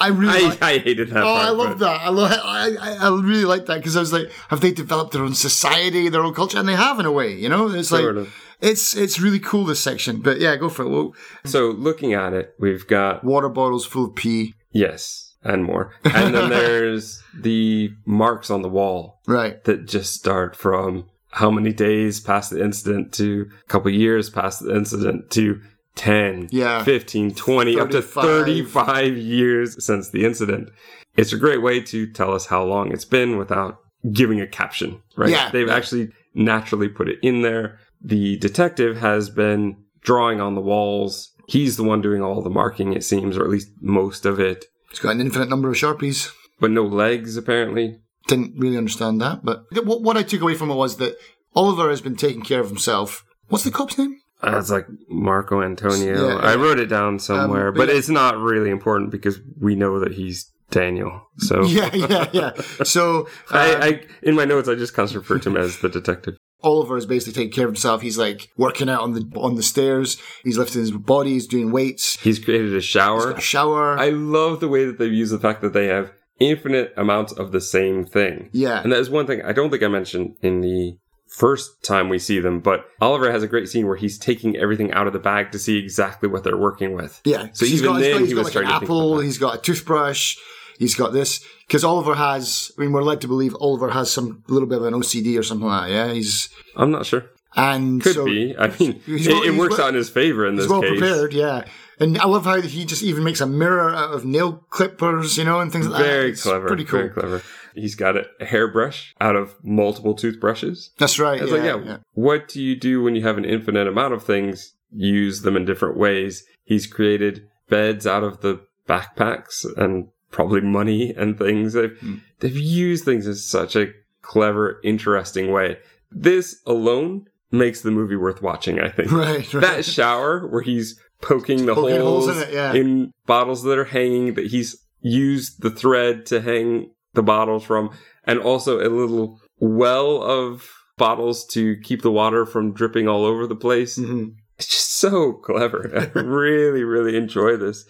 I 0.00 0.08
really 0.08 0.44
I, 0.44 0.48
like- 0.48 0.62
I 0.62 0.78
hated 0.78 1.08
that 1.10 1.22
Oh, 1.22 1.26
part. 1.26 1.44
I 1.46 1.50
love 1.50 1.78
but- 1.78 1.78
that. 1.80 2.00
I 2.00 2.08
love. 2.08 2.32
I, 2.32 2.76
I, 2.80 3.06
I 3.06 3.20
really 3.20 3.44
like 3.44 3.66
that 3.66 3.76
because 3.78 3.96
I 3.96 4.00
was 4.00 4.12
like, 4.12 4.30
have 4.48 4.60
they 4.60 4.72
developed 4.72 5.12
their 5.12 5.22
own 5.22 5.34
society, 5.34 6.08
their 6.08 6.22
own 6.22 6.34
culture, 6.34 6.58
and 6.58 6.68
they 6.68 6.76
have 6.76 6.98
in 6.98 7.06
a 7.06 7.12
way. 7.12 7.34
You 7.34 7.48
know, 7.48 7.68
it's 7.70 7.92
like 7.92 8.04
of. 8.04 8.34
it's 8.60 8.96
it's 8.96 9.20
really 9.20 9.40
cool 9.40 9.64
this 9.64 9.80
section. 9.80 10.20
But 10.20 10.40
yeah, 10.40 10.56
go 10.56 10.68
for 10.68 10.84
it. 10.84 10.88
Well, 10.88 11.14
So 11.44 11.68
looking 11.68 12.14
at 12.14 12.32
it, 12.32 12.54
we've 12.58 12.86
got 12.86 13.24
water 13.24 13.48
bottles 13.48 13.84
full 13.86 14.06
of 14.06 14.14
pee. 14.14 14.54
yes 14.72 15.27
and 15.48 15.64
more, 15.64 15.92
and 16.04 16.34
then 16.34 16.50
there's 16.50 17.22
the 17.34 17.90
marks 18.06 18.50
on 18.50 18.62
the 18.62 18.68
wall 18.68 19.20
Right. 19.26 19.62
that 19.64 19.86
just 19.86 20.14
start 20.14 20.54
from 20.56 21.06
how 21.30 21.50
many 21.50 21.72
days 21.72 22.20
past 22.20 22.50
the 22.50 22.62
incident 22.62 23.12
to 23.14 23.48
a 23.64 23.68
couple 23.68 23.90
years 23.90 24.30
past 24.30 24.60
the 24.62 24.74
incident 24.74 25.30
to 25.32 25.60
10, 25.96 26.48
Yeah. 26.52 26.82
15, 26.84 27.34
20, 27.34 27.80
up 27.80 27.90
to 27.90 28.00
35. 28.00 28.24
35 28.24 29.16
years 29.16 29.84
since 29.84 30.10
the 30.10 30.24
incident. 30.24 30.70
It's 31.16 31.32
a 31.32 31.36
great 31.38 31.60
way 31.62 31.80
to 31.80 32.06
tell 32.12 32.32
us 32.34 32.46
how 32.46 32.62
long 32.64 32.92
it's 32.92 33.04
been 33.04 33.36
without 33.36 33.78
giving 34.12 34.40
a 34.40 34.46
caption, 34.46 35.02
right? 35.16 35.30
Yeah, 35.30 35.50
They've 35.50 35.66
yeah. 35.66 35.74
actually 35.74 36.10
naturally 36.34 36.88
put 36.88 37.08
it 37.08 37.18
in 37.22 37.42
there. 37.42 37.80
The 38.00 38.36
detective 38.38 38.98
has 38.98 39.28
been 39.28 39.76
drawing 40.02 40.40
on 40.40 40.54
the 40.54 40.60
walls. 40.60 41.32
He's 41.48 41.76
the 41.76 41.82
one 41.82 42.00
doing 42.00 42.22
all 42.22 42.40
the 42.42 42.50
marking, 42.50 42.92
it 42.92 43.02
seems, 43.02 43.36
or 43.36 43.42
at 43.42 43.50
least 43.50 43.68
most 43.80 44.24
of 44.24 44.38
it, 44.38 44.66
It's 44.90 45.00
got 45.00 45.10
an 45.14 45.20
infinite 45.20 45.48
number 45.48 45.68
of 45.68 45.76
sharpies. 45.76 46.32
but 46.60 46.70
no 46.70 46.84
legs, 46.84 47.36
apparently. 47.36 47.98
Didn't 48.26 48.54
really 48.58 48.76
understand 48.76 49.20
that, 49.20 49.44
but 49.44 49.64
what, 49.84 50.02
what 50.02 50.16
I 50.16 50.22
took 50.22 50.40
away 50.42 50.54
from 50.54 50.70
it 50.70 50.74
was 50.74 50.96
that 50.98 51.16
Oliver 51.54 51.88
has 51.88 52.00
been 52.02 52.16
taking 52.16 52.42
care 52.42 52.60
of 52.60 52.68
himself. 52.68 53.24
What's 53.48 53.64
the 53.64 53.70
cop's 53.70 53.96
name? 53.96 54.20
Uh, 54.42 54.56
It's 54.58 54.70
like 54.70 54.86
Marco 55.08 55.62
Antonio. 55.62 56.28
Yeah, 56.28 56.34
I 56.36 56.54
wrote 56.56 56.78
it 56.78 56.86
down 56.86 57.18
somewhere, 57.18 57.68
Um, 57.68 57.74
but 57.74 57.86
but 57.86 57.88
yeah. 57.92 57.98
it's 57.98 58.08
not 58.10 58.36
really 58.38 58.70
important 58.70 59.10
because 59.10 59.40
we 59.60 59.74
know 59.74 59.98
that 60.00 60.12
he's 60.12 60.52
Daniel. 60.70 61.22
So 61.38 61.62
Yeah, 61.66 61.90
yeah, 61.94 62.28
yeah. 62.32 62.52
So 62.84 63.28
uh, 63.50 63.56
I, 63.80 63.86
I, 63.86 64.00
in 64.22 64.34
my 64.36 64.44
notes, 64.44 64.68
I 64.68 64.74
just 64.74 64.94
kind 64.94 65.08
of 65.08 65.14
refer 65.16 65.38
to 65.38 65.48
him 65.48 65.56
as 65.56 65.78
the 65.78 65.88
detective. 65.88 66.36
Oliver 66.62 66.96
is 66.96 67.06
basically 67.06 67.32
taking 67.34 67.52
care 67.52 67.66
of 67.66 67.70
himself. 67.70 68.02
He's 68.02 68.18
like 68.18 68.50
working 68.56 68.88
out 68.88 69.02
on 69.02 69.12
the 69.12 69.30
on 69.36 69.54
the 69.54 69.62
stairs. 69.62 70.20
He's 70.42 70.58
lifting 70.58 70.80
his 70.80 70.90
body. 70.90 71.34
He's 71.34 71.46
doing 71.46 71.70
weights. 71.70 72.18
He's 72.20 72.38
created 72.38 72.74
a 72.74 72.80
shower. 72.80 73.32
A 73.32 73.40
shower. 73.40 73.98
I 73.98 74.10
love 74.10 74.60
the 74.60 74.68
way 74.68 74.84
that 74.84 74.98
they've 74.98 75.12
used 75.12 75.32
the 75.32 75.38
fact 75.38 75.60
that 75.62 75.72
they 75.72 75.86
have 75.86 76.10
infinite 76.40 76.92
amounts 76.96 77.32
of 77.32 77.52
the 77.52 77.60
same 77.60 78.04
thing. 78.04 78.48
yeah, 78.52 78.80
And 78.82 78.92
that 78.92 78.98
is 79.00 79.10
one 79.10 79.26
thing 79.26 79.42
I 79.42 79.52
don't 79.52 79.70
think 79.70 79.82
I 79.82 79.88
mentioned 79.88 80.36
in 80.40 80.60
the 80.60 80.96
first 81.26 81.82
time 81.82 82.08
we 82.08 82.18
see 82.18 82.38
them, 82.40 82.60
but 82.60 82.86
Oliver 83.00 83.30
has 83.32 83.42
a 83.42 83.48
great 83.48 83.68
scene 83.68 83.86
where 83.86 83.96
he's 83.96 84.18
taking 84.18 84.56
everything 84.56 84.92
out 84.92 85.06
of 85.08 85.12
the 85.12 85.18
bag 85.18 85.50
to 85.52 85.58
see 85.58 85.76
exactly 85.78 86.28
what 86.28 86.44
they're 86.44 86.56
working 86.56 86.94
with. 86.94 87.20
yeah. 87.24 87.48
So 87.52 87.66
he's 87.66 87.82
even 87.82 87.92
got, 87.92 88.00
then, 88.00 88.12
got, 88.12 88.20
he's 88.20 88.28
he 88.30 88.34
got 88.34 88.44
was 88.44 88.54
like 88.54 88.64
an 88.64 88.68
starting 88.68 88.68
to 88.68 88.78
think 88.78 88.82
about 88.90 88.96
apple. 89.04 89.16
that. 89.16 89.24
He's 89.24 89.38
got 89.38 89.54
a 89.56 89.60
toothbrush. 89.60 90.36
He's 90.78 90.94
got 90.94 91.12
this 91.12 91.44
because 91.68 91.84
Oliver 91.84 92.14
has. 92.16 92.72
I 92.76 92.80
mean, 92.82 92.92
we're 92.92 93.02
led 93.02 93.20
to 93.20 93.28
believe 93.28 93.54
Oliver 93.60 93.90
has 93.90 94.10
some 94.10 94.42
little 94.48 94.66
bit 94.68 94.78
of 94.78 94.84
an 94.84 94.94
OCD 94.94 95.38
or 95.38 95.42
something 95.44 95.68
like 95.68 95.88
that. 95.88 95.94
Yeah, 95.94 96.12
he's 96.12 96.48
I'm 96.74 96.90
not 96.90 97.06
sure. 97.06 97.26
and 97.54 98.02
Could 98.02 98.14
so 98.14 98.24
be. 98.24 98.56
I 98.58 98.68
mean, 98.78 99.00
it, 99.06 99.28
well- 99.28 99.42
it 99.44 99.54
works 99.56 99.78
well- 99.78 99.86
out 99.86 99.90
in 99.90 99.94
his 99.96 100.10
favor 100.10 100.46
in 100.46 100.56
this 100.56 100.64
he's 100.64 100.70
well 100.72 100.80
case. 100.82 100.98
prepared. 100.98 101.32
Yeah, 101.32 101.64
and 102.00 102.18
I 102.18 102.26
love 102.26 102.44
how 102.44 102.60
he 102.60 102.84
just 102.84 103.02
even 103.02 103.22
makes 103.22 103.40
a 103.40 103.46
mirror 103.46 103.94
out 103.94 104.12
of 104.14 104.24
nail 104.24 104.64
clippers, 104.70 105.36
you 105.38 105.44
know, 105.44 105.60
and 105.60 105.70
things 105.70 105.86
like 105.86 105.98
that. 106.02 106.08
Very 106.08 106.30
It's 106.30 106.42
clever. 106.42 106.66
Pretty 106.66 106.84
cool. 106.84 107.00
Very 107.00 107.10
clever. 107.10 107.42
He's 107.74 107.94
got 107.94 108.16
a 108.16 108.26
hairbrush 108.44 109.14
out 109.20 109.36
of 109.36 109.54
multiple 109.62 110.14
toothbrushes. 110.14 110.90
That's 110.98 111.18
right. 111.20 111.40
It's 111.40 111.50
yeah, 111.52 111.56
like, 111.74 111.84
yeah, 111.84 111.90
yeah. 111.92 111.96
what 112.14 112.48
do 112.48 112.60
you 112.60 112.74
do 112.74 113.02
when 113.02 113.14
you 113.14 113.22
have 113.22 113.38
an 113.38 113.44
infinite 113.44 113.86
amount 113.86 114.14
of 114.14 114.24
things? 114.24 114.74
Use 114.90 115.42
them 115.42 115.54
in 115.56 115.64
different 115.64 115.96
ways. 115.96 116.44
He's 116.64 116.86
created 116.88 117.46
beds 117.68 118.04
out 118.06 118.24
of 118.24 118.40
the 118.40 118.60
backpacks 118.88 119.64
and 119.76 120.08
probably 120.30 120.60
money 120.60 121.12
and 121.16 121.38
things. 121.38 121.72
They've, 121.72 121.96
Hmm. 121.98 122.14
they've 122.40 122.56
used 122.56 123.04
things 123.04 123.26
in 123.26 123.34
such 123.34 123.76
a 123.76 123.92
clever, 124.22 124.80
interesting 124.84 125.50
way. 125.52 125.78
This 126.10 126.60
alone 126.66 127.26
makes 127.50 127.80
the 127.80 127.90
movie 127.90 128.16
worth 128.16 128.42
watching, 128.42 128.78
I 128.80 128.88
think. 128.90 129.10
Right, 129.12 129.52
right. 129.54 129.60
that 129.62 129.84
shower 129.84 130.46
where 130.46 130.62
he's 130.62 130.98
poking 131.22 131.66
the 131.66 131.74
Poking 131.74 132.00
holes, 132.00 132.26
holes 132.26 132.36
in 132.36 132.42
it, 132.48 132.52
yeah. 132.54 132.72
in 132.74 133.12
bottles 133.26 133.62
that 133.64 133.78
are 133.78 133.84
hanging 133.86 134.34
that 134.34 134.46
he's 134.48 134.76
used 135.00 135.62
the 135.62 135.70
thread 135.70 136.26
to 136.26 136.40
hang 136.40 136.90
the 137.14 137.22
bottles 137.22 137.64
from 137.64 137.90
and 138.24 138.38
also 138.38 138.78
a 138.80 138.90
little 138.90 139.40
well 139.58 140.22
of 140.22 140.68
bottles 140.98 141.46
to 141.46 141.76
keep 141.82 142.02
the 142.02 142.10
water 142.12 142.44
from 142.44 142.72
dripping 142.74 143.08
all 143.08 143.24
over 143.24 143.46
the 143.46 143.56
place 143.56 143.96
Mhm. 143.98 144.34
it's 144.58 144.66
just 144.66 144.92
so 144.96 145.32
clever 145.32 145.90
i 145.96 146.18
really 146.20 146.82
really 146.84 147.16
enjoy 147.16 147.56
this 147.56 147.84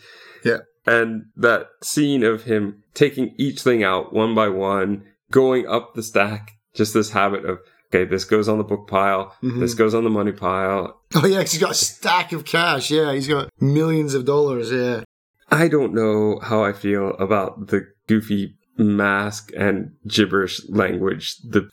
Yeah. 0.45 0.59
And 0.95 1.24
that 1.36 1.66
scene 1.82 2.22
of 2.24 2.45
him 2.45 2.82
taking 2.95 3.34
each 3.39 3.61
thing 3.62 3.82
out 3.84 4.12
one 4.12 4.34
by 4.34 4.49
one 4.49 5.05
going 5.30 5.66
up 5.66 5.95
the 5.95 6.03
stack 6.03 6.53
just 6.74 6.95
this 6.95 7.11
habit 7.11 7.45
of 7.45 7.59
okay 7.89 8.05
this 8.05 8.24
goes 8.24 8.49
on 8.49 8.59
the 8.59 8.64
book 8.72 8.86
pile 8.89 9.34
Mhm. 9.43 9.61
this 9.61 9.74
goes 9.74 9.95
on 9.95 10.05
the 10.05 10.11
money 10.11 10.32
pile 10.32 11.01
Oh 11.14 11.26
yeah, 11.26 11.41
he's 11.41 11.59
got 11.59 11.70
a 11.70 11.74
stack 11.74 12.32
of 12.32 12.45
cash. 12.45 12.91
Yeah, 12.91 13.14
he's 13.14 13.26
got 13.28 13.49
millions 13.61 14.12
of 14.12 14.26
dollars. 14.26 14.70
Yeah. 14.70 15.05
I 15.51 15.66
don't 15.68 15.95
know 15.95 16.39
how 16.43 16.62
I 16.62 16.74
feel 16.74 17.14
about 17.26 17.68
the 17.68 17.80
goofy 18.07 18.59
mask 18.76 19.51
and 19.57 19.93
gibberish 20.07 20.61
language. 20.68 21.36
The 21.43 21.70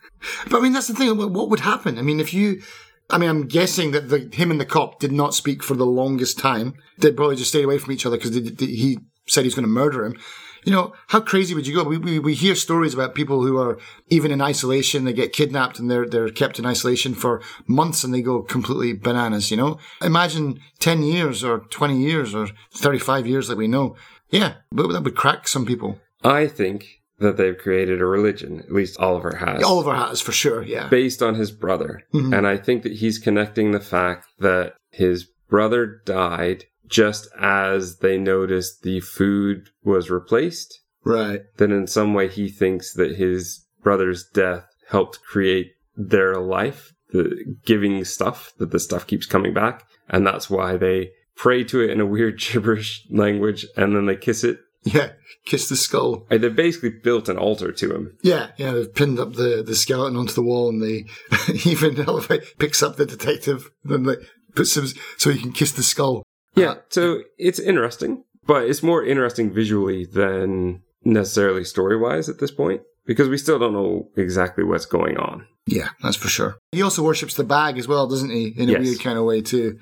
But 0.49 0.59
I 0.59 0.61
mean, 0.61 0.72
that's 0.74 0.88
the 0.88 0.93
thing. 0.93 1.18
What 1.18 1.49
would 1.49 1.59
happen? 1.59 1.99
I 1.99 2.01
mean, 2.01 2.22
if 2.22 2.34
you, 2.34 2.61
I 3.10 3.18
mean, 3.18 3.30
I'm 3.30 3.47
guessing 3.47 3.91
that 3.91 4.10
the 4.10 4.30
him 4.34 4.51
and 4.51 4.60
the 4.60 4.66
cop 4.66 4.99
did 4.99 5.12
not 5.12 5.34
speak 5.34 5.64
for 5.64 5.76
the 5.76 5.86
longest 5.86 6.39
time. 6.39 6.76
They'd 6.97 7.16
probably 7.16 7.36
just 7.36 7.49
stayed 7.49 7.66
away 7.66 7.78
from 7.78 7.93
each 7.93 8.06
other 8.06 8.18
because 8.18 8.36
he 8.36 8.99
said 9.28 9.43
he's 9.43 9.56
going 9.56 9.64
to 9.64 9.70
murder 9.70 10.06
him. 10.06 10.18
You 10.64 10.72
know, 10.72 10.93
how 11.10 11.20
crazy 11.20 11.53
would 11.53 11.68
you 11.68 11.76
go? 11.76 11.84
We, 11.84 11.99
we, 11.99 12.18
we 12.18 12.34
hear 12.34 12.56
stories 12.56 12.95
about 12.95 13.14
people 13.14 13.43
who 13.43 13.60
are 13.60 13.78
even 14.10 14.32
in 14.32 14.41
isolation. 14.41 15.06
They 15.06 15.14
get 15.14 15.32
kidnapped 15.32 15.78
and 15.78 15.91
they're, 15.91 16.08
they're 16.08 16.30
kept 16.30 16.58
in 16.58 16.66
isolation 16.66 17.14
for 17.14 17.43
months 17.68 18.03
and 18.03 18.12
they 18.12 18.24
go 18.24 18.41
completely 18.41 18.93
bananas, 18.93 19.51
you 19.51 19.58
know? 19.58 19.78
Imagine 20.01 20.60
10 20.80 21.03
years 21.03 21.43
or 21.43 21.60
20 21.60 21.99
years 21.99 22.34
or 22.34 22.47
35 22.74 23.28
years 23.28 23.47
like 23.47 23.60
we 23.60 23.68
know. 23.68 23.95
Yeah, 24.30 24.56
that 24.72 25.03
would 25.03 25.16
crack 25.16 25.47
some 25.47 25.68
people. 25.68 25.99
I 26.24 26.47
think 26.47 27.01
that 27.20 27.38
they've 27.38 27.57
created 27.57 28.01
a 28.01 28.05
religion. 28.05 28.59
At 28.59 28.72
least 28.72 28.99
Oliver 28.99 29.36
has. 29.36 29.63
Oliver 29.63 29.95
has 29.95 30.22
for 30.22 30.32
sure, 30.32 30.63
yeah. 30.63 30.89
based 30.89 31.22
on 31.22 31.36
his 31.36 31.51
brother. 31.51 32.03
Mhm. 32.13 32.38
And 32.38 32.47
I 32.47 32.57
think 32.57 32.84
that 32.84 32.93
he's 32.93 33.20
connecting 33.20 33.72
the 33.72 33.80
fact 33.80 34.28
that 34.39 34.76
his 34.91 35.26
brother 35.49 36.01
died 36.05 36.66
just 36.88 37.28
as 37.39 37.97
they 37.97 38.18
noticed 38.18 38.84
the 38.84 38.99
food 38.99 39.70
was 39.84 40.09
replaced. 40.09 40.82
Right. 41.03 41.41
Then 41.57 41.72
in 41.72 41.88
some 41.88 42.13
way 42.13 42.28
he 42.28 42.49
thinks 42.49 42.93
that 42.93 43.16
his 43.16 43.66
brother's 43.82 44.26
death 44.34 44.66
helped 44.89 45.22
create 45.24 45.72
their 45.95 46.38
life, 46.38 46.93
the 47.11 47.55
giving 47.66 48.03
stuff, 48.03 48.53
that 48.57 48.72
the 48.72 48.80
stuff 48.80 49.07
keeps 49.07 49.26
coming 49.26 49.53
back. 49.53 49.84
And 50.09 50.26
that's 50.26 50.49
why 50.49 50.78
they 50.78 51.11
pray 51.36 51.63
to 51.66 51.82
it 51.82 51.91
in 51.91 51.99
a 52.01 52.05
weird 52.05 52.39
gibberish 52.39 53.05
language 53.09 53.66
and 53.78 53.95
then 53.95 54.05
they 54.05 54.16
kiss 54.16 54.43
it. 54.43 54.59
Yeah. 54.93 55.11
Kiss 55.45 55.69
the 55.69 55.75
skull. 55.75 56.25
And 56.31 56.43
they 56.43 56.49
basically 56.49 56.89
built 56.89 57.29
an 57.29 57.38
altar 57.38 57.71
to 57.71 57.95
him. 57.95 58.17
Yeah, 58.23 58.47
yeah, 58.57 58.71
they've 58.71 58.91
pinned 58.93 59.19
up 59.19 59.33
the, 59.33 59.61
the 59.65 59.75
skeleton 59.75 60.17
onto 60.17 60.33
the 60.33 60.41
wall 60.41 60.69
and 60.69 60.81
they 60.81 61.05
even 61.69 61.99
elevate 62.01 62.57
picks 62.57 62.81
up 62.81 62.95
the 62.95 63.05
detective 63.05 63.69
then 63.83 64.03
like 64.05 64.19
puts 64.55 64.75
him 64.75 64.88
so 65.17 65.29
he 65.31 65.39
can 65.39 65.51
kiss 65.51 65.71
the 65.71 65.83
skull. 65.83 66.23
Yeah, 66.55 66.75
so 66.89 67.21
it's 67.38 67.59
interesting, 67.59 68.23
but 68.47 68.63
it's 68.69 68.81
more 68.81 69.03
interesting 69.05 69.53
visually 69.53 70.05
than 70.05 70.81
necessarily 71.03 71.63
story 71.63 71.97
wise 71.97 72.27
at 72.29 72.39
this 72.39 72.51
point 72.51 72.81
because 73.05 73.29
we 73.29 73.38
still 73.38 73.59
don't 73.59 73.73
know 73.73 74.09
exactly 74.17 74.63
what's 74.63 74.86
going 74.88 75.17
on. 75.17 75.45
Yeah, 75.67 75.89
that's 76.01 76.15
for 76.17 76.27
sure. 76.29 76.57
He 76.71 76.81
also 76.81 77.03
worships 77.03 77.36
the 77.36 77.43
bag 77.43 77.77
as 77.77 77.88
well, 77.88 78.07
doesn't 78.07 78.29
he? 78.31 78.53
In 78.57 78.69
a 78.69 78.73
Yes. 78.73 78.81
weird 78.81 78.99
kind 78.99 79.17
of 79.19 79.25
way 79.25 79.41
too. 79.41 79.77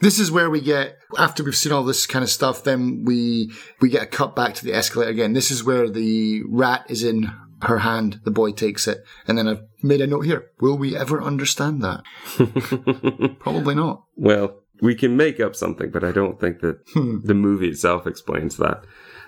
This 0.00 0.18
is 0.18 0.30
where 0.30 0.50
we 0.50 0.60
get 0.60 0.98
after 1.18 1.42
we've 1.44 1.56
seen 1.56 1.72
all 1.72 1.84
this 1.84 2.06
kind 2.06 2.22
of 2.22 2.28
stuff, 2.30 2.64
then 2.64 3.04
we 3.04 3.50
we 3.80 3.88
get 3.88 4.02
a 4.02 4.06
cut 4.06 4.34
back 4.36 4.54
to 4.54 4.64
the 4.64 4.74
escalator 4.74 5.10
again. 5.10 5.32
This 5.32 5.50
is 5.50 5.64
where 5.64 5.88
the 5.88 6.42
rat 6.48 6.84
is 6.88 7.02
in 7.04 7.30
her 7.62 7.78
hand, 7.78 8.20
the 8.24 8.30
boy 8.30 8.52
takes 8.52 8.86
it, 8.86 9.02
and 9.26 9.38
then 9.38 9.48
I've 9.48 9.62
made 9.82 10.00
a 10.02 10.06
note 10.06 10.22
here. 10.26 10.50
Will 10.60 10.76
we 10.76 10.94
ever 10.96 11.22
understand 11.22 11.82
that? 11.82 12.02
Probably 13.38 13.74
not. 13.74 14.04
well, 14.16 14.60
we 14.82 14.94
can 14.94 15.16
make 15.16 15.40
up 15.40 15.54
something, 15.56 15.90
but 15.90 16.04
I 16.04 16.12
don't 16.12 16.38
think 16.40 16.60
that 16.60 16.80
Hmm. 16.92 17.20
the 17.24 17.32
movie 17.34 17.68
itself 17.68 18.06
explains 18.06 18.56
that. 18.58 18.84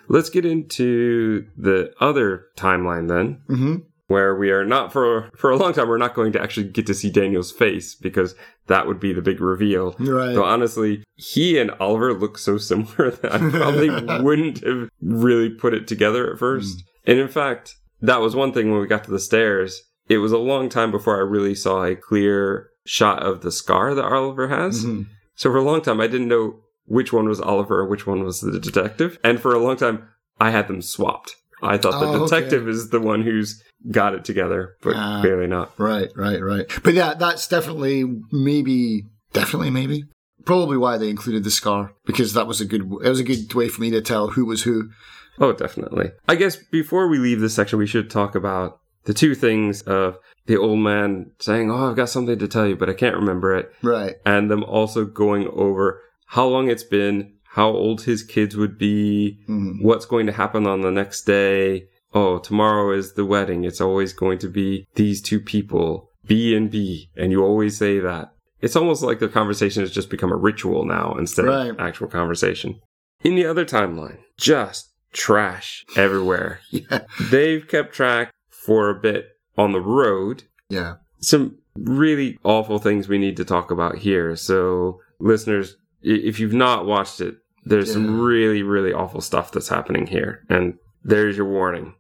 Let's 0.09 0.29
get 0.29 0.45
into 0.45 1.47
the 1.57 1.93
other 2.01 2.47
timeline 2.57 3.09
then, 3.09 3.41
hmm 3.47 3.77
where 4.09 4.37
we 4.37 4.51
are 4.51 4.65
not 4.65 4.93
for 4.93 5.31
for 5.37 5.51
a 5.51 5.57
long 5.57 5.73
time. 5.73 5.89
We're 5.89 5.99
not 5.99 6.15
going 6.15 6.33
to 6.33 6.41
actually 6.43 6.69
get 6.69 6.87
to 6.87 6.95
see 6.95 7.11
Daniel's 7.11 7.53
face 7.53 7.95
because 7.95 8.35
that 8.69 8.87
would 8.87 9.01
be 9.01 9.13
the 9.13 9.23
big 9.23 9.41
reveal. 9.41 9.95
Right. 9.99 10.35
So 10.35 10.45
honestly, 10.45 11.05
he 11.17 11.59
and 11.59 11.71
Oliver 11.81 12.15
look 12.15 12.39
so 12.39 12.59
similar 12.59 13.11
that 13.23 13.33
I 13.35 13.39
probably 13.51 13.91
wouldn't 14.23 14.65
have 14.65 14.89
really 15.01 15.51
put 15.51 15.75
it 15.75 15.87
together 15.87 16.33
at 16.33 16.39
first. 16.39 16.83
And 17.07 17.19
in 17.19 17.29
fact, 17.29 17.75
that 18.01 18.21
was 18.21 18.37
one 18.37 18.53
thing 18.53 18.71
when 18.71 18.81
we 18.81 18.87
got 18.87 19.05
to 19.05 19.11
the 19.11 19.19
stairs. 19.19 19.83
It 20.09 20.19
was 20.19 20.33
a 20.33 20.39
long 20.39 20.69
time 20.69 20.91
before 20.93 21.17
I 21.17 21.21
really 21.21 21.55
saw 21.55 21.85
a 21.85 21.97
clear 21.97 22.71
shot 22.85 23.23
of 23.25 23.41
the 23.41 23.51
scar 23.51 23.95
that 23.95 24.05
Oliver 24.05 24.47
has. 24.49 24.85
Mhm. 24.85 25.07
So 25.35 25.51
for 25.51 25.59
a 25.59 25.63
long 25.63 25.83
time, 25.83 26.01
I 26.01 26.07
didn't 26.07 26.29
know 26.29 26.61
which 26.87 27.13
one 27.13 27.29
was 27.29 27.41
Oliver 27.41 27.85
which 27.85 28.07
one 28.07 28.23
was 28.23 28.41
the 28.41 28.61
detective. 28.61 29.19
And 29.25 29.41
for 29.41 29.53
a 29.53 29.59
long 29.59 29.77
time, 29.77 30.05
I 30.41 30.51
had 30.51 30.69
them 30.69 30.81
swapped. 30.83 31.35
I 31.63 31.79
thought 31.79 32.01
the 32.01 32.07
Oh, 32.07 32.15
okay. 32.25 32.25
detective 32.25 32.69
is 32.69 32.91
the 32.91 33.01
one 33.01 33.23
who's 33.23 33.63
got 33.91 34.15
it 34.15 34.25
together, 34.25 34.75
but 34.83 34.95
Ah. 34.97 35.21
clearly 35.21 35.47
not. 35.47 35.73
Right, 35.79 36.11
right, 36.17 36.43
right. 36.43 36.67
But 36.83 36.95
yeah, 36.95 37.15
that's 37.15 37.49
definitely 37.49 38.05
maybe, 38.33 39.05
definitely 39.33 39.71
maybe, 39.71 40.05
probably 40.45 40.77
why 40.77 40.99
they 40.99 41.09
included 41.09 41.45
the 41.45 41.51
scar 41.51 41.93
because 42.05 42.35
that 42.35 42.47
was 42.47 42.61
a 42.61 42.65
good. 42.67 42.83
It 43.03 43.09
was 43.09 43.21
a 43.21 43.25
good 43.25 43.53
way 43.55 43.69
for 43.69 43.81
me 43.81 43.91
to 43.91 44.01
tell 44.01 44.29
who 44.29 44.45
was 44.45 44.63
who. 44.65 44.91
Oh, 45.39 45.53
definitely. 45.53 46.13
I 46.29 46.35
guess 46.35 46.57
before 46.57 47.09
we 47.09 47.19
leave 47.19 47.41
this 47.41 47.55
section, 47.55 47.79
we 47.79 47.87
should 47.87 48.11
talk 48.11 48.35
about 48.35 48.79
the 49.05 49.13
two 49.15 49.35
things 49.35 49.83
of 49.83 50.19
the 50.47 50.57
old 50.57 50.79
man 50.79 51.31
saying, 51.39 51.71
Oh, 51.71 51.91
I've 51.91 51.97
got 51.97 52.09
something 52.09 52.39
to 52.39 52.49
tell 52.49 52.67
you, 52.67 52.75
but 52.77 52.89
I 52.91 52.95
can't 52.95 53.17
remember 53.17 53.55
it. 53.55 53.71
Right. 53.83 54.15
And 54.25 54.51
them 54.51 54.65
also 54.65 55.05
going 55.05 55.47
over 55.49 56.01
how 56.27 56.47
long 56.47 56.69
it's 56.71 56.83
been, 56.85 57.35
how 57.57 57.69
old 57.71 58.03
his 58.03 58.23
kids 58.23 58.55
would 58.57 58.77
be, 58.79 59.39
Mhm. 59.49 59.83
what's 59.83 60.07
going 60.07 60.27
to 60.27 60.33
happen 60.33 60.67
on 60.67 60.83
the 60.83 60.91
next 60.91 61.23
day. 61.27 61.87
Oh, 62.15 62.39
tomorrow 62.39 62.93
is 62.93 63.15
the 63.15 63.25
wedding. 63.25 63.65
It's 63.65 63.81
always 63.81 64.13
going 64.13 64.39
to 64.41 64.49
be 64.49 64.87
these 64.95 65.21
two 65.21 65.41
people, 65.41 66.11
B 66.27 66.55
and 66.55 66.71
B. 66.71 67.09
And 67.17 67.33
you 67.33 67.43
always 67.43 67.77
say 67.77 67.99
that. 68.01 68.29
It's 68.61 68.77
almost 68.77 69.03
like 69.03 69.19
the 69.21 69.29
conversation 69.29 69.83
has 69.83 69.91
just 69.91 70.11
become 70.11 70.33
a 70.33 70.37
ritual 70.37 70.85
now 70.85 71.15
instead 71.19 71.47
Right. 71.47 71.71
of 71.71 71.81
actual 71.81 72.09
conversation. 72.09 72.77
In 73.25 73.35
the 73.35 73.47
other 73.47 73.65
timeline, 73.65 74.19
just 74.39 74.93
trash 75.13 75.85
everywhere. 75.97 76.61
Yeah. 76.71 77.01
They've 77.31 77.67
kept 77.67 77.95
track 77.95 78.31
for 78.51 78.91
a 78.91 79.01
bit 79.01 79.29
on 79.57 79.73
the 79.73 79.81
road. 79.81 80.43
Yeah. 80.69 80.95
Some 81.21 81.57
really 81.75 82.39
awful 82.45 82.79
things 82.79 83.09
we 83.09 83.19
need 83.19 83.37
to 83.39 83.45
talk 83.45 83.71
about 83.71 83.97
here. 83.99 84.37
So, 84.37 85.01
listeners, 85.21 85.77
if 86.03 86.39
you've 86.41 86.53
not 86.67 86.87
watched 86.87 87.21
it, 87.21 87.37
there's 87.67 87.93
some 87.93 88.21
really, 88.21 88.63
really 88.63 88.93
awful 88.93 89.21
stuff 89.21 89.53
that's 89.53 89.69
happening 89.69 90.07
here. 90.07 90.41
And 90.49 90.75
there's 91.05 91.37
your 91.37 91.47
warning. 91.51 91.95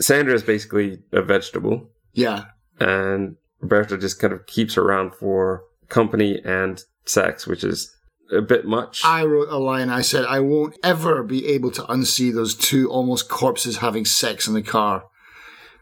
Sandra 0.00 0.32
is 0.34 0.42
basically 0.42 1.02
a 1.12 1.20
vegetable, 1.20 1.90
Yeah. 2.14 2.44
and 2.78 3.36
Roberto 3.60 3.98
just 3.98 4.18
kind 4.18 4.32
of 4.32 4.46
keeps 4.46 4.74
her 4.74 4.82
around 4.82 5.14
for 5.14 5.64
company 5.88 6.40
and 6.44 6.82
sex, 7.04 7.46
which 7.46 7.62
is 7.64 7.94
a 8.32 8.40
bit 8.40 8.64
much. 8.64 9.02
I 9.04 9.24
wrote 9.24 9.48
a 9.50 9.58
line. 9.58 9.90
I 9.90 10.00
said, 10.00 10.24
I 10.24 10.40
won't 10.40 10.78
ever 10.82 11.22
be 11.22 11.46
able 11.48 11.70
to 11.72 11.82
unsee 11.82 12.32
those 12.32 12.54
two 12.54 12.88
almost 12.90 13.28
corpses 13.28 13.78
having 13.78 14.04
sex 14.06 14.46
in 14.48 14.54
the 14.54 14.62
car. 14.62 15.04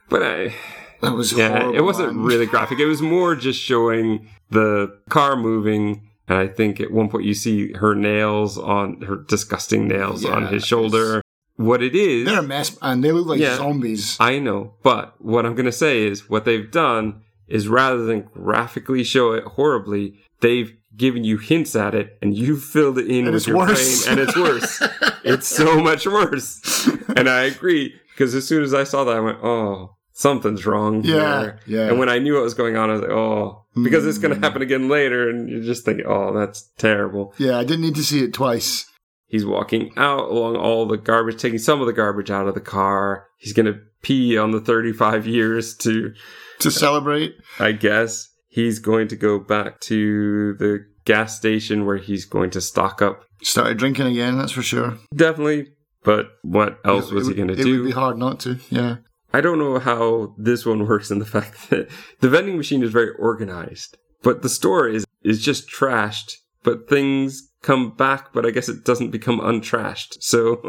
but 0.08 0.22
I. 0.22 0.54
That 1.02 1.12
was 1.12 1.32
Yeah, 1.32 1.50
horrible. 1.50 1.76
it 1.76 1.82
wasn't 1.82 2.14
man. 2.16 2.24
really 2.24 2.46
graphic. 2.46 2.80
It 2.80 2.86
was 2.86 3.00
more 3.02 3.36
just 3.36 3.60
showing 3.60 4.26
the 4.50 4.98
car 5.10 5.36
moving. 5.36 6.07
And 6.28 6.36
I 6.38 6.46
think 6.46 6.80
at 6.80 6.90
one 6.90 7.08
point 7.08 7.24
you 7.24 7.34
see 7.34 7.72
her 7.72 7.94
nails 7.94 8.58
on 8.58 9.00
her 9.02 9.16
disgusting 9.16 9.88
nails 9.88 10.24
on 10.24 10.46
his 10.48 10.64
shoulder. 10.66 11.22
What 11.56 11.82
it 11.82 11.96
is, 11.96 12.26
They're 12.26 12.38
a 12.38 12.42
mess, 12.42 12.76
and 12.82 13.02
they 13.02 13.10
look 13.10 13.26
like 13.26 13.40
Yeah. 13.40 13.56
zombies. 13.56 14.16
I 14.20 14.38
know, 14.38 14.74
but 14.84 15.14
what 15.18 15.44
I'm 15.44 15.54
going 15.56 15.66
to 15.66 15.72
say 15.72 16.06
is 16.06 16.28
what 16.30 16.44
they've 16.44 16.70
done 16.70 17.22
is 17.48 17.66
rather 17.66 18.04
than 18.04 18.28
graphically 18.32 19.02
show 19.02 19.32
it 19.32 19.42
horribly, 19.42 20.14
they've 20.40 20.72
given 20.96 21.24
you 21.24 21.38
hints 21.38 21.74
at 21.74 21.94
it 21.94 22.16
and 22.22 22.36
you 22.36 22.56
filled 22.58 22.98
it 22.98 23.06
in 23.08 23.24
And 23.24 23.26
with 23.28 23.34
it's 23.36 23.46
your 23.48 23.56
worse. 23.56 24.04
brain 24.06 24.18
and 24.18 24.28
it's 24.28 24.36
worse. 24.36 24.82
it's 25.24 25.48
so 25.48 25.80
much 25.80 26.06
worse. 26.06 26.88
And 27.16 27.28
I 27.28 27.42
agree 27.44 27.94
because 28.14 28.34
as 28.34 28.46
soon 28.46 28.62
as 28.62 28.72
I 28.74 28.84
saw 28.84 29.02
that, 29.04 29.16
I 29.16 29.20
went, 29.20 29.38
oh, 29.42 29.96
something's 30.18 30.66
wrong. 30.66 31.02
Yeah, 31.04 31.40
here." 31.40 31.60
yeah. 31.66 31.86
And 31.88 31.98
when 31.98 32.08
I 32.08 32.18
knew 32.18 32.34
what 32.34 32.42
was 32.42 32.54
going 32.54 32.76
on, 32.76 32.90
I 32.90 32.92
was 32.94 33.02
like, 33.02 33.10
oh, 33.10 33.64
because 33.82 34.04
it's 34.06 34.18
going 34.18 34.34
to 34.34 34.40
Mm. 34.40 34.44
happen 34.44 34.62
again 34.62 34.88
later. 34.88 35.28
And 35.30 35.48
you're 35.48 35.62
just 35.62 35.84
thinking, 35.84 36.04
oh, 36.06 36.32
that's 36.38 36.70
terrible. 36.78 37.34
yeah, 37.38 37.56
I 37.58 37.64
didn't 37.64 37.82
need 37.82 37.94
to 37.94 38.02
see 38.04 38.22
it 38.24 38.32
twice. 38.34 38.84
He's 39.26 39.44
walking 39.46 39.92
out 39.96 40.30
along 40.30 40.56
all 40.56 40.86
the 40.86 40.96
garbage, 40.96 41.40
taking 41.40 41.58
some 41.58 41.80
of 41.80 41.86
the 41.86 41.92
garbage 41.92 42.30
out 42.30 42.48
of 42.48 42.54
the 42.54 42.60
car. 42.62 43.26
He's 43.36 43.52
going 43.52 43.66
to 43.66 43.78
pee 44.02 44.36
on 44.38 44.50
the 44.52 44.60
35 44.60 45.26
years 45.26 45.76
to, 45.78 46.12
To 46.60 46.70
celebrate. 46.70 47.34
I 47.60 47.72
guess. 47.72 48.28
He's 48.48 48.78
going 48.78 49.08
to 49.08 49.16
go 49.16 49.38
back 49.38 49.78
to 49.80 50.54
the 50.54 50.84
gas 51.04 51.36
station 51.36 51.84
where 51.86 51.98
he's 51.98 52.24
going 52.24 52.50
to 52.50 52.60
stock 52.60 53.02
up. 53.02 53.22
Started 53.42 53.76
drinking 53.78 54.06
again, 54.06 54.38
that's 54.38 54.52
for 54.52 54.62
sure. 54.62 54.96
Definitely. 55.14 55.68
But 56.02 56.28
what 56.42 56.78
else 56.84 57.10
It- 57.10 57.14
was 57.14 57.28
it 57.28 57.32
he 57.32 57.36
going 57.36 57.48
to 57.48 57.56
do? 57.56 57.74
It 57.74 57.78
would 57.80 57.86
be 57.86 57.92
hard 57.92 58.16
not 58.18 58.40
to, 58.40 58.58
yeah. 58.70 58.96
I 59.32 59.40
don't 59.40 59.58
know 59.58 59.78
how 59.78 60.34
this 60.38 60.64
one 60.64 60.86
works 60.88 61.10
in 61.10 61.18
the 61.18 61.26
fact 61.26 61.70
that 61.70 61.88
the 62.20 62.28
vending 62.28 62.56
machine 62.56 62.82
is 62.82 62.90
very 62.90 63.10
organized, 63.18 63.96
but 64.22 64.42
the 64.42 64.48
store 64.48 64.88
is, 64.88 65.04
is 65.22 65.42
just 65.42 65.70
trashed, 65.70 66.36
but 66.62 66.88
things 66.88 67.50
come 67.62 67.90
back, 67.90 68.32
but 68.32 68.46
I 68.46 68.50
guess 68.50 68.68
it 68.68 68.84
doesn't 68.84 69.10
become 69.10 69.40
untrashed. 69.40 70.22
So, 70.22 70.60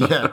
Yeah. 0.10 0.32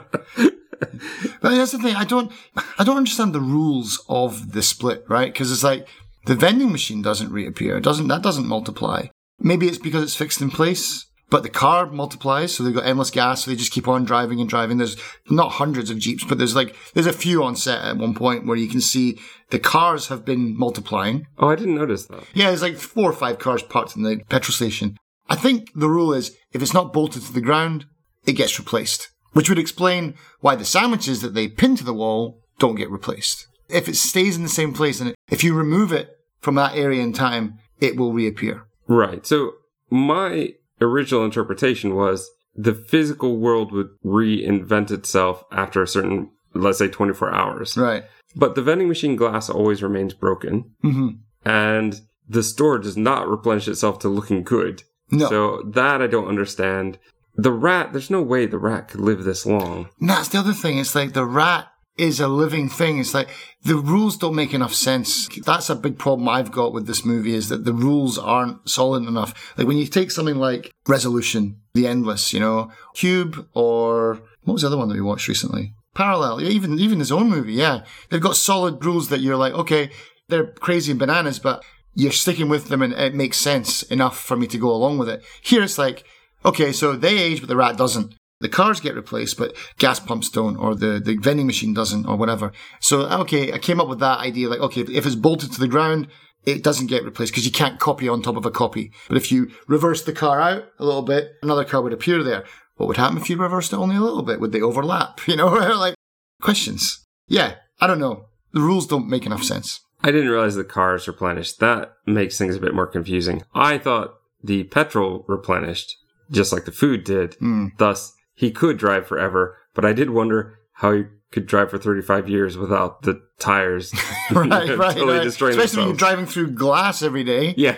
But 1.40 1.56
that's 1.56 1.72
the 1.72 1.78
thing. 1.78 1.96
I 1.96 2.04
don't. 2.04 2.30
I 2.78 2.84
don't 2.84 2.98
understand 2.98 3.32
the 3.32 3.40
rules 3.40 4.04
of 4.08 4.52
the 4.52 4.62
split, 4.62 5.04
right? 5.08 5.32
Because 5.32 5.50
it's 5.50 5.64
like 5.64 5.88
the 6.26 6.34
vending 6.34 6.70
machine 6.70 7.02
doesn't 7.02 7.32
reappear. 7.32 7.78
It 7.78 7.84
doesn't. 7.84 8.08
That 8.08 8.22
doesn't 8.22 8.46
multiply. 8.46 9.06
Maybe 9.38 9.68
it's 9.68 9.78
because 9.78 10.02
it's 10.02 10.16
fixed 10.16 10.40
in 10.40 10.50
place. 10.50 11.05
But 11.28 11.42
the 11.42 11.48
car 11.48 11.86
multiplies, 11.86 12.54
so 12.54 12.62
they've 12.62 12.74
got 12.74 12.86
endless 12.86 13.10
gas, 13.10 13.44
so 13.44 13.50
they 13.50 13.56
just 13.56 13.72
keep 13.72 13.88
on 13.88 14.04
driving 14.04 14.40
and 14.40 14.48
driving. 14.48 14.78
There's 14.78 14.96
not 15.28 15.52
hundreds 15.52 15.90
of 15.90 15.98
Jeeps, 15.98 16.24
but 16.24 16.38
there's 16.38 16.54
like, 16.54 16.76
there's 16.94 17.06
a 17.06 17.12
few 17.12 17.42
on 17.42 17.56
set 17.56 17.82
at 17.82 17.96
one 17.96 18.14
point 18.14 18.46
where 18.46 18.56
you 18.56 18.68
can 18.68 18.80
see 18.80 19.18
the 19.50 19.58
cars 19.58 20.06
have 20.06 20.24
been 20.24 20.56
multiplying. 20.56 21.26
oh, 21.38 21.48
I 21.48 21.56
didn't 21.56 21.74
notice 21.74 22.06
that. 22.06 22.22
Yeah, 22.32 22.48
there's 22.48 22.62
like 22.62 22.76
four 22.76 23.10
or 23.10 23.14
five 23.14 23.40
cars 23.40 23.62
parked 23.62 23.96
in 23.96 24.02
the 24.02 24.20
petrol 24.28 24.54
station. 24.54 24.96
I 25.28 25.34
think 25.34 25.72
the 25.74 25.88
rule 25.88 26.14
is 26.14 26.36
if 26.52 26.62
it's 26.62 26.74
not 26.74 26.92
bolted 26.92 27.22
to 27.22 27.32
the 27.32 27.40
ground, 27.40 27.86
it 28.24 28.34
gets 28.34 28.58
replaced, 28.58 29.08
which 29.32 29.48
would 29.48 29.58
explain 29.58 30.14
why 30.40 30.54
the 30.54 30.64
sandwiches 30.64 31.22
that 31.22 31.34
they 31.34 31.48
pin 31.48 31.74
to 31.76 31.84
the 31.84 31.94
wall 31.94 32.40
don't 32.60 32.76
get 32.76 32.90
replaced. 32.90 33.46
If 33.68 33.88
it 33.88 33.96
stays 33.96 34.36
in 34.36 34.44
the 34.44 34.48
same 34.48 34.72
place 34.72 35.00
and 35.00 35.14
if 35.28 35.42
you 35.42 35.54
remove 35.54 35.92
it 35.92 36.10
from 36.40 36.54
that 36.54 36.76
area 36.76 37.02
in 37.02 37.12
time, 37.12 37.58
it 37.80 37.96
will 37.96 38.12
reappear. 38.12 38.66
Right. 38.86 39.26
So 39.26 39.54
my 39.90 40.54
original 40.80 41.24
interpretation 41.24 41.94
was 41.94 42.28
the 42.54 42.74
physical 42.74 43.38
world 43.38 43.72
would 43.72 43.88
reinvent 44.04 44.90
itself 44.90 45.44
after 45.52 45.82
a 45.82 45.88
certain, 45.88 46.30
let's 46.54 46.78
say, 46.78 46.88
24 46.88 47.32
hours. 47.32 47.76
Right. 47.76 48.04
But 48.34 48.54
the 48.54 48.62
vending 48.62 48.88
machine 48.88 49.16
glass 49.16 49.48
always 49.48 49.82
remains 49.82 50.14
broken, 50.14 50.72
hmm 50.82 51.08
and 51.44 52.00
the 52.28 52.42
store 52.42 52.76
does 52.78 52.96
not 52.96 53.28
replenish 53.28 53.68
itself 53.68 54.00
to 54.00 54.08
looking 54.08 54.42
good. 54.42 54.82
No. 55.12 55.28
So 55.28 55.62
that 55.74 56.02
I 56.02 56.08
don't 56.08 56.26
understand. 56.26 56.98
The 57.36 57.52
rat, 57.52 57.92
there's 57.92 58.10
no 58.10 58.20
way 58.20 58.46
the 58.46 58.58
rat 58.58 58.88
could 58.88 59.00
live 59.00 59.22
this 59.22 59.46
long. 59.46 59.88
And 60.00 60.10
that's 60.10 60.28
the 60.28 60.38
other 60.38 60.52
thing. 60.52 60.78
It's 60.78 60.94
like 60.96 61.12
the 61.12 61.24
rat 61.24 61.68
is 61.98 62.20
a 62.20 62.28
living 62.28 62.68
thing. 62.68 62.98
It's 62.98 63.14
like 63.14 63.28
the 63.62 63.76
rules 63.76 64.16
don't 64.16 64.34
make 64.34 64.52
enough 64.52 64.74
sense. 64.74 65.28
That's 65.44 65.70
a 65.70 65.74
big 65.74 65.98
problem 65.98 66.28
I've 66.28 66.52
got 66.52 66.72
with 66.72 66.86
this 66.86 67.04
movie 67.04 67.34
is 67.34 67.48
that 67.48 67.64
the 67.64 67.72
rules 67.72 68.18
aren't 68.18 68.68
solid 68.68 69.06
enough. 69.06 69.54
Like 69.56 69.66
when 69.66 69.78
you 69.78 69.86
take 69.86 70.10
something 70.10 70.36
like 70.36 70.70
Resolution, 70.86 71.60
The 71.74 71.86
Endless, 71.86 72.32
you 72.32 72.40
know, 72.40 72.70
Cube, 72.94 73.48
or 73.54 74.20
what 74.44 74.54
was 74.54 74.62
the 74.62 74.68
other 74.68 74.76
one 74.76 74.88
that 74.88 74.94
we 74.94 75.00
watched 75.00 75.28
recently? 75.28 75.74
Parallel. 75.94 76.42
Even 76.42 76.78
even 76.78 76.98
his 76.98 77.12
own 77.12 77.30
movie. 77.30 77.54
Yeah, 77.54 77.84
they've 78.10 78.20
got 78.20 78.36
solid 78.36 78.84
rules 78.84 79.08
that 79.08 79.20
you're 79.20 79.36
like, 79.36 79.54
okay, 79.54 79.90
they're 80.28 80.46
crazy 80.46 80.92
bananas, 80.92 81.38
but 81.38 81.64
you're 81.94 82.12
sticking 82.12 82.50
with 82.50 82.68
them 82.68 82.82
and 82.82 82.92
it 82.92 83.14
makes 83.14 83.38
sense 83.38 83.82
enough 83.84 84.18
for 84.18 84.36
me 84.36 84.46
to 84.48 84.58
go 84.58 84.70
along 84.70 84.98
with 84.98 85.08
it. 85.08 85.24
Here 85.40 85.62
it's 85.62 85.78
like, 85.78 86.04
okay, 86.44 86.70
so 86.70 86.94
they 86.94 87.16
age, 87.16 87.40
but 87.40 87.48
the 87.48 87.56
rat 87.56 87.78
doesn't. 87.78 88.14
The 88.40 88.48
cars 88.48 88.80
get 88.80 88.94
replaced, 88.94 89.38
but 89.38 89.56
gas 89.78 89.98
pumps 89.98 90.28
don't, 90.28 90.56
or 90.56 90.74
the, 90.74 91.00
the 91.02 91.16
vending 91.16 91.46
machine 91.46 91.72
doesn't, 91.72 92.06
or 92.06 92.16
whatever. 92.16 92.52
So, 92.80 93.06
okay, 93.20 93.52
I 93.52 93.58
came 93.58 93.80
up 93.80 93.88
with 93.88 94.00
that 94.00 94.18
idea, 94.18 94.48
like, 94.48 94.60
okay, 94.60 94.82
if 94.82 95.06
it's 95.06 95.14
bolted 95.14 95.52
to 95.52 95.60
the 95.60 95.68
ground, 95.68 96.08
it 96.44 96.62
doesn't 96.62 96.86
get 96.86 97.04
replaced 97.04 97.32
because 97.32 97.44
you 97.44 97.52
can't 97.52 97.80
copy 97.80 98.08
on 98.08 98.22
top 98.22 98.36
of 98.36 98.46
a 98.46 98.50
copy. 98.50 98.92
But 99.08 99.16
if 99.16 99.32
you 99.32 99.50
reverse 99.66 100.04
the 100.04 100.12
car 100.12 100.40
out 100.40 100.64
a 100.78 100.84
little 100.84 101.02
bit, 101.02 101.32
another 101.42 101.64
car 101.64 101.82
would 101.82 101.92
appear 101.92 102.22
there. 102.22 102.44
What 102.76 102.86
would 102.86 102.98
happen 102.98 103.18
if 103.18 103.28
you 103.28 103.36
reversed 103.36 103.72
it 103.72 103.76
only 103.78 103.96
a 103.96 104.00
little 104.00 104.22
bit? 104.22 104.40
Would 104.40 104.52
they 104.52 104.62
overlap? 104.62 105.20
You 105.26 105.36
know, 105.36 105.48
like 105.78 105.94
questions. 106.40 107.04
Yeah, 107.26 107.56
I 107.80 107.86
don't 107.86 107.98
know. 107.98 108.26
The 108.52 108.60
rules 108.60 108.86
don't 108.86 109.08
make 109.08 109.26
enough 109.26 109.42
sense. 109.42 109.80
I 110.02 110.10
didn't 110.10 110.30
realize 110.30 110.54
the 110.54 110.64
cars 110.64 111.08
replenished. 111.08 111.58
That 111.58 111.92
makes 112.06 112.38
things 112.38 112.54
a 112.54 112.60
bit 112.60 112.74
more 112.74 112.86
confusing. 112.86 113.42
I 113.54 113.78
thought 113.78 114.14
the 114.42 114.64
petrol 114.64 115.24
replenished, 115.26 115.96
just 116.30 116.52
like 116.52 116.64
the 116.64 116.72
food 116.72 117.02
did. 117.04 117.34
Hmm. 117.34 117.68
Thus, 117.78 118.12
he 118.36 118.52
could 118.52 118.78
drive 118.78 119.06
forever. 119.08 119.56
But 119.74 119.84
I 119.84 119.92
did 119.92 120.10
wonder 120.10 120.58
how 120.74 120.92
he 120.92 121.04
could 121.32 121.46
drive 121.46 121.70
for 121.70 121.78
35 121.78 122.28
years 122.28 122.56
without 122.56 123.02
the 123.02 123.20
tires 123.38 123.92
right, 124.30 124.48
right, 124.78 124.94
totally 124.94 125.18
right. 125.18 125.24
destroying 125.24 125.58
Especially 125.58 125.78
when 125.80 125.88
you're 125.88 125.96
driving 125.96 126.26
through 126.26 126.52
glass 126.52 127.02
every 127.02 127.24
day. 127.24 127.54
Yeah. 127.56 127.76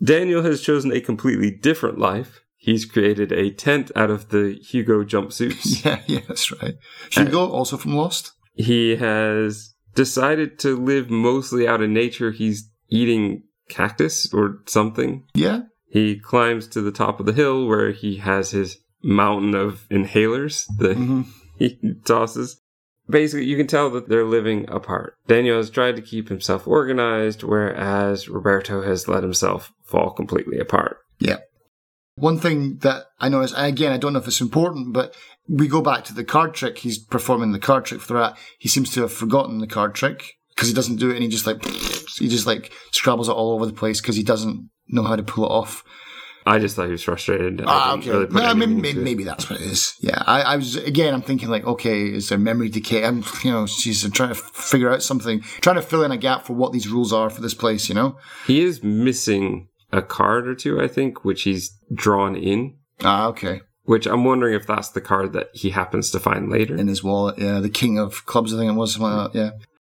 Daniel 0.02 0.42
has 0.42 0.62
chosen 0.62 0.92
a 0.92 1.00
completely 1.00 1.50
different 1.50 1.98
life. 1.98 2.40
He's 2.56 2.84
created 2.84 3.32
a 3.32 3.50
tent 3.50 3.90
out 3.94 4.10
of 4.10 4.30
the 4.30 4.58
Hugo 4.62 5.04
jumpsuits. 5.04 5.84
yeah, 5.84 6.00
yeah, 6.06 6.20
that's 6.26 6.50
right. 6.60 6.74
Hugo, 7.10 7.48
also 7.50 7.76
from 7.76 7.94
Lost. 7.96 8.32
he 8.54 8.96
has 8.96 9.74
decided 9.94 10.58
to 10.60 10.76
live 10.76 11.08
mostly 11.10 11.66
out 11.66 11.80
in 11.80 11.92
nature. 11.94 12.30
He's 12.32 12.68
eating 12.88 13.44
cactus 13.68 14.32
or 14.34 14.58
something. 14.66 15.24
Yeah, 15.34 15.62
He 15.88 16.18
climbs 16.18 16.66
to 16.68 16.82
the 16.82 16.92
top 16.92 17.20
of 17.20 17.26
the 17.26 17.32
hill 17.32 17.66
where 17.66 17.92
he 17.92 18.16
has 18.16 18.50
his 18.50 18.78
mountain 19.02 19.54
of 19.54 19.86
inhalers 19.90 20.66
that 20.78 20.96
hmm 20.96 21.22
he 21.58 21.78
tosses. 22.04 22.60
Basically, 23.08 23.46
you 23.46 23.56
can 23.56 23.66
tell 23.66 23.88
that 23.90 24.08
they're 24.08 24.24
living 24.24 24.68
apart. 24.68 25.16
Daniel 25.26 25.56
has 25.56 25.70
tried 25.70 25.96
to 25.96 26.02
keep 26.02 26.28
himself 26.28 26.66
organized, 26.66 27.42
whereas 27.42 28.28
Roberto 28.28 28.82
has 28.82 29.08
let 29.08 29.22
himself 29.22 29.72
fall 29.84 30.10
completely 30.10 30.58
apart. 30.58 30.98
Yeah. 31.18 31.38
One 32.16 32.38
thing 32.38 32.78
that 32.78 33.06
I 33.20 33.28
noticed, 33.28 33.54
again, 33.56 33.92
I 33.92 33.98
don't 33.98 34.12
know 34.12 34.18
if 34.18 34.26
it's 34.26 34.40
important, 34.40 34.92
but 34.92 35.14
we 35.48 35.68
go 35.68 35.80
back 35.80 36.04
to 36.04 36.14
the 36.14 36.24
card 36.24 36.54
trick. 36.54 36.78
He's 36.78 36.98
performing 36.98 37.52
the 37.52 37.58
card 37.58 37.84
trick 37.84 38.00
for 38.00 38.14
that. 38.14 38.36
He 38.58 38.68
seems 38.68 38.90
to 38.92 39.02
have 39.02 39.12
forgotten 39.12 39.58
the 39.58 39.66
card 39.66 39.94
trick 39.94 40.35
because 40.56 40.68
he 40.68 40.74
doesn't 40.74 40.96
do 40.96 41.10
it, 41.10 41.14
and 41.14 41.22
he 41.22 41.28
just 41.28 41.46
like 41.46 41.62
he 42.18 42.28
just 42.28 42.46
like 42.46 42.72
scrabbles 42.92 43.28
it 43.28 43.32
all 43.32 43.52
over 43.52 43.66
the 43.66 43.72
place 43.72 44.00
because 44.00 44.16
he 44.16 44.22
doesn't 44.24 44.68
know 44.88 45.02
how 45.04 45.14
to 45.16 45.22
pull 45.22 45.44
it 45.44 45.50
off. 45.50 45.84
I 46.48 46.60
just 46.60 46.76
thought 46.76 46.86
he 46.86 46.92
was 46.92 47.02
frustrated. 47.02 47.60
I 47.62 47.64
Ah, 47.66 47.94
okay. 47.96 48.08
really 48.10 48.26
put 48.26 48.40
Yeah, 48.40 48.50
any 48.50 48.60
maybe, 48.66 48.74
maybe, 48.80 48.92
to 48.94 49.00
it. 49.00 49.02
maybe 49.04 49.24
that's 49.24 49.50
what 49.50 49.60
it 49.60 49.66
is. 49.66 49.94
Yeah, 50.00 50.22
I, 50.28 50.42
I 50.42 50.56
was 50.56 50.76
again. 50.76 51.12
I'm 51.12 51.22
thinking 51.22 51.48
like, 51.48 51.64
okay, 51.66 52.02
is 52.08 52.28
there 52.28 52.38
memory 52.38 52.68
decay? 52.68 53.04
I'm, 53.04 53.24
you 53.42 53.50
know, 53.50 53.66
she's 53.66 54.08
trying 54.10 54.28
to 54.28 54.36
figure 54.36 54.92
out 54.92 55.02
something, 55.02 55.40
trying 55.60 55.74
to 55.76 55.82
fill 55.82 56.04
in 56.04 56.12
a 56.12 56.16
gap 56.16 56.44
for 56.46 56.52
what 56.52 56.72
these 56.72 56.86
rules 56.88 57.12
are 57.12 57.30
for 57.30 57.40
this 57.40 57.54
place. 57.54 57.88
You 57.88 57.96
know? 57.96 58.16
He 58.46 58.60
is 58.60 58.80
missing 58.84 59.66
a 59.92 60.02
card 60.02 60.46
or 60.46 60.54
two, 60.54 60.80
I 60.80 60.86
think, 60.86 61.24
which 61.24 61.42
he's 61.42 61.76
drawn 61.92 62.36
in. 62.36 62.76
Ah, 63.02 63.26
okay. 63.26 63.62
Which 63.82 64.06
I'm 64.06 64.24
wondering 64.24 64.54
if 64.54 64.66
that's 64.68 64.88
the 64.90 65.00
card 65.00 65.32
that 65.32 65.48
he 65.52 65.70
happens 65.70 66.10
to 66.12 66.20
find 66.20 66.48
later. 66.48 66.76
In 66.76 66.86
his 66.86 67.02
wallet, 67.02 67.38
yeah, 67.38 67.58
the 67.58 67.68
king 67.68 67.98
of 67.98 68.24
clubs, 68.26 68.54
I 68.54 68.58
think 68.58 68.70
it 68.70 68.74
was 68.76 68.92
something 68.94 69.10
like 69.10 69.32
that. 69.32 69.38
Yeah. 69.38 69.50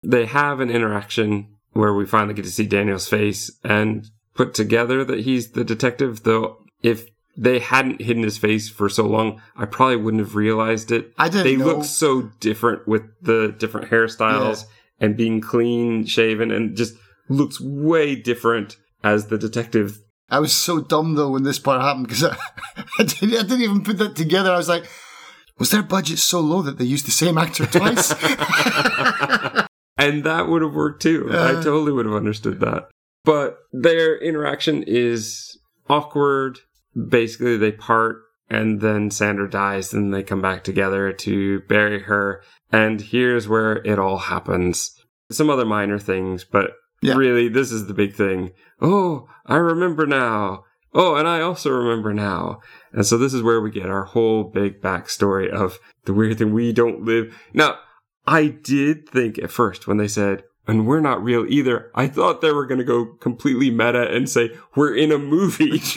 They 0.09 0.27
have 0.27 0.61
an 0.61 0.71
interaction 0.71 1.49
where 1.73 1.93
we 1.93 2.07
finally 2.07 2.35
get 2.35 2.45
to 2.45 2.51
see 2.51 2.67
Daniel's 2.67 3.09
face 3.09 3.51
and 3.65 4.07
put 4.35 4.55
together 4.55 5.05
that 5.05 5.21
he's 5.21 5.51
the 5.53 5.65
detective. 5.65 6.23
Though, 6.23 6.59
if 6.83 7.07
they 7.37 7.59
hadn't 7.59 8.01
hidden 8.01 8.23
his 8.23 8.39
face 8.39 8.69
for 8.71 8.89
so 8.89 9.07
long, 9.07 9.43
I 9.57 9.67
probably 9.67 9.97
wouldn't 9.97 10.23
have 10.23 10.37
realized 10.37 10.91
it. 10.91 11.13
I 11.19 11.29
didn't 11.29 11.45
They 11.45 11.57
know. 11.57 11.67
look 11.67 11.85
so 11.85 12.31
different 12.41 12.87
with 12.89 13.03
the 13.21 13.55
different 13.59 13.91
hairstyles 13.91 14.65
and 15.01 15.17
being 15.17 15.41
clean 15.43 16.07
shaven, 16.07 16.51
and 16.51 16.77
just 16.77 16.95
looks 17.29 17.61
way 17.61 18.15
different 18.15 18.77
as 19.05 19.27
the 19.27 19.37
detective. 19.37 19.99
I 20.31 20.39
was 20.41 20.53
so 20.55 20.81
dumb 20.81 21.15
though 21.17 21.31
when 21.31 21.43
this 21.43 21.59
part 21.59 21.83
happened 21.83 22.09
because 22.09 22.25
I, 22.25 22.37
I, 22.99 23.03
didn't, 23.05 23.35
I 23.39 23.43
didn't 23.43 23.63
even 23.63 23.83
put 23.85 23.99
that 23.99 24.17
together. 24.17 24.51
I 24.53 24.57
was 24.57 24.69
like, 24.69 24.87
was 25.59 25.71
their 25.71 25.83
budget 25.83 26.19
so 26.19 26.41
low 26.41 26.63
that 26.63 26.79
they 26.79 26.85
used 26.85 27.07
the 27.07 27.11
same 27.11 27.37
actor 27.39 27.67
twice? 27.67 28.13
And 29.99 30.25
that 30.25 30.49
would 30.49 30.63
have 30.63 30.75
worked 30.75 31.03
too. 31.03 31.29
I 31.31 31.35
Uh. 31.55 31.63
totally 31.63 31.93
would 31.93 32.07
have 32.07 32.15
understood 32.15 32.61
that. 32.61 32.89
But 33.25 33.59
their 33.73 34.17
interaction 34.19 34.85
is 34.87 35.59
awkward. 35.89 36.61
Basically, 37.09 37.57
they 37.57 37.73
part 37.73 38.23
and 38.49 38.81
then 38.81 39.11
Sandra 39.11 39.51
dies 39.51 39.93
and 39.93 40.15
they 40.15 40.23
come 40.23 40.41
back 40.41 40.63
together 40.63 41.13
to 41.13 41.61
bury 41.69 42.01
her. 42.03 42.43
And 42.71 43.01
here's 43.01 43.49
where 43.49 43.77
it 43.85 43.99
all 43.99 44.19
happens. 44.19 44.93
Some 45.31 45.51
other 45.51 45.65
minor 45.65 45.99
things, 45.99 46.45
but 46.45 46.73
Yeah. 47.03 47.15
really, 47.17 47.49
this 47.49 47.73
is 47.73 47.87
the 47.87 47.95
big 47.95 48.15
thing. 48.15 48.53
Oh, 48.81 49.27
I 49.47 49.57
remember 49.57 50.07
now. 50.07 50.65
Oh, 50.95 51.17
and 51.17 51.27
I 51.29 51.41
also 51.41 51.71
remember 51.71 52.15
now. 52.15 52.61
And 52.93 53.05
so 53.05 53.19
this 53.19 53.35
is 53.35 53.43
where 53.43 53.61
we 53.61 53.71
get 53.71 53.91
our 53.91 54.05
whole 54.05 54.45
big 54.45 54.81
backstory 54.81 55.49
of 55.51 55.79
the 56.05 56.15
weird 56.15 56.39
thing 56.39 56.53
we 56.55 56.73
don't 56.73 57.03
live. 57.05 57.37
Now, 57.53 57.79
I 58.27 58.49
did 58.49 59.09
think 59.09 59.39
at 59.39 59.51
first 59.51 59.87
when 59.87 59.97
they 59.99 60.09
said, 60.09 60.45
and 60.67 60.87
we're 60.87 61.01
not 61.01 61.23
real 61.23 61.47
either, 61.49 61.91
I 61.95 62.09
thought 62.09 62.41
they 62.41 62.51
were 62.53 62.67
going 62.67 62.79
to 62.79 62.85
go 62.85 63.07
completely 63.21 63.71
meta 63.71 64.11
and 64.13 64.29
say, 64.29 64.51
we're 64.75 64.95
in 64.97 65.13
a 65.13 65.19
movie. 65.19 65.81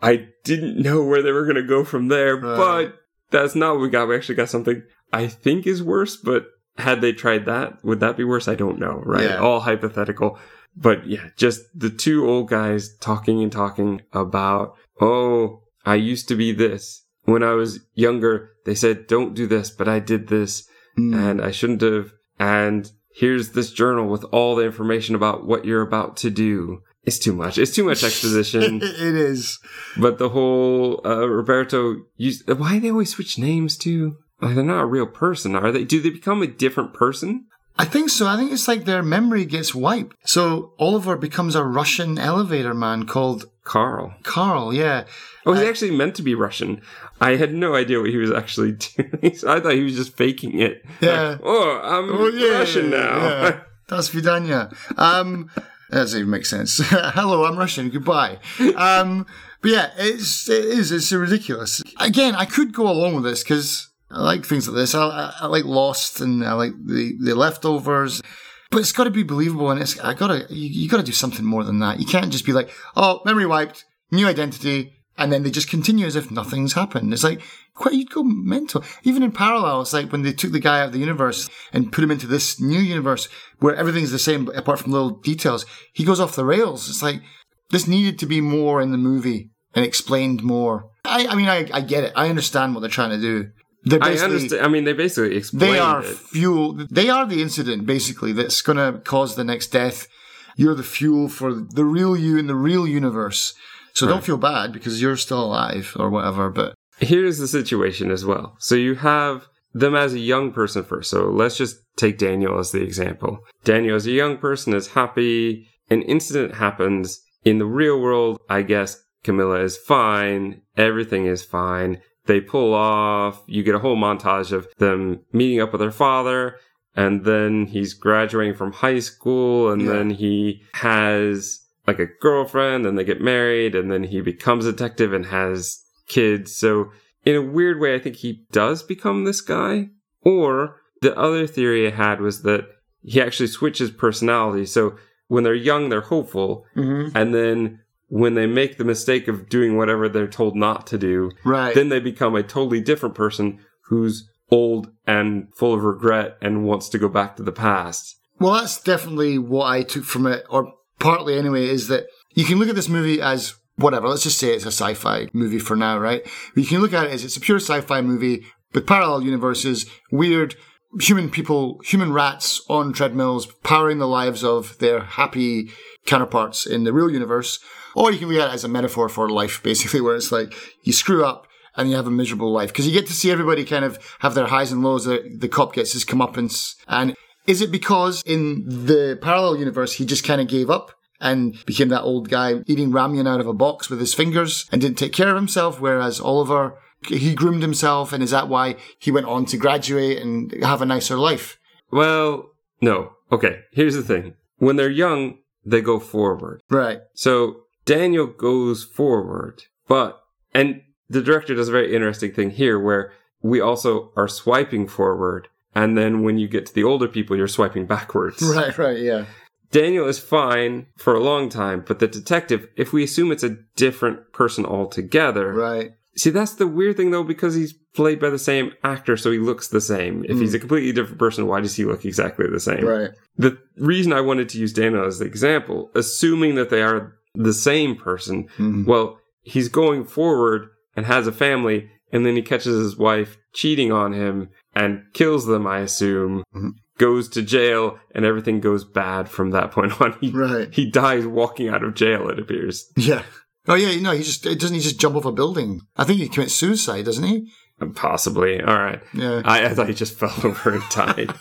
I 0.00 0.28
didn't 0.44 0.78
know 0.80 1.02
where 1.02 1.22
they 1.22 1.32
were 1.32 1.44
going 1.44 1.56
to 1.56 1.62
go 1.62 1.84
from 1.84 2.08
there, 2.08 2.36
Right. 2.36 2.56
but 2.56 3.00
that's 3.30 3.54
not 3.54 3.72
what 3.74 3.80
we 3.82 3.88
got. 3.88 4.08
We 4.08 4.14
actually 4.14 4.34
got 4.36 4.48
something 4.48 4.82
I 5.12 5.26
think 5.26 5.66
is 5.66 5.82
worse, 5.82 6.16
but 6.16 6.46
had 6.78 7.00
they 7.00 7.12
tried 7.12 7.46
that, 7.46 7.82
would 7.84 8.00
that 8.00 8.16
be 8.16 8.24
worse? 8.24 8.46
I 8.48 8.54
don't 8.54 8.78
know, 8.78 9.02
right? 9.04 9.24
Yeah. 9.24 9.38
All 9.38 9.60
hypothetical. 9.60 10.38
But 10.76 11.06
yeah, 11.06 11.28
just 11.36 11.62
the 11.74 11.88
two 11.90 12.28
old 12.28 12.48
guys 12.50 12.94
talking 12.98 13.42
and 13.42 13.50
talking 13.50 14.02
about, 14.12 14.74
oh, 15.00 15.62
I 15.86 15.94
used 15.94 16.28
to 16.28 16.36
be 16.36 16.52
this. 16.52 17.02
When 17.26 17.42
I 17.42 17.52
was 17.52 17.80
younger, 17.94 18.50
they 18.64 18.74
said, 18.74 19.06
don't 19.06 19.34
do 19.34 19.46
this, 19.46 19.70
but 19.70 19.88
I 19.88 19.98
did 20.00 20.28
this 20.28 20.66
Hmm. 20.96 21.12
and 21.12 21.42
I 21.42 21.50
shouldn't 21.50 21.82
have. 21.82 22.12
And 22.40 22.90
here's 23.14 23.50
this 23.50 23.70
journal 23.70 24.08
with 24.08 24.24
all 24.32 24.56
the 24.56 24.64
information 24.64 25.14
about 25.14 25.46
what 25.46 25.64
you're 25.66 25.82
about 25.82 26.16
to 26.18 26.30
do. 26.30 26.80
It's 27.04 27.18
too 27.18 27.34
much. 27.34 27.58
It's 27.58 27.74
too 27.74 27.84
much 27.84 28.02
exposition. 28.10 28.80
it 28.82 29.14
is. 29.14 29.58
but 29.98 30.16
the 30.18 30.30
whole 30.30 31.00
uh, 31.06 31.28
Roberto, 31.28 31.96
used, 32.16 32.48
why 32.50 32.74
do 32.74 32.80
they 32.80 32.90
always 32.90 33.10
switch 33.10 33.38
names 33.38 33.76
too? 33.76 34.16
Like 34.40 34.54
they're 34.54 34.64
not 34.64 34.82
a 34.82 34.86
real 34.86 35.06
person, 35.06 35.54
are 35.54 35.70
they? 35.70 35.84
Do 35.84 36.00
they 36.00 36.10
become 36.10 36.42
a 36.42 36.46
different 36.46 36.94
person? 36.94 37.46
I 37.78 37.84
think 37.84 38.08
so. 38.08 38.26
I 38.26 38.36
think 38.36 38.52
it's 38.52 38.66
like 38.68 38.86
their 38.86 39.02
memory 39.02 39.44
gets 39.44 39.74
wiped. 39.74 40.16
So 40.24 40.72
Oliver 40.78 41.16
becomes 41.16 41.54
a 41.54 41.62
Russian 41.64 42.18
elevator 42.18 42.72
man 42.74 43.04
called 43.04 43.44
Carl. 43.66 44.14
Carl. 44.22 44.72
Yeah. 44.72 45.04
Oh, 45.44 45.52
he's 45.52 45.62
I- 45.64 45.68
actually 45.68 45.90
meant 45.90 46.14
to 46.16 46.22
be 46.22 46.34
Russian. 46.34 46.80
I 47.20 47.36
had 47.36 47.52
no 47.52 47.74
idea 47.74 48.00
what 48.00 48.10
he 48.10 48.16
was 48.16 48.30
actually 48.32 48.72
doing. 48.96 49.34
So 49.36 49.50
I 49.52 49.60
thought 49.60 49.74
he 49.74 49.82
was 49.82 49.96
just 49.96 50.16
faking 50.16 50.58
it. 50.60 50.84
Yeah. 51.00 51.30
Like, 51.30 51.40
oh, 51.42 51.80
I'm 51.82 52.10
Oh 52.10 52.28
yeah. 52.28 52.58
Russian 52.58 52.90
now. 52.90 53.16
Yeah. 53.18 53.60
Das 53.88 54.08
vidanya. 54.10 54.70
Um, 54.96 55.50
that 55.90 55.98
doesn't 55.98 56.18
even 56.20 56.30
make 56.30 56.46
sense. 56.46 56.78
Hello, 56.84 57.44
I'm 57.44 57.56
Russian. 57.58 57.90
Goodbye. 57.90 58.38
Um, 58.76 59.26
but 59.62 59.70
yeah, 59.70 59.90
it's 59.98 60.48
it 60.48 60.64
is 60.64 60.92
it's 60.92 61.12
ridiculous. 61.12 61.82
Again, 61.98 62.34
I 62.34 62.44
could 62.46 62.72
go 62.72 62.88
along 62.88 63.14
with 63.14 63.24
this 63.24 63.42
because 63.42 63.88
I 64.10 64.22
like 64.22 64.44
things 64.44 64.68
like 64.68 64.76
this. 64.76 64.94
I, 64.94 65.02
I, 65.02 65.32
I 65.42 65.46
like 65.46 65.64
Lost 65.64 66.20
and 66.20 66.44
I 66.44 66.52
like 66.54 66.72
the 66.84 67.14
the 67.20 67.34
leftovers. 67.34 68.22
But 68.70 68.78
it's 68.78 68.92
got 68.92 69.04
to 69.04 69.10
be 69.10 69.22
believable, 69.22 69.70
and 69.70 69.80
it's 69.80 69.98
I 70.00 70.14
gotta 70.14 70.46
you, 70.50 70.68
you 70.68 70.88
got 70.88 70.98
to 70.98 71.02
do 71.02 71.12
something 71.12 71.44
more 71.44 71.64
than 71.64 71.78
that. 71.80 72.00
You 72.00 72.06
can't 72.06 72.32
just 72.32 72.46
be 72.46 72.52
like, 72.52 72.70
oh, 72.96 73.20
memory 73.24 73.46
wiped, 73.46 73.84
new 74.10 74.26
identity, 74.26 74.92
and 75.18 75.32
then 75.32 75.42
they 75.42 75.50
just 75.50 75.70
continue 75.70 76.06
as 76.06 76.16
if 76.16 76.30
nothing's 76.30 76.72
happened. 76.72 77.12
It's 77.12 77.24
like 77.24 77.42
quite 77.74 77.94
you'd 77.94 78.10
go 78.10 78.22
mental. 78.22 78.84
Even 79.04 79.22
in 79.22 79.32
parallel, 79.32 79.82
it's 79.82 79.92
like 79.92 80.10
when 80.10 80.22
they 80.22 80.32
took 80.32 80.52
the 80.52 80.60
guy 80.60 80.80
out 80.80 80.88
of 80.88 80.92
the 80.92 80.98
universe 80.98 81.48
and 81.72 81.92
put 81.92 82.04
him 82.04 82.10
into 82.10 82.26
this 82.26 82.60
new 82.60 82.80
universe 82.80 83.28
where 83.60 83.74
everything's 83.74 84.10
the 84.10 84.18
same 84.18 84.48
apart 84.48 84.78
from 84.78 84.92
little 84.92 85.10
details. 85.10 85.64
He 85.92 86.04
goes 86.04 86.20
off 86.20 86.36
the 86.36 86.44
rails. 86.44 86.88
It's 86.88 87.02
like 87.02 87.22
this 87.70 87.86
needed 87.86 88.18
to 88.18 88.26
be 88.26 88.40
more 88.40 88.80
in 88.80 88.92
the 88.92 88.98
movie 88.98 89.50
and 89.74 89.84
explained 89.84 90.42
more. 90.42 90.90
I, 91.04 91.26
I 91.26 91.34
mean, 91.34 91.48
I, 91.48 91.68
I 91.72 91.80
get 91.82 92.04
it. 92.04 92.12
I 92.16 92.28
understand 92.28 92.74
what 92.74 92.80
they're 92.80 92.90
trying 92.90 93.10
to 93.10 93.20
do. 93.20 93.50
I 93.90 94.16
understand. 94.18 94.64
I 94.64 94.68
mean, 94.68 94.84
they 94.84 94.92
basically 94.92 95.36
explained 95.36 95.74
they 95.74 95.78
are 95.78 96.02
it. 96.02 96.16
fuel. 96.16 96.86
They 96.90 97.08
are 97.08 97.26
the 97.26 97.42
incident, 97.42 97.86
basically, 97.86 98.32
that's 98.32 98.60
going 98.62 98.78
to 98.78 99.00
cause 99.00 99.36
the 99.36 99.44
next 99.44 99.68
death. 99.68 100.08
You're 100.56 100.74
the 100.74 100.82
fuel 100.82 101.28
for 101.28 101.52
the 101.52 101.84
real 101.84 102.16
you 102.16 102.38
in 102.38 102.46
the 102.46 102.54
real 102.54 102.86
universe. 102.86 103.54
So 103.92 104.06
don't 104.06 104.24
feel 104.24 104.36
bad 104.36 104.72
because 104.72 105.00
you're 105.00 105.16
still 105.16 105.42
alive 105.42 105.96
or 105.98 106.10
whatever. 106.10 106.50
But 106.50 106.74
Here's 106.98 107.38
the 107.38 107.48
situation 107.48 108.10
as 108.10 108.24
well. 108.24 108.56
So 108.58 108.74
you 108.74 108.94
have 108.96 109.46
them 109.72 109.94
as 109.94 110.14
a 110.14 110.18
young 110.18 110.52
person 110.52 110.82
first. 110.82 111.10
So 111.10 111.26
let's 111.30 111.56
just 111.56 111.76
take 111.96 112.18
Daniel 112.18 112.58
as 112.58 112.72
the 112.72 112.82
example. 112.82 113.40
Daniel 113.64 113.96
as 113.96 114.06
a 114.06 114.12
young 114.12 114.38
person 114.38 114.74
is 114.74 114.88
happy. 114.88 115.68
An 115.90 116.02
incident 116.02 116.54
happens 116.54 117.20
in 117.44 117.58
the 117.58 117.66
real 117.66 118.00
world. 118.00 118.40
I 118.48 118.62
guess 118.62 119.02
Camilla 119.24 119.60
is 119.60 119.76
fine. 119.76 120.62
Everything 120.76 121.26
is 121.26 121.44
fine. 121.44 122.00
They 122.26 122.40
pull 122.40 122.74
off. 122.74 123.42
You 123.46 123.62
get 123.62 123.74
a 123.74 123.78
whole 123.78 123.96
montage 123.96 124.52
of 124.52 124.68
them 124.78 125.20
meeting 125.32 125.60
up 125.60 125.72
with 125.72 125.80
their 125.80 125.90
father. 125.90 126.56
And 126.94 127.24
then 127.24 127.66
he's 127.66 127.92
graduating 127.94 128.54
from 128.54 128.72
high 128.72 129.00
school. 129.00 129.70
And 129.70 129.82
Yeah. 129.82 129.92
then 129.92 130.10
he 130.10 130.62
has 130.74 131.60
like 131.86 131.98
a 131.98 132.06
girlfriend 132.20 132.84
and 132.86 132.98
they 132.98 133.04
get 133.04 133.20
married. 133.20 133.74
And 133.74 133.90
then 133.90 134.04
he 134.04 134.20
becomes 134.20 134.66
a 134.66 134.72
detective 134.72 135.12
and 135.12 135.26
has 135.26 135.82
kids. 136.08 136.54
So 136.56 136.90
in 137.24 137.34
a 137.36 137.42
weird 137.42 137.80
way, 137.80 137.94
I 137.94 137.98
think 137.98 138.16
he 138.16 138.44
does 138.52 138.82
become 138.82 139.24
this 139.24 139.40
guy. 139.40 139.90
Or 140.22 140.80
the 141.02 141.16
other 141.16 141.46
theory 141.46 141.86
I 141.86 141.90
had 141.90 142.20
was 142.20 142.42
that 142.42 142.66
he 143.02 143.20
actually 143.20 143.46
switches 143.48 143.90
personality. 143.90 144.66
So 144.66 144.96
when 145.28 145.44
they're 145.44 145.54
young, 145.54 145.88
they're 145.88 146.00
hopeful. 146.00 146.64
Mm-hmm. 146.76 147.16
And 147.16 147.34
then 147.34 147.80
when 148.08 148.34
they 148.34 148.46
make 148.46 148.78
the 148.78 148.84
mistake 148.84 149.26
of 149.28 149.48
doing 149.48 149.76
whatever 149.76 150.08
they're 150.08 150.28
told 150.28 150.54
not 150.56 150.86
to 150.88 150.98
do, 150.98 151.30
Right. 151.44 151.74
then 151.74 151.88
they 151.88 152.00
become 152.00 152.34
a 152.36 152.42
totally 152.42 152.80
different 152.80 153.14
person 153.14 153.58
who's 153.88 154.28
old 154.50 154.90
and 155.06 155.48
full 155.56 155.74
of 155.74 155.82
regret 155.82 156.36
and 156.40 156.64
wants 156.64 156.88
to 156.90 156.98
go 156.98 157.08
back 157.08 157.36
to 157.36 157.42
the 157.42 157.52
past. 157.52 158.16
Well, 158.38 158.52
that's 158.52 158.80
definitely 158.80 159.38
what 159.38 159.66
I 159.66 159.82
took 159.82 160.04
from 160.04 160.26
it, 160.26 160.44
or 160.48 160.72
partly 161.00 161.36
anyway, 161.38 161.66
is 161.68 161.88
that 161.88 162.06
you 162.34 162.44
can 162.44 162.58
look 162.58 162.68
at 162.68 162.76
this 162.76 162.88
movie 162.88 163.20
as 163.20 163.54
whatever. 163.76 164.08
Let's 164.08 164.22
just 164.22 164.38
say 164.38 164.54
it's 164.54 164.64
a 164.64 164.68
sci-fi 164.68 165.28
movie 165.32 165.58
for 165.58 165.74
now, 165.74 165.98
right? 165.98 166.22
But 166.54 166.62
you 166.62 166.68
can 166.68 166.80
look 166.80 166.92
at 166.92 167.06
it 167.06 167.12
as 167.12 167.24
it's 167.24 167.36
a 167.36 167.40
pure 167.40 167.58
sci-fi 167.58 168.00
movie 168.02 168.44
with 168.72 168.86
parallel 168.86 169.22
universes, 169.22 169.86
weird 170.12 170.54
human 171.00 171.30
people, 171.30 171.80
human 171.84 172.12
rats 172.12 172.60
on 172.68 172.92
treadmills, 172.92 173.46
powering 173.62 173.98
the 173.98 174.08
lives 174.08 174.44
of 174.44 174.78
their 174.78 175.00
happy 175.00 175.70
counterparts 176.06 176.66
in 176.66 176.84
the 176.84 176.92
real 176.92 177.10
universe. 177.10 177.58
Or 177.94 178.12
you 178.12 178.18
can 178.18 178.28
look 178.28 178.38
at 178.38 178.50
it 178.50 178.54
as 178.54 178.64
a 178.64 178.68
metaphor 178.68 179.08
for 179.08 179.28
life, 179.28 179.62
basically, 179.62 180.00
where 180.00 180.16
it's 180.16 180.32
like 180.32 180.54
you 180.82 180.92
screw 180.92 181.24
up 181.24 181.46
and 181.76 181.90
you 181.90 181.96
have 181.96 182.06
a 182.06 182.10
miserable 182.10 182.52
life 182.52 182.70
because 182.70 182.86
you 182.86 182.92
get 182.92 183.06
to 183.06 183.12
see 183.12 183.30
everybody 183.30 183.64
kind 183.64 183.84
of 183.84 183.98
have 184.20 184.34
their 184.34 184.46
highs 184.46 184.72
and 184.72 184.82
lows. 184.82 185.04
The, 185.04 185.36
the 185.38 185.48
cop 185.48 185.74
gets 185.74 185.92
his 185.92 186.04
comeuppance, 186.04 186.74
and 186.88 187.14
is 187.46 187.60
it 187.60 187.70
because 187.70 188.22
in 188.26 188.64
the 188.66 189.18
parallel 189.20 189.58
universe 189.58 189.94
he 189.94 190.06
just 190.06 190.24
kind 190.24 190.40
of 190.40 190.48
gave 190.48 190.70
up 190.70 190.92
and 191.20 191.64
became 191.64 191.88
that 191.88 192.02
old 192.02 192.28
guy 192.28 192.62
eating 192.66 192.90
ramyun 192.90 193.28
out 193.28 193.40
of 193.40 193.46
a 193.46 193.54
box 193.54 193.88
with 193.88 194.00
his 194.00 194.14
fingers 194.14 194.66
and 194.72 194.80
didn't 194.80 194.98
take 194.98 195.12
care 195.12 195.28
of 195.28 195.36
himself? 195.36 195.80
Whereas 195.80 196.20
Oliver, 196.20 196.78
he 197.08 197.34
groomed 197.34 197.62
himself, 197.62 198.12
and 198.12 198.22
is 198.22 198.30
that 198.30 198.48
why 198.48 198.76
he 198.98 199.10
went 199.10 199.26
on 199.26 199.44
to 199.46 199.56
graduate 199.56 200.18
and 200.22 200.52
have 200.62 200.82
a 200.82 200.86
nicer 200.86 201.16
life? 201.16 201.58
Well, 201.90 202.50
no. 202.80 203.12
Okay, 203.32 203.60
here's 203.72 203.94
the 203.94 204.02
thing. 204.02 204.34
When 204.58 204.76
they're 204.76 204.90
young, 204.90 205.38
they 205.64 205.80
go 205.80 205.98
forward. 205.98 206.62
Right. 206.70 207.00
So 207.14 207.62
Daniel 207.84 208.26
goes 208.26 208.84
forward, 208.84 209.64
but, 209.88 210.20
and 210.54 210.82
the 211.08 211.22
director 211.22 211.54
does 211.54 211.68
a 211.68 211.72
very 211.72 211.94
interesting 211.94 212.32
thing 212.32 212.50
here 212.50 212.78
where 212.78 213.12
we 213.42 213.60
also 213.60 214.12
are 214.16 214.28
swiping 214.28 214.86
forward. 214.88 215.48
And 215.74 215.96
then 215.96 216.22
when 216.22 216.38
you 216.38 216.48
get 216.48 216.66
to 216.66 216.74
the 216.74 216.84
older 216.84 217.06
people, 217.08 217.36
you're 217.36 217.48
swiping 217.48 217.86
backwards. 217.86 218.42
Right. 218.54 218.76
Right. 218.78 218.98
Yeah. 218.98 219.26
Daniel 219.72 220.06
is 220.08 220.18
fine 220.18 220.86
for 220.96 221.14
a 221.14 221.20
long 221.20 221.48
time, 221.48 221.84
but 221.86 221.98
the 221.98 222.06
detective, 222.06 222.68
if 222.76 222.92
we 222.92 223.02
assume 223.02 223.32
it's 223.32 223.42
a 223.42 223.58
different 223.74 224.32
person 224.32 224.64
altogether, 224.64 225.52
Right. 225.52 225.92
See, 226.16 226.30
that's 226.30 226.54
the 226.54 226.66
weird 226.66 226.96
thing 226.96 227.10
though, 227.10 227.22
because 227.24 227.54
he's 227.54 227.74
played 227.94 228.18
by 228.20 228.30
the 228.30 228.38
same 228.38 228.72
actor, 228.84 229.16
so 229.16 229.30
he 229.30 229.38
looks 229.38 229.68
the 229.68 229.80
same. 229.80 230.24
If 230.28 230.38
he's 230.38 230.54
a 230.54 230.58
completely 230.58 230.92
different 230.92 231.18
person, 231.18 231.46
why 231.46 231.60
does 231.60 231.76
he 231.76 231.84
look 231.84 232.04
exactly 232.04 232.46
the 232.48 232.60
same? 232.60 232.84
Right. 232.84 233.10
The 233.36 233.58
reason 233.78 234.12
I 234.12 234.20
wanted 234.20 234.48
to 234.50 234.58
use 234.58 234.72
Daniel 234.72 235.04
as 235.04 235.18
the 235.18 235.26
example, 235.26 235.90
assuming 235.94 236.54
that 236.56 236.70
they 236.70 236.82
are 236.82 237.14
the 237.34 237.52
same 237.52 237.96
person, 237.96 238.48
Mhm. 238.58 238.86
well, 238.86 239.18
he's 239.42 239.68
going 239.68 240.04
forward 240.04 240.68
and 240.96 241.06
has 241.06 241.26
a 241.26 241.32
family, 241.32 241.90
and 242.12 242.24
then 242.24 242.36
he 242.36 242.42
catches 242.42 242.78
his 242.78 242.96
wife 242.96 243.36
cheating 243.52 243.92
on 243.92 244.12
him 244.12 244.48
and 244.74 245.02
kills 245.14 245.46
them, 245.46 245.66
I 245.66 245.80
assume, 245.80 246.44
Mhm. 246.54 246.70
goes 246.98 247.28
to 247.30 247.42
jail, 247.42 247.98
and 248.14 248.24
everything 248.24 248.60
goes 248.60 248.84
bad 248.84 249.28
from 249.28 249.50
that 249.50 249.70
point 249.70 249.92
on. 250.00 250.16
He, 250.20 250.30
Right. 250.30 250.72
he 250.72 250.90
dies 250.90 251.26
walking 251.26 251.68
out 251.68 251.82
of 251.84 251.94
jail, 251.94 252.28
it 252.30 252.38
appears. 252.38 252.90
Yeah. 252.96 253.22
Oh 253.68 253.74
yeah. 253.74 254.00
No, 254.00 254.12
he 254.12 254.22
just 254.22 254.44
doesn't. 254.44 254.74
He 254.74 254.80
just 254.80 255.00
jump 255.00 255.16
off 255.16 255.24
a 255.24 255.32
building. 255.32 255.80
I 255.96 256.04
think 256.04 256.20
he 256.20 256.28
commits 256.28 256.54
suicide, 256.54 257.04
doesn't 257.04 257.24
he? 257.24 257.50
Possibly. 257.94 258.62
All 258.62 258.78
right. 258.78 259.02
Yeah. 259.12 259.42
I, 259.44 259.66
I 259.66 259.74
thought 259.74 259.88
he 259.88 259.94
just 259.94 260.14
fell 260.18 260.34
over 260.44 260.74
and 260.74 260.82
died. 260.90 261.34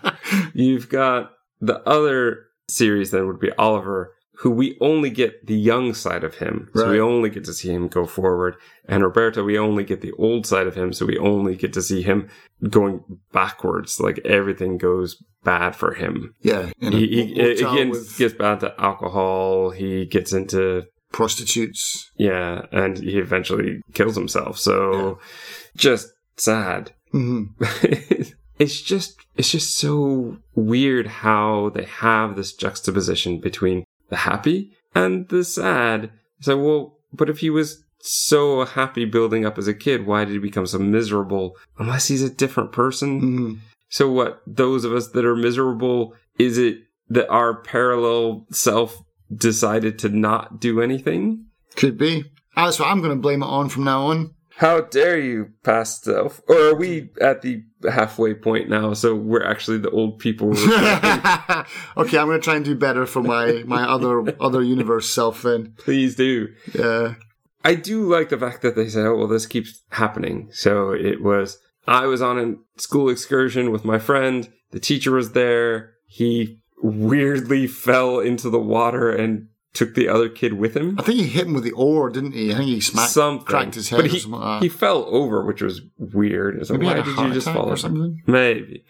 You've 0.54 0.88
got 0.88 1.32
the 1.60 1.80
other 1.88 2.46
series 2.68 3.10
then 3.10 3.26
would 3.26 3.40
be 3.40 3.52
Oliver, 3.52 4.14
who 4.38 4.50
we 4.50 4.76
only 4.80 5.10
get 5.10 5.46
the 5.46 5.58
young 5.58 5.94
side 5.94 6.24
of 6.24 6.36
him. 6.36 6.68
So 6.74 6.90
we 6.90 7.00
only 7.00 7.30
get 7.30 7.44
to 7.44 7.54
see 7.54 7.70
him 7.70 7.88
go 7.88 8.06
forward. 8.06 8.56
And 8.86 9.02
Roberto, 9.02 9.42
we 9.42 9.58
only 9.58 9.84
get 9.84 10.00
the 10.00 10.12
old 10.12 10.46
side 10.46 10.66
of 10.66 10.74
him. 10.74 10.92
So 10.92 11.06
we 11.06 11.18
only 11.18 11.56
get 11.56 11.72
to 11.72 11.82
see 11.82 12.02
him 12.02 12.28
going 12.68 13.02
backwards. 13.32 13.98
Like 13.98 14.20
everything 14.24 14.78
goes 14.78 15.22
bad 15.42 15.74
for 15.74 15.94
him. 15.94 16.34
Yeah. 16.42 16.70
a 16.82 16.90
He, 16.90 17.32
he 17.34 17.40
hotel 17.40 17.72
again 17.72 17.90
with 17.90 18.16
gets 18.18 18.34
bad 18.34 18.60
to 18.60 18.74
alcohol. 18.78 19.70
He 19.70 20.04
gets 20.04 20.32
into 20.32 20.84
prostitutes. 21.12 22.10
yeah, 22.16 22.66
and 22.72 22.98
he 22.98 23.18
eventually 23.18 23.80
kills 23.94 24.16
himself. 24.16 24.58
So 24.58 25.18
just 25.76 26.08
sad. 26.36 26.92
hmm 27.12 27.44
it's 28.58 28.80
just 28.82 29.16
it's 29.36 29.50
just 29.50 29.76
so 29.76 30.36
weird 30.54 31.06
how 31.06 31.70
they 31.74 31.84
have 31.84 32.36
this 32.36 32.52
juxtaposition 32.52 33.40
between 33.40 33.84
the 34.10 34.16
happy 34.16 34.72
and 34.94 35.28
the 35.28 35.44
sad. 35.44 36.10
So 36.40 36.56
well, 36.56 36.98
but 37.12 37.30
if 37.30 37.38
he 37.38 37.50
was 37.50 37.82
so 38.00 38.64
happy 38.64 39.04
building 39.04 39.44
up 39.44 39.58
as 39.58 39.66
a 39.66 39.74
kid, 39.74 40.06
why 40.06 40.24
did 40.24 40.32
he 40.34 40.38
become 40.38 40.66
so 40.66 40.78
miserable? 40.78 41.56
Unless 41.78 42.06
he's 42.08 42.22
a 42.22 42.30
different 42.30 42.72
person. 42.72 43.20
hmm 43.20 43.54
So 43.90 44.10
what? 44.10 44.42
Those 44.46 44.84
of 44.84 44.92
us 44.92 45.08
that 45.08 45.24
are 45.24 45.36
miserable, 45.36 46.14
is 46.38 46.58
it 46.58 46.78
that 47.08 47.28
our 47.28 47.54
parallel 47.62 48.46
self 48.50 49.02
decided 49.34 49.98
to 50.00 50.08
not 50.08 50.60
do 50.60 50.80
anything? 50.80 51.46
Could 51.76 51.98
be. 51.98 52.24
That's 52.56 52.78
what 52.78 52.88
I'm 52.88 53.00
going 53.00 53.14
to 53.14 53.20
blame 53.20 53.42
it 53.42 53.46
on 53.46 53.68
from 53.68 53.84
now 53.84 54.06
on. 54.06 54.34
How 54.56 54.80
dare 54.80 55.18
you, 55.20 55.50
past 55.62 56.02
self? 56.02 56.40
Or 56.48 56.70
are 56.70 56.74
we 56.74 57.10
at 57.20 57.42
the 57.42 57.62
halfway 57.88 58.34
point 58.34 58.68
now? 58.68 58.92
So 58.92 59.14
we're 59.14 59.44
actually 59.44 59.78
the 59.78 59.90
old 59.90 60.18
people. 60.18 60.50
okay, 60.58 62.18
I'm 62.18 62.26
going 62.26 62.40
to 62.40 62.40
try 62.40 62.56
and 62.56 62.64
do 62.64 62.74
better 62.74 63.06
for 63.06 63.22
my 63.22 63.62
my 63.66 63.84
other 63.84 64.34
other 64.42 64.60
universe 64.60 65.08
self. 65.08 65.42
Then, 65.42 65.74
Please 65.78 66.16
do. 66.16 66.48
yeah, 66.74 67.14
I 67.64 67.76
do 67.76 68.12
like 68.12 68.30
the 68.30 68.38
fact 68.38 68.62
that 68.62 68.74
they 68.74 68.88
say, 68.88 69.02
oh, 69.02 69.14
well, 69.14 69.28
this 69.28 69.46
keeps 69.46 69.82
happening. 69.90 70.48
So 70.52 70.90
it 70.90 71.22
was, 71.22 71.58
I 71.86 72.06
was 72.06 72.22
on 72.22 72.38
a 72.38 72.80
school 72.80 73.08
excursion 73.08 73.70
with 73.70 73.84
my 73.84 73.98
friend. 73.98 74.48
The 74.70 74.80
teacher 74.80 75.12
was 75.12 75.32
there. 75.32 75.94
He 76.06 76.60
weirdly 76.82 77.66
fell 77.66 78.18
into 78.20 78.50
the 78.50 78.58
water 78.60 79.10
and 79.10 79.48
took 79.74 79.94
the 79.94 80.08
other 80.08 80.28
kid 80.28 80.54
with 80.54 80.74
him. 80.76 80.96
I 80.98 81.02
think 81.02 81.18
he 81.20 81.26
hit 81.26 81.46
him 81.46 81.54
with 81.54 81.64
the 81.64 81.72
oar, 81.72 82.10
didn't 82.10 82.32
he? 82.32 82.52
I 82.52 82.56
think 82.56 82.68
he 82.68 82.80
smacked, 82.80 83.10
Something. 83.12 83.46
cracked 83.46 83.74
his 83.74 83.88
head 83.90 83.98
But 83.98 84.06
or 84.06 84.08
he, 84.08 84.18
something 84.18 84.40
like 84.40 84.62
he 84.62 84.68
fell 84.68 85.04
over, 85.08 85.44
which 85.44 85.62
was 85.62 85.82
weird. 85.98 86.66
So 86.66 86.74
Maybe 86.74 86.86
why 86.86 86.94
did 87.02 87.06
you 87.06 87.32
just 87.34 87.48
fall 87.48 87.68
or 87.70 87.76
something. 87.76 88.22
Maybe. 88.26 88.84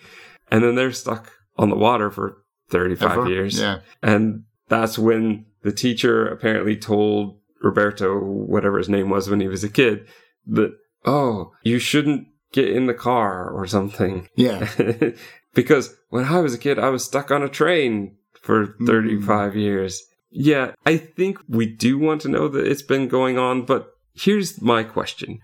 And 0.50 0.62
then 0.62 0.76
they're 0.76 0.92
stuck 0.92 1.32
on 1.56 1.68
the 1.70 1.76
water 1.76 2.10
for 2.10 2.38
35 2.70 3.10
Ever? 3.10 3.28
years. 3.28 3.58
Yeah, 3.60 3.80
And 4.02 4.44
that's 4.68 4.98
when 4.98 5.46
the 5.62 5.72
teacher 5.72 6.26
apparently 6.26 6.76
told 6.76 7.38
Roberto, 7.62 8.18
whatever 8.20 8.78
his 8.78 8.88
name 8.88 9.10
was 9.10 9.28
when 9.28 9.40
he 9.40 9.48
was 9.48 9.64
a 9.64 9.68
kid, 9.68 10.06
that, 10.46 10.72
oh, 11.04 11.52
you 11.64 11.78
shouldn't 11.80 12.28
get 12.52 12.68
in 12.70 12.86
the 12.86 12.94
car 12.94 13.50
or 13.50 13.66
something. 13.66 14.28
yeah, 14.36 14.66
because 15.54 15.94
when 16.10 16.24
I 16.24 16.40
was 16.40 16.54
a 16.54 16.58
kid, 16.58 16.78
I 16.78 16.90
was 16.90 17.04
stuck 17.04 17.30
on 17.30 17.42
a 17.42 17.48
train 17.48 18.16
for 18.40 18.66
mm-hmm. 18.66 18.86
35 18.86 19.56
years. 19.56 20.02
Yeah, 20.30 20.72
I 20.84 20.96
think 20.96 21.38
we 21.48 21.66
do 21.66 21.98
want 21.98 22.20
to 22.22 22.28
know 22.28 22.48
that 22.48 22.66
it's 22.66 22.82
been 22.82 23.08
going 23.08 23.38
on, 23.38 23.64
but 23.64 23.88
here's 24.14 24.60
my 24.60 24.82
question. 24.82 25.40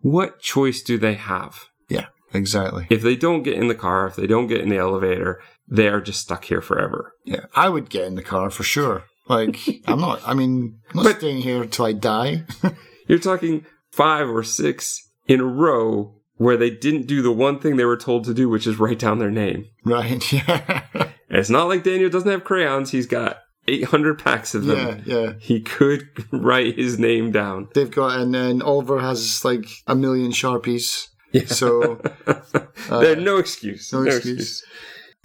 What 0.00 0.40
choice 0.40 0.82
do 0.82 0.98
they 0.98 1.14
have? 1.14 1.66
yeah, 1.88 2.06
exactly. 2.34 2.86
If 2.90 3.02
they 3.02 3.16
don't 3.16 3.42
get 3.42 3.54
in 3.54 3.68
the 3.68 3.74
car, 3.74 4.06
if 4.06 4.16
they 4.16 4.26
don't 4.26 4.46
get 4.46 4.60
in 4.60 4.68
the 4.68 4.78
elevator, 4.78 5.40
they 5.68 5.88
are 5.88 6.00
just 6.00 6.20
stuck 6.20 6.44
here 6.44 6.60
forever. 6.60 7.12
Yeah, 7.24 7.46
I 7.54 7.68
would 7.68 7.88
get 7.88 8.04
in 8.04 8.14
the 8.14 8.22
car 8.22 8.50
for 8.50 8.62
sure. 8.62 9.04
Like, 9.28 9.58
I'm 9.86 10.00
not. 10.00 10.20
I 10.26 10.34
mean, 10.34 10.78
I'm 10.90 10.96
not 10.96 11.04
But- 11.04 11.18
staying 11.18 11.42
here 11.42 11.62
until 11.62 11.86
I 11.86 11.92
die. 11.92 12.44
You're 13.08 13.18
talking 13.18 13.64
five 13.90 14.28
or 14.28 14.42
six 14.42 15.00
in 15.26 15.40
a 15.40 15.44
row 15.44 16.15
where 16.36 16.56
they 16.56 16.70
didn't 16.70 17.06
do 17.06 17.22
the 17.22 17.32
one 17.32 17.58
thing 17.58 17.76
they 17.76 17.84
were 17.84 17.96
told 17.96 18.24
to 18.24 18.34
do, 18.34 18.48
which 18.48 18.66
is 18.66 18.78
write 18.78 18.98
down 18.98 19.18
their 19.18 19.30
name. 19.30 19.66
right? 19.84 20.22
Yeah, 20.32 21.08
it's 21.28 21.50
not 21.50 21.68
like 21.68 21.82
Daniel 21.82 22.08
doesn't 22.10 22.30
have 22.30 22.44
crayons. 22.44 22.90
He's 22.92 23.06
got 23.06 23.38
800 23.68 24.18
packs 24.22 24.54
of 24.54 24.64
them. 24.66 25.02
yeah, 25.04 25.18
yeah. 25.20 25.32
He 25.40 25.60
could 25.60 26.08
write 26.32 26.76
his 26.78 26.98
name 26.98 27.32
down. 27.32 27.68
They've 27.74 27.90
got, 27.90 28.20
and 28.20 28.32
then 28.34 28.62
Oliver 28.62 29.00
has 29.00 29.44
like 29.44 29.66
a 29.86 29.94
million 29.94 30.30
sharpies. 30.30 31.08
Yeah. 31.32 31.46
So 31.46 32.00
uh, 32.26 33.00
There's 33.00 33.22
no 33.24 33.38
excuse. 33.38 33.92
no 33.92 34.02
excuse. 34.02 34.64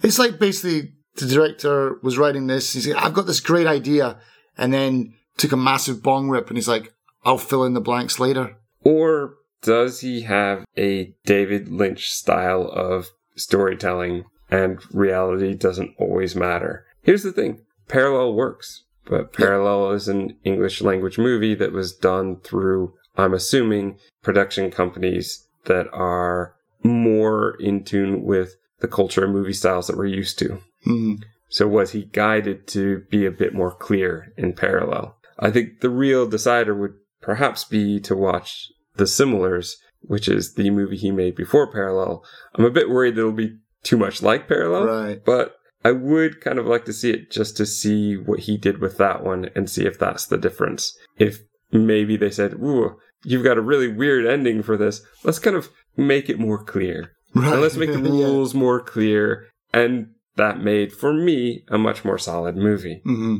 It's 0.02 0.18
like 0.18 0.38
basically 0.40 0.92
the 1.16 1.26
director 1.26 1.98
was 2.02 2.18
writing 2.18 2.48
this. 2.48 2.72
He's 2.72 2.88
like, 2.88 3.02
I've 3.02 3.14
got 3.14 3.26
this 3.26 3.40
great 3.40 3.66
idea, 3.68 4.18
and 4.58 4.72
then 4.74 5.14
took 5.36 5.52
a 5.52 5.56
massive 5.56 6.02
bong 6.02 6.28
rip, 6.28 6.48
and 6.48 6.56
he's 6.56 6.68
like, 6.68 6.92
I'll 7.24 7.38
fill 7.38 7.64
in 7.64 7.74
the 7.74 7.80
blanks 7.80 8.18
later. 8.18 8.56
Or 8.80 9.34
does 9.62 10.00
he 10.00 10.22
have 10.22 10.64
a 10.76 11.14
David 11.24 11.68
Lynch 11.68 12.10
style 12.10 12.68
of 12.68 13.10
storytelling 13.36 14.24
and 14.50 14.80
reality 14.94 15.54
doesn't 15.54 15.94
always 15.98 16.36
matter? 16.36 16.84
Here's 17.02 17.22
the 17.22 17.32
thing 17.32 17.64
parallel 17.88 18.34
works, 18.34 18.84
but 19.06 19.32
parallel 19.32 19.92
is 19.92 20.08
an 20.08 20.36
English 20.44 20.82
language 20.82 21.18
movie 21.18 21.54
that 21.54 21.72
was 21.72 21.94
done 21.94 22.40
through, 22.40 22.94
I'm 23.16 23.34
assuming, 23.34 23.98
production 24.22 24.70
companies 24.70 25.46
that 25.64 25.86
are 25.92 26.54
more 26.82 27.56
in 27.60 27.84
tune 27.84 28.24
with 28.24 28.56
the 28.80 28.88
culture 28.88 29.24
and 29.24 29.32
movie 29.32 29.52
styles 29.52 29.86
that 29.86 29.96
we're 29.96 30.06
used 30.06 30.38
to. 30.40 30.60
Hmm. 30.84 31.14
So 31.48 31.68
was 31.68 31.92
he 31.92 32.04
guided 32.04 32.66
to 32.68 33.00
be 33.10 33.26
a 33.26 33.30
bit 33.30 33.54
more 33.54 33.70
clear 33.70 34.32
in 34.36 34.54
parallel? 34.54 35.16
I 35.38 35.50
think 35.50 35.80
the 35.80 35.90
real 35.90 36.26
decider 36.26 36.74
would 36.74 36.94
perhaps 37.20 37.64
be 37.64 38.00
to 38.00 38.16
watch 38.16 38.72
The 38.96 39.04
Similars, 39.06 39.76
which 40.02 40.28
is 40.28 40.54
the 40.54 40.70
movie 40.70 40.96
he 40.96 41.10
made 41.10 41.34
before 41.36 41.70
Parallel. 41.70 42.24
I'm 42.54 42.64
a 42.64 42.70
bit 42.70 42.90
worried 42.90 43.14
that 43.14 43.20
it'll 43.20 43.32
be 43.32 43.58
too 43.82 43.96
much 43.96 44.22
like 44.22 44.48
Parallel, 44.48 44.84
Right. 44.86 45.24
but 45.24 45.56
I 45.84 45.92
would 45.92 46.40
kind 46.40 46.58
of 46.58 46.66
like 46.66 46.84
to 46.84 46.92
see 46.92 47.10
it 47.10 47.30
just 47.30 47.56
to 47.56 47.66
see 47.66 48.16
what 48.16 48.40
he 48.40 48.56
did 48.56 48.78
with 48.80 48.98
that 48.98 49.24
one 49.24 49.50
and 49.56 49.68
see 49.68 49.84
if 49.86 49.98
that's 49.98 50.26
the 50.26 50.38
difference. 50.38 50.96
If 51.18 51.40
maybe 51.72 52.16
they 52.16 52.30
said, 52.30 52.54
Ooh, 52.54 52.96
you've 53.24 53.42
got 53.44 53.58
a 53.58 53.62
really 53.62 53.88
weird 53.88 54.26
ending 54.26 54.62
for 54.62 54.76
this. 54.76 55.02
Let's 55.24 55.38
kind 55.40 55.56
of 55.56 55.70
make 55.96 56.28
it 56.28 56.38
more 56.38 56.62
clear. 56.62 57.12
Right. 57.34 57.52
And 57.52 57.62
let's 57.62 57.76
make 57.76 57.92
the 57.92 57.98
Yeah. 58.02 58.26
rules 58.26 58.54
more 58.54 58.80
clear. 58.80 59.46
And 59.72 60.10
that 60.36 60.60
made, 60.60 60.92
for 60.92 61.12
me, 61.12 61.64
a 61.68 61.78
much 61.78 62.04
more 62.04 62.18
solid 62.18 62.56
movie. 62.56 63.00
hmm 63.04 63.38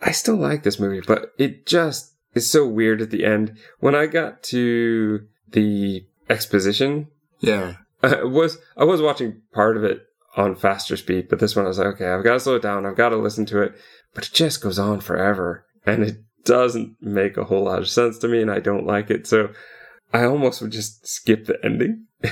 I 0.00 0.10
still 0.10 0.36
like 0.36 0.64
this 0.64 0.78
movie, 0.80 1.00
but 1.06 1.30
it 1.38 1.66
just 1.66 2.13
is 2.34 2.50
so 2.50 2.66
weird 2.66 3.00
at 3.00 3.10
the 3.10 3.24
end. 3.24 3.56
When 3.80 3.94
I 3.94 4.06
got 4.06 4.42
to 4.44 5.26
the 5.50 6.04
exposition, 6.28 7.08
Yeah. 7.40 7.76
I 8.02 8.22
was 8.24 8.58
I 8.76 8.84
was 8.84 9.00
watching 9.00 9.40
part 9.52 9.76
of 9.76 9.84
it 9.84 10.02
on 10.36 10.56
faster 10.56 10.96
speed, 10.96 11.28
but 11.30 11.38
this 11.38 11.54
one 11.56 11.64
I 11.64 11.68
was 11.68 11.78
like, 11.78 11.94
okay, 11.94 12.06
I've 12.08 12.24
got 12.24 12.34
to 12.34 12.40
slow 12.40 12.56
it 12.56 12.62
down. 12.62 12.84
I've 12.84 12.96
got 12.96 13.10
to 13.10 13.16
listen 13.16 13.46
to 13.46 13.62
it, 13.62 13.72
but 14.14 14.26
it 14.26 14.32
just 14.34 14.60
goes 14.60 14.78
on 14.78 15.00
forever, 15.00 15.64
and 15.86 16.02
it 16.02 16.16
doesn't 16.44 16.96
make 17.00 17.36
a 17.38 17.44
whole 17.44 17.64
lot 17.64 17.78
of 17.78 17.88
sense 17.88 18.18
to 18.18 18.28
me, 18.28 18.42
and 18.42 18.50
I 18.50 18.58
don't 18.60 18.84
like 18.86 19.10
it. 19.10 19.26
So 19.26 19.50
I 20.12 20.24
almost 20.24 20.60
would 20.60 20.72
just 20.72 21.06
skip 21.06 21.46
the 21.46 21.56
ending. 21.64 22.06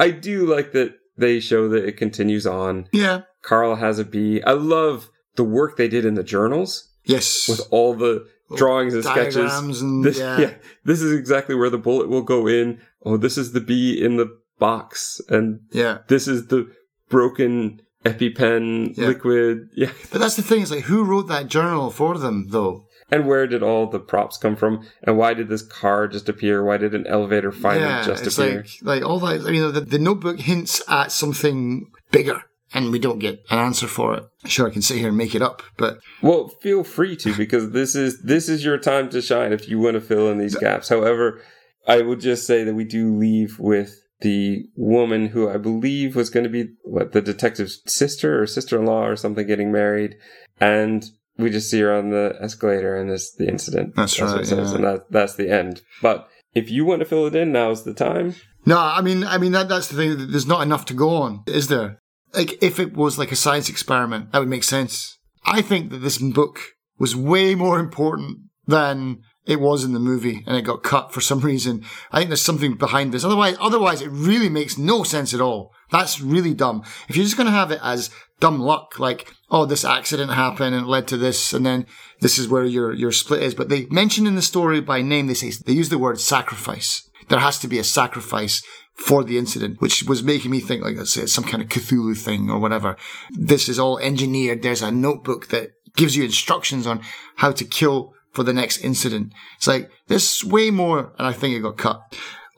I 0.00 0.10
do 0.10 0.46
like 0.46 0.72
that 0.72 0.94
they 1.16 1.40
show 1.40 1.68
that 1.68 1.84
it 1.84 1.96
continues 1.96 2.46
on. 2.46 2.88
Yeah. 2.92 3.22
Carl 3.42 3.76
has 3.76 3.98
a 3.98 4.04
bee. 4.04 4.42
I 4.42 4.52
love 4.52 5.08
the 5.36 5.44
work 5.44 5.76
they 5.76 5.88
did 5.88 6.04
in 6.04 6.14
the 6.14 6.22
journals 6.24 6.88
Yes. 7.04 7.46
with 7.48 7.60
all 7.70 7.94
the 7.94 8.26
drawings 8.56 8.94
and 8.94 9.04
sketches. 9.04 9.80
And 9.82 10.04
This, 10.04 10.18
yeah. 10.18 10.38
yeah. 10.40 10.54
this 10.84 11.00
is 11.02 11.12
exactly 11.12 11.54
where 11.54 11.70
the 11.70 11.78
bullet 11.78 12.08
will 12.08 12.22
go 12.22 12.46
in. 12.46 12.80
Oh, 13.04 13.16
this 13.16 13.36
is 13.38 13.52
the 13.52 13.60
bee 13.60 14.02
in 14.02 14.16
the 14.16 14.28
box, 14.58 15.20
and 15.28 15.60
Yeah. 15.72 15.98
this 16.08 16.28
is 16.28 16.46
the 16.48 16.70
broken 17.08 17.80
EpiPen 18.04 18.96
Yeah. 18.96 19.06
liquid. 19.08 19.68
Yeah, 19.74 19.90
But 20.10 20.20
that's 20.20 20.36
the 20.36 20.42
thing. 20.42 20.62
It's 20.62 20.70
like 20.70 20.84
who 20.84 21.04
wrote 21.04 21.28
that 21.28 21.46
journal 21.48 21.90
for 21.90 22.18
them, 22.18 22.48
though? 22.50 22.86
and 23.10 23.26
where 23.26 23.46
did 23.46 23.62
all 23.62 23.86
the 23.88 23.98
props 24.00 24.38
come 24.38 24.56
from? 24.56 24.86
And 25.02 25.18
why 25.18 25.34
did 25.34 25.48
this 25.50 25.60
car 25.60 26.08
just 26.08 26.30
appear? 26.30 26.64
Why 26.64 26.78
did 26.78 26.94
an 26.94 27.06
elevator 27.06 27.52
finally 27.52 27.84
yeah, 27.84 28.04
just 28.06 28.26
it's 28.26 28.38
appear? 28.38 28.64
like 28.82 29.00
like 29.00 29.02
all 29.08 29.18
that. 29.20 29.42
I 29.46 29.50
mean, 29.50 29.70
the, 29.72 29.82
the 29.82 29.98
notebook 29.98 30.40
hints 30.40 30.80
at 30.88 31.12
something 31.12 31.90
bigger, 32.10 32.42
and 32.74 32.90
we 32.90 32.98
don't 32.98 33.18
get 33.18 33.42
an 33.50 33.58
answer 33.58 33.86
for 33.86 34.14
it. 34.14 34.24
Sure, 34.46 34.66
I 34.66 34.70
can 34.70 34.82
sit 34.82 34.98
here 34.98 35.08
and 35.08 35.16
make 35.16 35.34
it 35.34 35.42
up, 35.42 35.62
but 35.76 35.98
Well, 36.22 36.48
feel 36.48 36.84
free 36.84 37.16
to 37.16 37.34
because 37.36 37.70
this 37.70 37.94
is 37.94 38.22
this 38.22 38.48
is 38.48 38.64
your 38.64 38.78
time 38.78 39.08
to 39.10 39.22
shine 39.22 39.52
if 39.52 39.68
you 39.68 39.78
want 39.78 39.94
to 39.94 40.00
fill 40.00 40.30
in 40.30 40.38
these 40.38 40.56
gaps. 40.56 40.88
However, 40.88 41.42
I 41.86 42.02
would 42.02 42.20
just 42.20 42.46
say 42.46 42.64
that 42.64 42.74
we 42.74 42.84
do 42.84 43.16
leave 43.16 43.58
with 43.58 43.98
the 44.20 44.64
woman 44.76 45.26
who 45.26 45.50
I 45.50 45.56
believe 45.56 46.14
was 46.14 46.30
going 46.30 46.44
to 46.44 46.50
be 46.50 46.70
what 46.84 47.12
the 47.12 47.20
detective's 47.20 47.82
sister 47.86 48.40
or 48.40 48.46
sister-in-law 48.46 49.06
or 49.06 49.16
something 49.16 49.46
getting 49.46 49.72
married, 49.72 50.16
and 50.60 51.04
we 51.38 51.50
just 51.50 51.70
see 51.70 51.80
her 51.80 51.92
on 51.92 52.10
the 52.10 52.36
escalator 52.40 52.96
and 52.96 53.10
this 53.10 53.34
the 53.34 53.48
incident. 53.48 53.94
That's 53.96 54.20
what 54.20 54.36
right, 54.36 54.48
yeah. 54.48 54.74
and 54.74 54.84
that 54.84 55.10
that's 55.10 55.34
the 55.34 55.50
end. 55.50 55.82
But 56.00 56.28
if 56.54 56.70
you 56.70 56.84
want 56.84 57.00
to 57.00 57.06
fill 57.06 57.26
it 57.26 57.34
in, 57.34 57.52
now's 57.52 57.84
the 57.84 57.94
time. 57.94 58.34
no, 58.64 58.78
I 58.78 59.00
mean, 59.00 59.24
I 59.24 59.38
mean 59.38 59.52
that 59.52 59.68
that's 59.68 59.88
the 59.88 59.96
thing. 59.96 60.30
There's 60.30 60.46
not 60.46 60.62
enough 60.62 60.84
to 60.86 60.94
go 60.94 61.16
on, 61.16 61.42
is 61.46 61.68
there? 61.68 61.98
Like, 62.34 62.62
if 62.62 62.78
it 62.78 62.94
was 62.94 63.18
like 63.18 63.32
a 63.32 63.36
science 63.36 63.68
experiment, 63.68 64.32
that 64.32 64.38
would 64.38 64.48
make 64.48 64.64
sense. 64.64 65.18
I 65.44 65.62
think 65.62 65.90
that 65.90 65.98
this 65.98 66.18
book 66.18 66.60
was 66.98 67.16
way 67.16 67.54
more 67.54 67.78
important 67.78 68.38
than 68.66 69.22
it 69.44 69.60
was 69.60 69.82
in 69.82 69.92
the 69.92 69.98
movie, 69.98 70.44
and 70.46 70.56
it 70.56 70.62
got 70.62 70.82
cut 70.82 71.12
for 71.12 71.20
some 71.20 71.40
reason. 71.52 71.84
I 72.10 72.18
think 72.18 72.30
there's 72.30 72.42
something 72.42 72.74
behind 72.74 73.12
this. 73.12 73.24
Otherwise, 73.24 73.56
otherwise, 73.60 74.02
it 74.02 74.10
really 74.10 74.48
makes 74.48 74.78
no 74.78 75.02
sense 75.02 75.34
at 75.34 75.40
all. 75.40 75.72
That's 75.90 76.20
really 76.20 76.54
dumb. 76.54 76.82
If 77.08 77.16
you're 77.16 77.24
just 77.24 77.36
going 77.36 77.48
to 77.48 77.52
have 77.52 77.70
it 77.70 77.80
as 77.82 78.10
dumb 78.40 78.60
luck, 78.60 78.98
like, 78.98 79.32
oh, 79.50 79.66
this 79.66 79.84
accident 79.84 80.32
happened 80.32 80.74
and 80.74 80.86
it 80.86 80.88
led 80.88 81.06
to 81.08 81.16
this, 81.16 81.52
and 81.52 81.66
then 81.66 81.86
this 82.20 82.38
is 82.38 82.48
where 82.48 82.64
your 82.64 82.92
your 82.92 83.12
split 83.12 83.42
is. 83.42 83.54
But 83.54 83.68
they 83.68 83.86
mention 83.86 84.26
in 84.26 84.36
the 84.36 84.42
story 84.42 84.80
by 84.80 85.02
name. 85.02 85.26
They 85.26 85.34
say 85.34 85.52
they 85.64 85.72
use 85.72 85.90
the 85.90 85.98
word 85.98 86.20
sacrifice. 86.20 87.08
There 87.28 87.40
has 87.40 87.58
to 87.60 87.68
be 87.68 87.78
a 87.78 87.84
sacrifice 87.84 88.62
for 89.02 89.24
the 89.24 89.36
incident, 89.36 89.80
which 89.80 90.04
was 90.04 90.22
making 90.22 90.50
me 90.50 90.60
think 90.60 90.84
like 90.84 90.96
it's, 90.96 91.16
it's 91.16 91.32
some 91.32 91.44
kind 91.44 91.62
of 91.62 91.68
Cthulhu 91.68 92.16
thing 92.16 92.48
or 92.48 92.60
whatever. 92.60 92.96
This 93.30 93.68
is 93.68 93.78
all 93.78 93.98
engineered. 93.98 94.62
There's 94.62 94.80
a 94.80 94.92
notebook 94.92 95.48
that 95.48 95.72
gives 95.96 96.16
you 96.16 96.24
instructions 96.24 96.86
on 96.86 97.00
how 97.36 97.50
to 97.52 97.64
kill 97.64 98.14
for 98.30 98.44
the 98.44 98.52
next 98.52 98.78
incident. 98.78 99.32
It's 99.56 99.66
like 99.66 99.90
there's 100.06 100.44
way 100.44 100.70
more, 100.70 101.12
and 101.18 101.26
I 101.26 101.32
think 101.32 101.56
it 101.56 101.60
got 101.60 101.78
cut. 101.78 102.00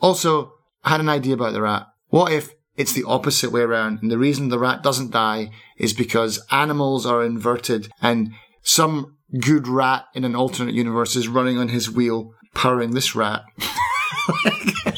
Also, 0.03 0.53
I 0.85 0.91
had 0.91 1.01
an 1.01 1.09
idea 1.09 1.33
about 1.35 1.55
the 1.55 1.63
rat. 1.63 1.87
What 2.09 2.31
if 2.31 2.53
it's 2.77 2.93
the 2.93 3.05
opposite 3.05 3.51
way 3.51 3.63
around, 3.63 4.01
and 4.03 4.11
the 4.11 4.19
reason 4.19 4.49
the 4.49 4.59
rat 4.59 4.83
doesn't 4.83 5.13
die 5.13 5.51
is 5.79 5.95
because 5.95 6.45
animals 6.51 7.07
are 7.07 7.25
inverted, 7.25 7.89
and 8.03 8.33
some 8.63 9.17
good 9.41 9.67
rat 9.67 10.05
in 10.15 10.25
an 10.25 10.37
alternate 10.37 10.75
universe 10.75 11.17
is 11.17 11.27
running 11.27 11.57
on 11.57 11.69
his 11.69 11.91
wheel, 11.91 12.35
powering 12.55 12.91
this 12.91 13.15
rat. 13.15 13.43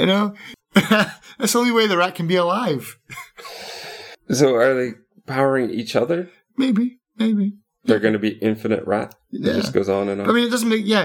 you 0.00 0.06
know, 0.06 0.34
that's 0.74 1.52
the 1.52 1.58
only 1.58 1.72
way 1.72 1.86
the 1.86 1.96
rat 1.96 2.14
can 2.14 2.26
be 2.26 2.36
alive. 2.36 2.98
So 4.30 4.54
are 4.54 4.74
they 4.74 4.94
powering 5.26 5.70
each 5.70 5.96
other? 5.96 6.30
Maybe, 6.56 6.98
maybe. 7.16 7.54
They're 7.84 7.98
going 7.98 8.12
to 8.12 8.18
be 8.18 8.38
infinite 8.38 8.86
rat. 8.86 9.14
Yeah. 9.30 9.52
It 9.52 9.56
just 9.56 9.72
goes 9.72 9.88
on 9.88 10.08
and 10.08 10.20
on. 10.20 10.28
I 10.28 10.32
mean, 10.32 10.46
it 10.46 10.50
doesn't 10.50 10.68
make 10.68 10.84
yeah, 10.84 11.04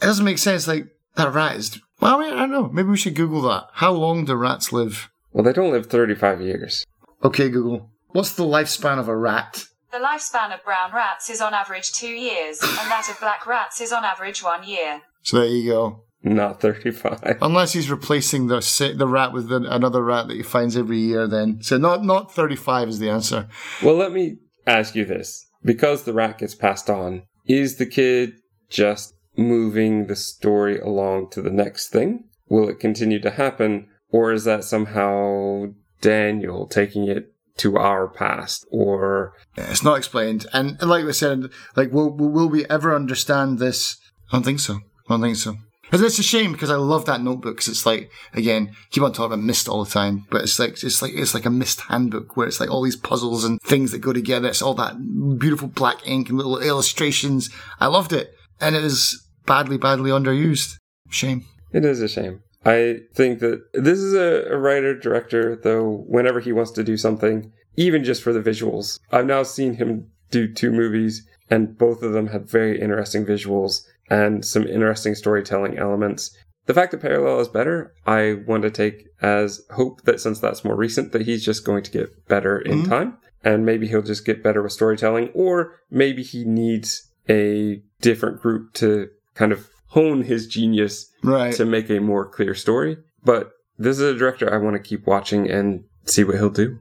it 0.00 0.04
doesn't 0.06 0.24
make 0.24 0.38
sense. 0.38 0.68
Like 0.68 0.86
that 1.16 1.32
rat 1.32 1.56
is. 1.56 1.80
Well, 2.00 2.16
I, 2.16 2.20
mean, 2.20 2.32
I 2.34 2.38
don't 2.38 2.50
know. 2.50 2.68
Maybe 2.68 2.88
we 2.88 2.96
should 2.96 3.14
Google 3.14 3.42
that. 3.42 3.66
How 3.74 3.92
long 3.92 4.24
do 4.24 4.34
rats 4.34 4.72
live? 4.72 5.08
well, 5.32 5.44
they 5.44 5.52
don't 5.52 5.72
live 5.72 5.86
35 5.86 6.40
years. 6.40 6.84
Okay, 7.24 7.48
Google. 7.48 7.90
What's 8.08 8.34
the 8.34 8.44
lifespan 8.44 8.98
of 8.98 9.08
a 9.08 9.16
rat? 9.16 9.64
The 9.90 9.98
lifespan 9.98 10.54
of 10.54 10.64
brown 10.64 10.92
rats 10.92 11.30
is 11.30 11.40
on 11.40 11.54
average 11.54 11.92
two 11.92 12.08
years, 12.08 12.60
and 12.62 12.90
that 12.90 13.08
of 13.10 13.20
black 13.20 13.46
rats 13.46 13.80
is 13.80 13.92
on 13.92 14.04
average 14.04 14.42
one 14.42 14.66
year. 14.66 15.02
So 15.22 15.38
there 15.38 15.48
you 15.48 15.70
go. 15.70 16.04
Not 16.24 16.60
35. 16.60 17.38
Unless 17.42 17.72
he's 17.72 17.90
replacing 17.90 18.46
the 18.46 18.60
the 18.96 19.08
rat 19.08 19.32
with 19.32 19.48
the, 19.48 19.56
another 19.68 20.04
rat 20.04 20.28
that 20.28 20.36
he 20.36 20.42
finds 20.42 20.76
every 20.76 20.98
year, 20.98 21.26
then 21.26 21.60
so 21.62 21.78
not 21.78 22.04
not 22.04 22.32
thirty 22.32 22.54
five 22.54 22.88
is 22.88 23.00
the 23.00 23.10
answer. 23.10 23.48
Well, 23.82 23.96
let 23.96 24.12
me 24.12 24.36
ask 24.66 24.94
you 24.94 25.04
this. 25.04 25.44
Because 25.64 26.04
the 26.04 26.12
rat 26.12 26.38
gets 26.38 26.54
passed 26.54 26.88
on, 26.88 27.22
is 27.46 27.76
the 27.76 27.86
kid 27.86 28.34
just 28.68 29.14
moving 29.36 30.06
the 30.06 30.16
story 30.16 30.78
along 30.78 31.30
to 31.30 31.42
the 31.42 31.50
next 31.50 31.90
thing? 31.90 32.24
Will 32.48 32.68
it 32.68 32.80
continue 32.80 33.20
to 33.20 33.30
happen? 33.30 33.88
Or 34.10 34.32
is 34.32 34.44
that 34.44 34.64
somehow 34.64 35.66
Daniel 36.00 36.66
taking 36.66 37.08
it 37.08 37.32
to 37.58 37.78
our 37.78 38.08
past? 38.08 38.66
Or 38.70 39.32
Yeah, 39.56 39.70
it's 39.70 39.82
not 39.82 39.98
explained, 39.98 40.46
and 40.52 40.80
like 40.82 41.04
we 41.04 41.12
said, 41.12 41.50
like 41.74 41.92
will 41.92 42.10
will 42.16 42.48
we 42.48 42.64
ever 42.66 42.94
understand 42.94 43.58
this? 43.58 43.96
I 44.30 44.36
don't 44.36 44.44
think 44.44 44.60
so. 44.60 44.74
I 44.74 44.80
don't 45.14 45.22
think 45.22 45.36
so. 45.36 45.56
And 45.92 46.02
it's 46.02 46.18
a 46.18 46.22
shame 46.22 46.52
because 46.52 46.70
I 46.70 46.76
love 46.76 47.04
that 47.04 47.20
notebook 47.20 47.56
because 47.56 47.68
it's 47.68 47.84
like 47.84 48.10
again 48.32 48.74
keep 48.90 49.02
on 49.02 49.12
talking 49.12 49.34
about 49.34 49.44
Myst 49.44 49.68
all 49.68 49.84
the 49.84 49.90
time, 49.90 50.26
but 50.30 50.42
it's 50.42 50.58
like 50.58 50.82
it's 50.82 51.02
like 51.02 51.12
it's 51.14 51.34
like 51.34 51.44
a 51.44 51.50
Myst 51.50 51.82
handbook 51.82 52.36
where 52.36 52.46
it's 52.46 52.60
like 52.60 52.70
all 52.70 52.82
these 52.82 52.96
puzzles 52.96 53.44
and 53.44 53.60
things 53.60 53.92
that 53.92 53.98
go 53.98 54.12
together. 54.12 54.48
It's 54.48 54.62
all 54.62 54.74
that 54.74 54.96
beautiful 55.38 55.68
black 55.68 56.06
ink 56.06 56.30
and 56.30 56.38
little 56.38 56.58
illustrations. 56.58 57.50
I 57.78 57.88
loved 57.88 58.14
it, 58.14 58.34
and 58.58 58.74
it 58.74 58.82
is 58.82 59.22
badly 59.44 59.76
badly 59.76 60.10
underused. 60.10 60.78
Shame. 61.10 61.44
it 61.72 61.84
is 61.84 62.00
a 62.00 62.08
shame. 62.08 62.40
I 62.64 63.00
think 63.12 63.40
that 63.40 63.60
this 63.74 63.98
is 63.98 64.14
a, 64.14 64.54
a 64.54 64.56
writer 64.56 64.98
director, 64.98 65.56
though, 65.56 66.04
whenever 66.08 66.40
he 66.40 66.52
wants 66.52 66.70
to 66.72 66.84
do 66.84 66.96
something, 66.96 67.52
even 67.76 68.04
just 68.04 68.22
for 68.22 68.32
the 68.32 68.40
visuals. 68.40 68.98
I've 69.10 69.26
now 69.26 69.42
seen 69.42 69.74
him 69.74 70.10
do 70.30 70.50
two 70.50 70.70
movies, 70.70 71.26
and 71.50 71.76
both 71.76 72.02
of 72.02 72.12
them 72.12 72.28
have 72.28 72.48
very 72.48 72.80
interesting 72.80 73.26
visuals 73.26 73.82
and 74.12 74.44
some 74.44 74.66
interesting 74.66 75.14
storytelling 75.14 75.78
elements. 75.78 76.36
The 76.66 76.74
fact 76.74 76.92
that 76.92 77.00
Parallel 77.00 77.40
is 77.40 77.48
better, 77.48 77.92
I 78.06 78.36
want 78.46 78.62
to 78.62 78.70
take 78.70 79.06
as 79.20 79.62
hope 79.70 80.02
that 80.02 80.20
since 80.20 80.38
that's 80.38 80.64
more 80.64 80.76
recent, 80.76 81.12
that 81.12 81.22
he's 81.22 81.44
just 81.44 81.64
going 81.64 81.82
to 81.84 81.90
get 81.90 82.28
better 82.28 82.58
in 82.58 82.82
Mhm. 82.82 82.88
time. 82.88 83.18
And 83.44 83.66
maybe 83.66 83.88
he'll 83.88 84.02
just 84.02 84.24
get 84.24 84.42
better 84.44 84.62
with 84.62 84.72
storytelling, 84.72 85.30
or 85.34 85.80
maybe 85.90 86.22
he 86.22 86.44
needs 86.44 87.10
a 87.28 87.82
different 88.00 88.40
group 88.40 88.72
to 88.74 89.08
kind 89.34 89.50
of 89.50 89.68
hone 89.88 90.22
his 90.22 90.46
genius 90.46 91.10
Right. 91.24 91.52
to 91.54 91.64
make 91.64 91.90
a 91.90 91.98
more 92.00 92.24
clear 92.28 92.54
story. 92.54 92.98
But 93.24 93.50
this 93.78 93.98
is 93.98 94.14
a 94.14 94.18
director 94.18 94.52
I 94.52 94.58
want 94.58 94.74
to 94.76 94.88
keep 94.88 95.06
watching 95.06 95.50
and 95.50 95.84
see 96.04 96.22
what 96.24 96.36
he'll 96.36 96.50
do. 96.50 96.78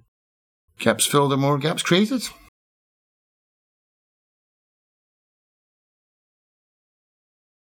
gaps 0.79 1.05
filled 1.05 1.32
and 1.32 1.41
more 1.41 1.57
gaps 1.59 1.84
created. 1.84 2.23